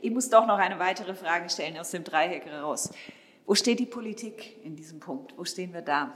Ich 0.01 0.11
muss 0.11 0.31
doch 0.31 0.47
noch 0.47 0.59
eine 0.59 0.79
weitere 0.79 1.15
Frage 1.15 1.49
stellen 1.49 1.79
aus 1.79 1.91
dem 1.91 2.05
Dreieck 2.05 2.47
heraus. 2.47 2.91
Wo 3.45 3.55
steht 3.55 3.79
die 3.79 3.87
Politik 3.87 4.65
in 4.65 4.75
diesem 4.75 5.01
Punkt? 5.01 5.37
Wo 5.37 5.45
stehen 5.45 5.73
wir 5.73 5.83
da? 5.83 6.15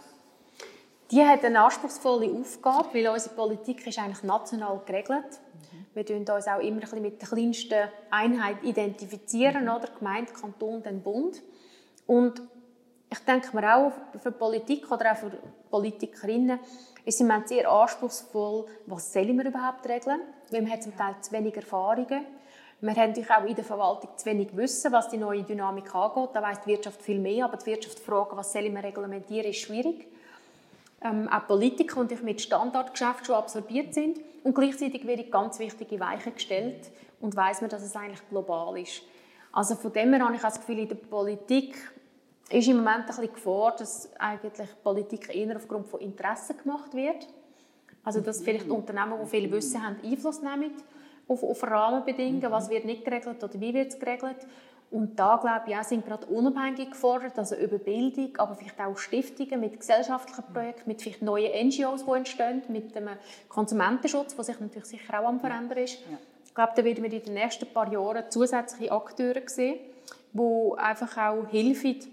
Die 1.11 1.25
hat 1.25 1.45
eine 1.45 1.61
anspruchsvolle 1.61 2.31
Aufgabe, 2.33 2.95
weil 2.95 3.09
unsere 3.09 3.35
Politik 3.35 3.87
ist 3.87 3.99
eigentlich 3.99 4.23
national 4.23 4.81
geregelt. 4.87 5.41
Mhm. 5.73 5.87
Wir 5.93 6.03
identifizieren 6.03 6.37
uns 6.37 6.47
auch 6.47 6.61
immer 6.61 6.77
ein 6.77 6.81
bisschen 6.81 7.03
mit 7.03 7.21
der 7.21 7.29
kleinsten 7.29 7.89
Einheit 8.11 8.63
identifizieren, 8.63 9.65
mhm. 9.65 9.71
oder 9.71 9.89
Gemeinde, 9.99 10.33
Kanton, 10.33 10.83
den 10.83 11.03
Bund. 11.03 11.43
Und 12.07 12.41
ich 13.13 13.19
denke 13.21 13.57
mir 13.57 13.75
auch 13.75 13.93
für 14.23 14.31
Politik 14.31 14.91
oder 14.91 15.13
auch 15.13 15.17
für 15.17 15.33
Politikerinnen 15.69 16.61
ist 17.05 17.21
im 17.21 17.29
Moment 17.29 17.49
sehr 17.49 17.69
anspruchsvoll, 17.71 18.67
was 18.87 19.13
sollen 19.13 19.37
wir 19.37 19.47
überhaupt 19.47 19.89
regeln, 19.89 20.21
weil 20.51 20.65
wir 20.65 20.73
haben 20.73 20.83
zum 20.83 20.97
Teil 20.97 21.15
zu 21.21 21.33
wenig 21.33 21.57
Erfahrungen. 21.57 22.25
Wir 22.81 22.91
haben 22.91 23.09
natürlich 23.09 23.31
auch 23.31 23.45
in 23.45 23.55
der 23.55 23.65
Verwaltung 23.65 24.11
zu 24.17 24.27
wenig 24.27 24.57
Wissen, 24.57 24.93
was 24.93 25.09
die 25.09 25.19
neue 25.19 25.43
Dynamik 25.43 25.95
angeht. 25.95 26.31
Da 26.35 26.43
weiss 26.43 26.61
die 26.61 26.71
Wirtschaft 26.71 27.03
viel 27.03 27.19
mehr, 27.19 27.45
aber 27.45 27.57
die 27.57 27.67
Wirtschaft 27.67 27.99
fragen, 27.99 28.37
was 28.37 28.53
sollen 28.53 28.75
wir 28.75 28.83
reglementieren, 28.83 29.51
ist 29.51 29.59
schwierig. 29.59 30.07
Ähm, 31.03 31.29
auch 31.29 31.47
Politiker, 31.47 32.05
die 32.05 32.17
mit 32.17 32.41
Standardgeschäften 32.41 33.25
schon 33.25 33.35
absorbiert 33.37 33.95
sind. 33.95 34.21
Und 34.43 34.55
gleichzeitig 34.55 35.07
werden 35.07 35.31
ganz 35.31 35.59
wichtige 35.59 35.99
Weichen 36.01 36.35
gestellt 36.35 36.91
und 37.21 37.37
weiß 37.37 37.61
man, 37.61 37.71
dass 37.71 37.83
es 37.83 37.97
eigentlich 37.97 38.27
global 38.29 38.79
ist. 38.79 39.03
Also 39.53 39.75
von 39.75 39.93
dem 39.93 40.13
her 40.13 40.25
habe 40.25 40.35
ich 40.35 40.43
das 40.43 40.61
Gefühl, 40.61 40.79
in 40.79 40.89
der 40.89 40.95
Politik 40.97 41.77
ist 42.51 42.69
im 42.69 42.79
Moment 42.79 43.01
ein 43.01 43.07
bisschen 43.07 43.33
Gefahr, 43.33 43.77
dass 43.77 44.11
eigentlich 44.19 44.69
Politik 44.83 45.35
eher 45.35 45.57
aufgrund 45.57 45.89
von 45.89 46.01
Interessen 46.01 46.57
gemacht 46.59 46.95
wird. 46.95 47.27
Also 48.03 48.21
dass 48.21 48.43
vielleicht 48.43 48.69
Unternehmen, 48.69 49.19
die 49.23 49.29
viel 49.29 49.51
Wissen 49.51 49.85
haben, 49.85 49.97
Einfluss 50.03 50.41
nehmen 50.43 50.73
auf, 51.29 51.43
auf 51.43 51.63
Rahmenbedingungen, 51.63 52.51
was 52.51 52.71
wird 52.71 52.85
nicht 52.85 53.05
geregelt 53.05 53.43
oder 53.43 53.61
wie 53.61 53.75
wird 53.75 53.93
es 53.93 53.99
geregelt. 53.99 54.47
Und 54.91 55.19
da 55.21 55.37
glaube 55.37 55.63
ich 55.69 55.77
auch, 55.77 55.85
sind 55.85 56.05
gerade 56.05 56.27
unabhängig 56.27 56.91
gefordert, 56.91 57.39
also 57.39 57.55
über 57.55 57.79
Bildung, 57.79 58.37
aber 58.39 58.57
vielleicht 58.57 58.81
auch 58.81 58.99
Stiftungen 58.99 59.61
mit 59.61 59.79
gesellschaftlichen 59.79 60.45
Projekten, 60.53 60.89
mit 60.89 61.01
vielleicht 61.01 61.23
neuen 61.23 61.69
NGOs, 61.69 62.05
die 62.05 62.11
entstehen, 62.11 62.63
mit 62.69 62.95
dem 62.95 63.09
Konsumentenschutz, 63.49 64.35
der 64.35 64.45
sich 64.45 64.59
natürlich 64.59 64.87
sicher 64.87 65.21
auch 65.21 65.29
am 65.29 65.39
Verändern 65.39 65.79
ist. 65.79 65.99
Ich 66.45 66.55
glaube, 66.55 66.73
da 66.75 66.85
werden 66.85 67.05
wir 67.05 67.13
in 67.13 67.23
den 67.23 67.35
nächsten 67.35 67.73
paar 67.73 67.91
Jahren 67.93 68.29
zusätzliche 68.31 68.91
Akteure 68.91 69.43
sehen 69.47 69.79
wo 70.33 70.75
einfach 70.75 71.17
auch 71.17 71.49
hilft, 71.49 72.09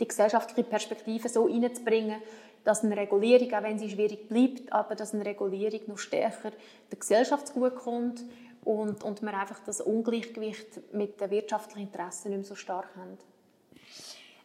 die 0.00 0.08
gesellschaftliche 0.08 0.68
Perspektive 0.68 1.28
so 1.28 1.46
reinzubringen, 1.46 2.20
dass 2.64 2.84
eine 2.84 2.96
Regulierung, 2.96 3.52
auch 3.54 3.62
wenn 3.62 3.78
sie 3.78 3.90
schwierig 3.90 4.28
bleibt, 4.28 4.72
aber 4.72 4.94
dass 4.94 5.14
eine 5.14 5.24
Regulierung 5.24 5.80
noch 5.86 5.98
stärker 5.98 6.52
der 6.90 6.98
Gesellschaft 6.98 7.48
zugutekommt 7.48 8.22
und, 8.64 9.02
und 9.02 9.22
wir 9.22 9.34
einfach 9.34 9.60
das 9.64 9.80
Ungleichgewicht 9.80 10.92
mit 10.92 11.20
den 11.20 11.30
wirtschaftlichen 11.30 11.88
Interessen 11.88 12.30
nicht 12.30 12.38
mehr 12.38 12.44
so 12.44 12.54
stark 12.54 12.94
haben. 12.96 13.18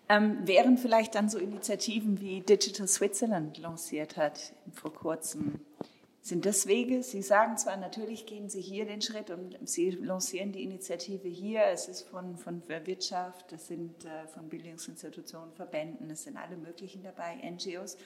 Ähm, 0.10 0.40
wären 0.46 0.78
vielleicht 0.78 1.16
dann 1.16 1.30
so 1.30 1.38
Initiativen 1.38 2.20
wie 2.20 2.42
Digital 2.42 2.88
Switzerland 2.88 3.58
lanciert 3.58 4.18
hat 4.18 4.54
vor 4.74 4.94
kurzem, 4.94 5.62
sind 6.26 6.46
das 6.46 6.68
Wege? 6.68 7.04
Sie 7.04 7.22
sagen 7.22 7.58
zwar, 7.58 7.76
natürlich 7.76 8.26
gehen 8.26 8.48
Sie 8.48 8.62
hier 8.62 8.86
den 8.86 9.02
Schritt 9.02 9.30
und 9.30 9.58
Sie 9.68 9.90
lancieren 9.90 10.54
die 10.54 10.64
Initiative 10.64 11.28
hier. 11.28 11.66
Es 11.66 11.90
ist 11.90 12.04
von, 12.04 12.38
von 12.38 12.64
Wirtschaft, 12.70 13.52
es 13.52 13.68
sind 13.68 14.06
äh, 14.06 14.26
von 14.28 14.48
Bildungsinstitutionen, 14.48 15.52
Verbänden, 15.52 16.10
es 16.10 16.24
sind 16.24 16.38
alle 16.38 16.56
möglichen 16.56 17.04
dabei, 17.04 17.36
NGOs, 17.44 17.98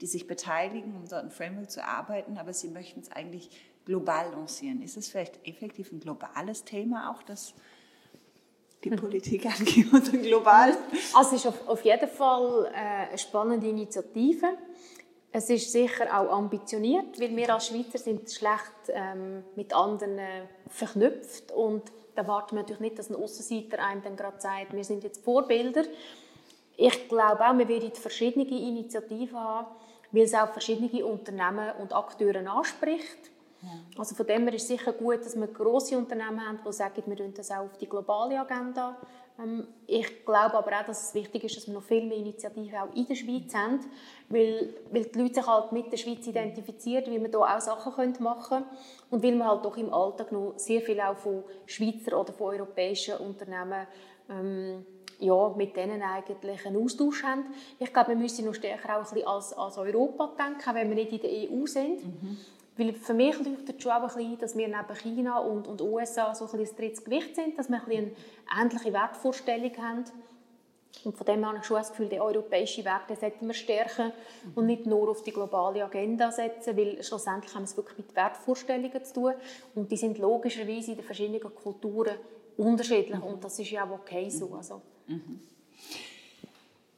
die 0.00 0.06
sich 0.06 0.26
beteiligen, 0.26 0.96
um 0.96 1.06
dort 1.06 1.24
ein 1.24 1.30
Framework 1.30 1.70
zu 1.70 1.84
arbeiten, 1.84 2.38
aber 2.38 2.54
Sie 2.54 2.68
möchten 2.68 3.00
es 3.00 3.12
eigentlich 3.12 3.50
global 3.86 4.30
lancieren. 4.32 4.82
Ist 4.82 4.98
es 4.98 5.08
vielleicht 5.08 5.38
effektiv 5.46 5.92
ein 5.92 6.00
globales 6.00 6.64
Thema 6.64 7.10
auch, 7.10 7.22
das 7.22 7.54
die 8.84 8.90
Politik 8.90 9.46
angeht 9.58 9.90
und 9.90 10.22
global? 10.22 10.76
Also 11.14 11.36
es 11.36 11.44
ist 11.44 11.46
auf, 11.46 11.68
auf 11.68 11.84
jeden 11.84 12.08
Fall 12.08 12.70
äh, 12.74 13.08
eine 13.08 13.18
spannende 13.18 13.66
Initiative. 13.66 14.48
Es 15.32 15.48
ist 15.50 15.72
sicher 15.72 16.06
auch 16.18 16.30
ambitioniert, 16.30 17.18
weil 17.20 17.34
wir 17.34 17.54
als 17.54 17.68
Schweizer 17.68 17.98
sind 17.98 18.30
schlecht 18.30 18.88
ähm, 18.88 19.44
mit 19.54 19.74
anderen 19.74 20.18
äh, 20.18 20.42
verknüpft 20.68 21.52
und 21.52 21.82
da 22.14 22.22
erwarten 22.22 22.56
wir 22.56 22.62
natürlich 22.62 22.80
nicht, 22.80 22.98
dass 22.98 23.10
ein 23.10 23.16
Aussenseiter 23.16 23.78
einem 23.84 24.02
dann 24.02 24.16
gerade 24.16 24.40
sagt, 24.40 24.72
wir 24.72 24.84
sind 24.84 25.04
jetzt 25.04 25.22
Vorbilder. 25.22 25.84
Ich 26.76 27.08
glaube 27.08 27.46
auch, 27.46 27.58
wir 27.58 27.68
werden 27.68 27.92
verschiedene 27.92 28.46
Initiativen 28.46 29.38
haben, 29.38 29.66
weil 30.12 30.22
es 30.22 30.32
auch 30.32 30.50
verschiedene 30.50 31.04
Unternehmen 31.04 31.72
und 31.78 31.92
Akteure 31.92 32.50
anspricht. 32.50 33.30
Ja. 33.66 33.98
Also 33.98 34.14
von 34.14 34.26
dem 34.26 34.44
her 34.44 34.54
ist 34.54 34.62
es 34.62 34.68
sicher 34.68 34.92
gut, 34.92 35.24
dass 35.24 35.36
wir 35.36 35.46
grosse 35.48 35.98
Unternehmen 35.98 36.40
haben, 36.40 36.60
die 36.66 36.72
sagen, 36.72 37.02
wir 37.04 37.28
das 37.28 37.50
auch 37.50 37.64
auf 37.64 37.76
die 37.78 37.88
globale 37.88 38.40
Agenda 38.40 38.96
ähm, 39.38 39.66
ich 39.86 40.24
glaube 40.24 40.54
aber 40.54 40.80
auch, 40.80 40.86
dass 40.86 41.08
es 41.08 41.14
wichtig 41.14 41.44
ist, 41.44 41.56
dass 41.56 41.66
wir 41.66 41.74
noch 41.74 41.82
viel 41.82 42.06
mehr 42.06 42.16
Initiativen 42.16 42.78
auch 42.78 42.94
in 42.94 43.06
der 43.06 43.14
Schweiz 43.14 43.54
haben, 43.54 43.80
weil, 44.28 44.74
weil 44.90 45.04
die 45.04 45.18
Leute 45.18 45.34
sich 45.34 45.46
halt 45.46 45.72
mit 45.72 45.92
der 45.92 45.96
Schweiz 45.96 46.26
identifizieren, 46.26 47.06
wie 47.06 47.20
wir 47.20 47.28
hier 47.28 47.40
auch 47.40 47.60
Sachen 47.60 48.14
machen 48.20 48.48
können 48.48 48.64
und 49.10 49.22
weil 49.22 49.34
wir 49.34 49.46
halt 49.46 49.64
doch 49.64 49.76
im 49.76 49.92
Alltag 49.92 50.32
noch 50.32 50.54
sehr 50.56 50.80
viel 50.80 51.00
auch 51.00 51.16
von 51.16 51.44
Schweizer 51.66 52.18
oder 52.18 52.32
von 52.32 52.54
europäischen 52.54 53.16
Unternehmen 53.18 53.86
ähm, 54.30 54.86
ja, 55.18 55.54
mit 55.56 55.74
denen 55.76 56.02
eigentlich 56.02 56.66
einen 56.66 56.82
Austausch 56.82 57.22
haben. 57.22 57.46
Ich 57.78 57.90
glaube, 57.90 58.10
wir 58.10 58.16
müssen 58.16 58.44
noch 58.44 58.54
stärker 58.54 58.96
auch 58.96 58.98
ein 58.98 59.14
bisschen 59.14 59.26
als, 59.26 59.52
als 59.54 59.78
Europa 59.78 60.34
denken, 60.38 60.74
wenn 60.74 60.88
wir 60.88 60.96
nicht 60.96 61.12
in 61.12 61.20
der 61.20 61.50
EU 61.50 61.66
sind. 61.66 62.04
Mhm. 62.04 62.36
Weil 62.76 62.92
für 62.92 63.14
mich 63.14 63.38
leuchtet 63.38 63.82
schon 63.82 63.92
ein 63.92 64.02
bisschen, 64.02 64.38
dass 64.38 64.56
wir 64.56 64.68
neben 64.68 64.94
China 64.96 65.38
und, 65.38 65.66
und 65.66 65.80
USA 65.80 66.34
so 66.34 66.44
ein 66.44 66.50
bisschen 66.50 66.66
das 66.66 66.76
dritte 66.76 67.02
Gewicht 67.02 67.34
sind, 67.34 67.58
dass 67.58 67.68
wir 67.68 67.76
ein 67.76 67.86
eine 67.86 68.12
ähnliche 68.60 68.92
Wertvorstellung 68.92 69.72
haben. 69.78 70.04
Und 71.04 71.16
von 71.16 71.26
dem 71.26 71.40
her 71.40 71.48
habe 71.48 71.58
ich 71.58 71.64
schon 71.64 71.76
das 71.76 71.90
Gefühl, 71.90 72.08
den 72.08 72.20
europäischen 72.20 72.84
den 72.84 73.16
sollten 73.16 73.46
wir 73.46 73.54
stärken 73.54 74.12
und 74.54 74.66
nicht 74.66 74.86
nur 74.86 75.10
auf 75.10 75.22
die 75.22 75.30
globale 75.30 75.84
Agenda 75.84 76.30
setzen, 76.30 76.76
weil 76.76 77.02
schlussendlich 77.02 77.54
haben 77.54 77.62
wir 77.62 77.66
es 77.66 77.76
wirklich 77.76 77.98
mit 77.98 78.16
Wertvorstellungen 78.16 79.04
zu 79.04 79.14
tun 79.14 79.34
und 79.74 79.90
die 79.90 79.96
sind 79.96 80.18
logischerweise 80.18 80.92
in 80.92 80.96
den 80.96 81.04
verschiedenen 81.04 81.40
Kulturen 81.54 82.16
unterschiedlich 82.56 83.22
und 83.22 83.44
das 83.44 83.58
ist 83.58 83.70
ja 83.70 83.84
auch 83.84 84.00
okay 84.00 84.30
so. 84.30 84.54
Also. 84.54 84.80
Mhm. 85.06 85.40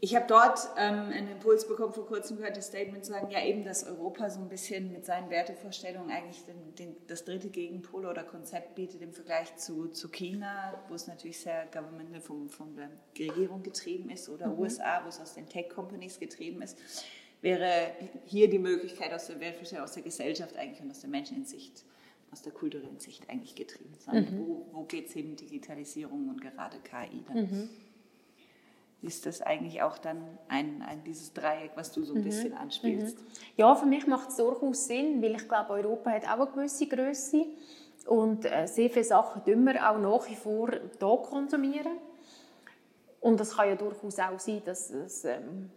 Ich 0.01 0.15
habe 0.15 0.27
dort 0.29 0.61
ähm, 0.77 1.11
einen 1.11 1.29
Impuls 1.29 1.67
bekommen, 1.67 1.93
vor 1.93 2.07
kurzem 2.07 2.37
gehört 2.37 2.57
das 2.57 2.69
Statement 2.69 3.05
zu 3.05 3.11
sagen, 3.11 3.31
ja 3.33 3.45
eben, 3.45 3.65
dass 3.65 3.85
Europa 3.85 4.31
so 4.31 4.39
ein 4.39 4.49
bisschen 4.49 4.93
mit 4.93 5.05
seinen 5.05 5.29
Wertevorstellungen 5.29 6.11
eigentlich 6.11 6.45
den, 6.45 6.75
den, 6.77 6.97
das 7.09 7.25
dritte 7.25 7.49
Gegenpol 7.49 8.07
oder 8.07 8.23
Konzept 8.23 8.77
bietet 8.77 9.03
im 9.03 9.13
Vergleich 9.13 9.57
zu, 9.57 9.89
zu 9.89 10.09
China, 10.09 10.81
wo 10.89 10.95
es 10.95 11.09
natürlich 11.09 11.41
sehr 11.41 11.67
governmental 11.73 12.21
von, 12.21 12.49
von 12.49 12.77
der 12.77 12.91
Regierung 13.19 13.65
getrieben 13.65 14.09
ist, 14.11 14.29
oder 14.29 14.47
mhm. 14.47 14.61
USA, 14.61 15.03
wo 15.03 15.09
es 15.09 15.21
aus 15.21 15.35
den 15.35 15.49
Tech-Companies 15.49 16.21
getrieben 16.21 16.63
ist, 16.63 16.79
wäre 17.41 17.91
hier 18.25 18.49
die 18.49 18.61
Möglichkeit 18.61 19.13
aus 19.13 19.27
der 19.27 19.41
Wertvorstellung, 19.41 19.85
aus 19.85 19.95
der 19.95 20.05
Gesellschaft 20.05 20.57
eigentlich 20.57 20.81
und 20.81 20.93
aus 20.93 21.01
der 21.01 21.11
Menschensicht, 21.11 21.85
aus 22.31 22.43
der 22.43 22.53
kulturellen 22.53 23.01
Sicht 23.01 23.29
eigentlich 23.29 23.57
getrieben 23.57 23.97
sein. 23.99 24.29
Mhm. 24.31 24.39
Wo, 24.39 24.67
wo 24.71 24.83
geht 24.85 25.09
es 25.09 25.13
hin, 25.13 25.35
Digitalisierung 25.35 26.29
und 26.29 26.41
gerade 26.41 26.79
KI 26.79 27.25
dann? 27.27 27.37
Mhm 27.37 27.69
ist 29.03 29.27
das 29.27 29.43
eigentlich 29.43 29.83
auch 29.83 29.99
dann 29.99 30.23
ein, 30.49 30.83
ein 30.83 31.05
dieses 31.05 31.33
Dreieck, 31.33 31.73
was 31.77 31.93
du 31.93 32.05
so 32.05 32.15
ein 32.15 32.21
mhm. 32.21 32.25
bisschen 32.25 32.55
anspielst. 32.55 33.19
Mhm. 33.19 33.25
Ja, 33.57 33.75
für 33.75 33.87
mich 33.87 34.07
macht 34.07 34.31
es 34.31 34.37
durchaus 34.37 34.87
Sinn, 34.87 35.23
weil 35.23 35.37
ich 35.37 35.49
glaube, 35.49 35.71
Europa 35.71 36.11
hat 36.11 36.25
auch 36.25 36.47
eine 36.47 36.51
gewisse 36.51 36.87
Größe 36.87 37.47
und 38.07 38.45
äh, 38.45 38.67
sehr 38.67 38.91
viele 38.91 39.05
Sachen 39.05 39.45
tun 39.45 39.65
wir 39.65 39.89
auch 39.89 39.99
nach 39.99 40.29
wie 40.29 40.35
vor 40.35 40.71
hier 40.71 41.19
konsumieren. 41.23 41.99
Und 43.21 43.41
es 43.41 43.57
kann 43.57 43.69
ja 43.69 43.75
durchaus 43.75 44.19
auch 44.19 44.39
sein, 44.39 44.63
dass 44.65 44.91
es 44.91 45.25
ähm, 45.25 45.71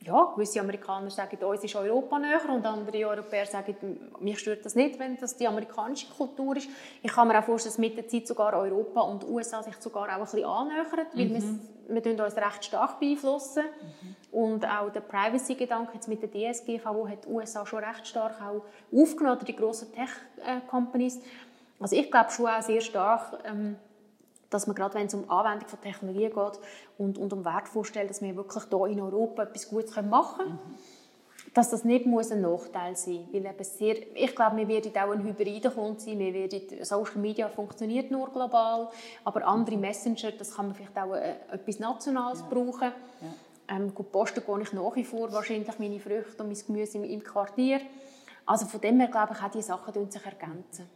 ja, 0.00 0.32
gewisse 0.34 0.60
Amerikaner 0.60 1.10
sagen, 1.10 1.36
uns 1.44 1.64
ist 1.64 1.74
Europa 1.76 2.18
näher 2.18 2.40
und 2.48 2.64
andere 2.64 3.06
Europäer 3.06 3.46
sagen, 3.46 3.76
mich 4.20 4.38
stört 4.38 4.64
das 4.64 4.74
nicht, 4.74 4.98
wenn 4.98 5.16
das 5.16 5.36
die 5.36 5.46
amerikanische 5.46 6.08
Kultur 6.08 6.56
ist. 6.56 6.68
Ich 7.02 7.12
kann 7.12 7.28
mir 7.28 7.38
auch 7.38 7.44
vorstellen, 7.44 7.72
dass 7.72 7.78
mit 7.78 7.96
der 7.96 8.08
Zeit 8.08 8.26
sogar 8.26 8.54
Europa 8.54 9.00
und 9.02 9.28
USA 9.28 9.62
sich 9.62 9.76
sogar 9.76 10.04
auch 10.04 10.12
ein 10.12 10.20
bisschen 10.20 10.44
annähern, 10.44 10.86
weil 11.14 11.26
mhm. 11.26 11.60
Wir, 11.88 12.04
wir 12.04 12.24
uns 12.24 12.36
recht 12.36 12.64
stark 12.64 13.00
beeinflussen. 13.00 13.64
Mhm. 13.64 14.16
Und 14.30 14.64
auch 14.66 14.90
der 14.90 15.00
Privacy-Gedanke 15.00 15.98
mit 16.06 16.22
der 16.22 16.52
DSGVO 16.52 17.08
hat 17.08 17.24
die 17.24 17.28
USA 17.28 17.64
schon 17.66 17.82
recht 17.82 18.06
stark 18.06 18.40
auch 18.40 18.62
aufgenommen, 18.96 19.44
die 19.46 19.56
grossen 19.56 19.88
Tech-Companies. 19.92 21.20
Also 21.80 21.96
ich 21.96 22.10
glaube 22.10 22.30
schon 22.30 22.46
auch 22.46 22.62
sehr 22.62 22.80
stark, 22.80 23.38
ähm, 23.44 23.76
dass 24.50 24.66
man 24.66 24.76
gerade 24.76 24.94
wenn 24.94 25.06
es 25.06 25.14
um 25.14 25.28
Anwendung 25.30 25.68
von 25.68 25.80
Technologie 25.80 26.28
geht 26.28 26.60
und, 26.98 27.18
und 27.18 27.32
um 27.32 27.44
Wertvorstellungen, 27.44 28.08
dass 28.08 28.22
wir 28.22 28.34
wirklich 28.36 28.64
hier 28.68 28.86
in 28.86 29.00
Europa 29.00 29.44
etwas 29.44 29.68
Gutes 29.68 29.94
machen 30.02 30.36
können. 30.38 30.50
Mhm. 30.52 30.97
Dass 31.58 31.70
das 31.70 31.82
nicht 31.82 32.06
muss 32.06 32.30
ein 32.30 32.42
Nachteil 32.42 32.94
sein 32.94 33.26
muss. 33.32 33.42
Weil 33.42 33.64
sehr, 33.64 34.16
ich 34.16 34.32
glaube, 34.36 34.58
wir 34.58 34.68
werden 34.68 34.92
auch 34.96 35.10
ein 35.10 35.24
hybrider 35.24 35.72
Kunde 35.72 35.98
sein. 35.98 36.16
Wir 36.20 36.32
werden, 36.32 36.84
Social 36.84 37.16
Media 37.16 37.48
funktioniert 37.48 38.12
nur 38.12 38.30
global, 38.30 38.88
aber 39.24 39.44
andere 39.44 39.76
Messenger, 39.76 40.30
das 40.38 40.54
kann 40.54 40.66
man 40.66 40.76
vielleicht 40.76 40.96
auch 40.96 41.14
äh, 41.14 41.34
etwas 41.50 41.80
Nationales 41.80 42.42
ja. 42.42 42.46
brauchen. 42.48 42.92
Ja. 42.92 43.76
Ähm, 43.76 43.92
gut, 43.92 44.12
posten 44.12 44.44
gehe 44.46 44.60
ich 44.62 44.72
nach 44.72 44.94
wie 44.94 45.02
vor 45.02 45.32
wahrscheinlich 45.32 45.76
meine 45.80 45.98
Früchte 45.98 46.44
und 46.44 46.52
mein 46.52 46.64
Gemüse 46.64 46.98
im, 46.98 47.02
im 47.02 47.24
Quartier. 47.24 47.80
Also 48.46 48.66
von 48.66 48.80
dem 48.80 49.00
her 49.00 49.08
glaube 49.08 49.32
ich, 49.32 49.42
auch 49.42 49.50
diese 49.50 49.66
Sachen 49.66 50.08
sich 50.12 50.24
ergänzen. 50.24 50.88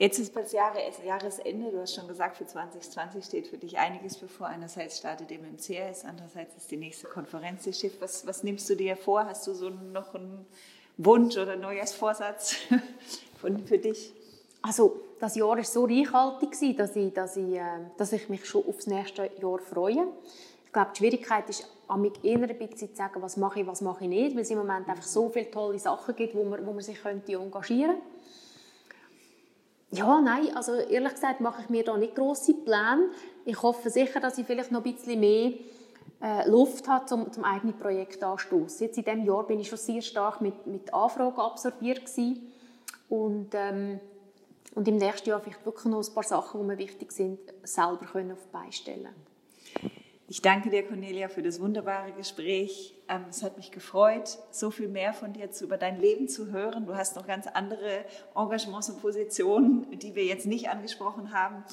Jetzt 0.00 0.18
ist 0.18 0.32
bald 0.32 0.50
Jahresende, 0.50 1.70
du 1.70 1.78
hast 1.78 1.94
schon 1.94 2.08
gesagt, 2.08 2.38
für 2.38 2.46
2020 2.46 3.22
steht 3.22 3.48
für 3.48 3.58
dich 3.58 3.76
einiges 3.76 4.16
bevor. 4.16 4.46
Einerseits 4.46 4.96
startet 4.96 5.30
eben 5.30 5.44
im 5.44 5.58
CRS, 5.58 6.06
andererseits 6.06 6.56
ist 6.56 6.70
die 6.70 6.78
nächste 6.78 7.06
Konferenz 7.06 7.64
das 7.64 7.78
Schiff. 7.78 8.00
Was, 8.00 8.26
was 8.26 8.42
nimmst 8.42 8.70
du 8.70 8.76
dir 8.76 8.96
vor? 8.96 9.26
Hast 9.26 9.46
du 9.46 9.52
so 9.52 9.68
noch 9.68 10.14
einen 10.14 10.46
Wunsch 10.96 11.36
oder 11.36 11.54
Neujahrsvorsatz 11.54 12.56
für 13.66 13.76
dich? 13.76 14.14
Also 14.62 15.02
das 15.18 15.36
Jahr 15.36 15.58
war 15.58 15.64
so 15.64 15.84
reichhaltig, 15.84 16.76
dass 16.78 16.96
ich, 16.96 17.12
dass, 17.12 17.36
ich, 17.36 17.56
äh, 17.56 17.62
dass 17.98 18.14
ich 18.14 18.30
mich 18.30 18.46
schon 18.46 18.66
aufs 18.66 18.86
nächste 18.86 19.30
Jahr 19.38 19.58
freue. 19.58 20.06
Ich 20.64 20.72
glaube, 20.72 20.92
die 20.94 20.98
Schwierigkeit 21.00 21.46
ist, 21.50 21.68
an 21.88 22.00
mich 22.00 22.14
eher 22.22 22.38
ein 22.38 22.48
bisschen 22.56 22.88
zu 22.88 22.96
sagen, 22.96 23.20
was 23.20 23.36
mache 23.36 23.60
ich, 23.60 23.66
was 23.66 23.82
mache 23.82 24.04
ich 24.04 24.08
nicht, 24.08 24.34
weil 24.34 24.44
es 24.44 24.50
im 24.50 24.56
Moment 24.56 24.88
einfach 24.88 25.04
so 25.04 25.28
viele 25.28 25.50
tolle 25.50 25.78
Sachen 25.78 26.16
gibt, 26.16 26.34
wo 26.34 26.44
man, 26.44 26.64
wo 26.64 26.72
man 26.72 26.80
sich 26.80 27.02
könnte 27.02 27.34
engagieren 27.34 27.96
könnte. 27.96 28.20
Ja, 29.92 30.20
nein, 30.20 30.54
also 30.54 30.74
ehrlich 30.74 31.14
gesagt 31.14 31.40
mache 31.40 31.62
ich 31.62 31.68
mir 31.68 31.84
da 31.84 31.96
nicht 31.96 32.14
grosse 32.14 32.54
Pläne. 32.54 33.10
Ich 33.44 33.60
hoffe 33.60 33.90
sicher, 33.90 34.20
dass 34.20 34.38
ich 34.38 34.46
vielleicht 34.46 34.70
noch 34.70 34.84
ein 34.84 34.92
bisschen 34.92 35.18
mehr 35.18 35.52
äh, 36.22 36.48
Luft 36.48 36.86
habe, 36.86 37.06
zum, 37.06 37.32
zum 37.32 37.44
eigenen 37.44 37.76
Projekt 37.76 38.22
anstoßen. 38.22 38.86
Jetzt 38.86 38.98
in 38.98 39.04
diesem 39.04 39.24
Jahr 39.24 39.46
bin 39.46 39.58
ich 39.58 39.68
schon 39.68 39.78
sehr 39.78 40.00
stark 40.00 40.40
mit, 40.40 40.66
mit 40.66 40.94
Anfragen 40.94 41.38
absorbiert 41.38 42.02
und 43.08 43.48
ähm, 43.54 44.00
und 44.74 44.86
im 44.86 44.96
nächsten 44.96 45.28
Jahr 45.28 45.40
vielleicht 45.40 45.64
wirklich 45.66 45.86
noch 45.86 46.06
ein 46.06 46.14
paar 46.14 46.22
Sachen, 46.22 46.60
die 46.60 46.66
mir 46.66 46.78
wichtig 46.78 47.12
sind, 47.12 47.40
selber 47.64 48.06
können 48.12 48.32
auf 48.32 48.44
die 48.46 48.52
Beine 48.52 48.72
stellen. 48.72 49.08
Ich 50.30 50.42
danke 50.42 50.70
dir, 50.70 50.86
Cornelia, 50.86 51.26
für 51.28 51.42
das 51.42 51.60
wunderbare 51.60 52.12
Gespräch. 52.12 52.94
Ähm, 53.08 53.24
es 53.28 53.42
hat 53.42 53.56
mich 53.56 53.72
gefreut, 53.72 54.38
so 54.52 54.70
viel 54.70 54.86
mehr 54.86 55.12
von 55.12 55.32
dir 55.32 55.50
zu, 55.50 55.64
über 55.64 55.76
dein 55.76 56.00
Leben 56.00 56.28
zu 56.28 56.52
hören. 56.52 56.86
Du 56.86 56.94
hast 56.94 57.16
noch 57.16 57.26
ganz 57.26 57.48
andere 57.48 58.04
Engagements 58.36 58.88
und 58.90 59.00
Positionen, 59.00 59.98
die 59.98 60.14
wir 60.14 60.24
jetzt 60.24 60.46
nicht 60.46 60.68
angesprochen 60.68 61.32
haben. 61.32 61.64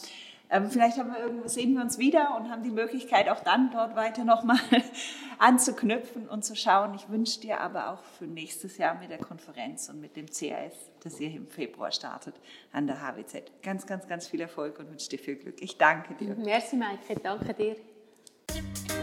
Ähm, 0.49 0.71
vielleicht 0.71 0.97
haben 0.97 1.11
wir 1.11 1.19
irgendwo, 1.19 1.47
sehen 1.47 1.75
wir 1.75 1.83
uns 1.83 1.99
wieder 1.99 2.35
und 2.35 2.49
haben 2.49 2.63
die 2.63 2.71
Möglichkeit, 2.71 3.29
auch 3.29 3.41
dann 3.41 3.69
dort 3.69 3.95
weiter 3.95 4.25
nochmal 4.25 4.57
anzuknüpfen 5.37 6.27
und 6.27 6.43
zu 6.43 6.55
schauen. 6.55 6.95
Ich 6.95 7.09
wünsche 7.09 7.39
dir 7.39 7.61
aber 7.61 7.91
auch 7.91 8.03
für 8.17 8.25
nächstes 8.25 8.79
Jahr 8.79 8.97
mit 8.97 9.11
der 9.11 9.19
Konferenz 9.19 9.87
und 9.87 10.01
mit 10.01 10.15
dem 10.15 10.25
CAS, 10.25 10.73
das 11.03 11.19
ihr 11.19 11.29
im 11.29 11.45
Februar 11.45 11.91
startet, 11.91 12.33
an 12.71 12.87
der 12.87 13.03
HWZ. 13.03 13.61
Ganz, 13.61 13.85
ganz, 13.85 14.07
ganz 14.07 14.27
viel 14.27 14.41
Erfolg 14.41 14.79
und 14.79 14.89
wünsche 14.89 15.09
dir 15.09 15.19
viel 15.19 15.35
Glück. 15.35 15.61
Ich 15.61 15.77
danke 15.77 16.15
dir. 16.15 16.35
Merci, 16.35 16.75
Maike. 16.75 17.19
Danke 17.21 17.53
dir. 17.53 17.75
Thank 18.57 18.91
you. 18.91 18.96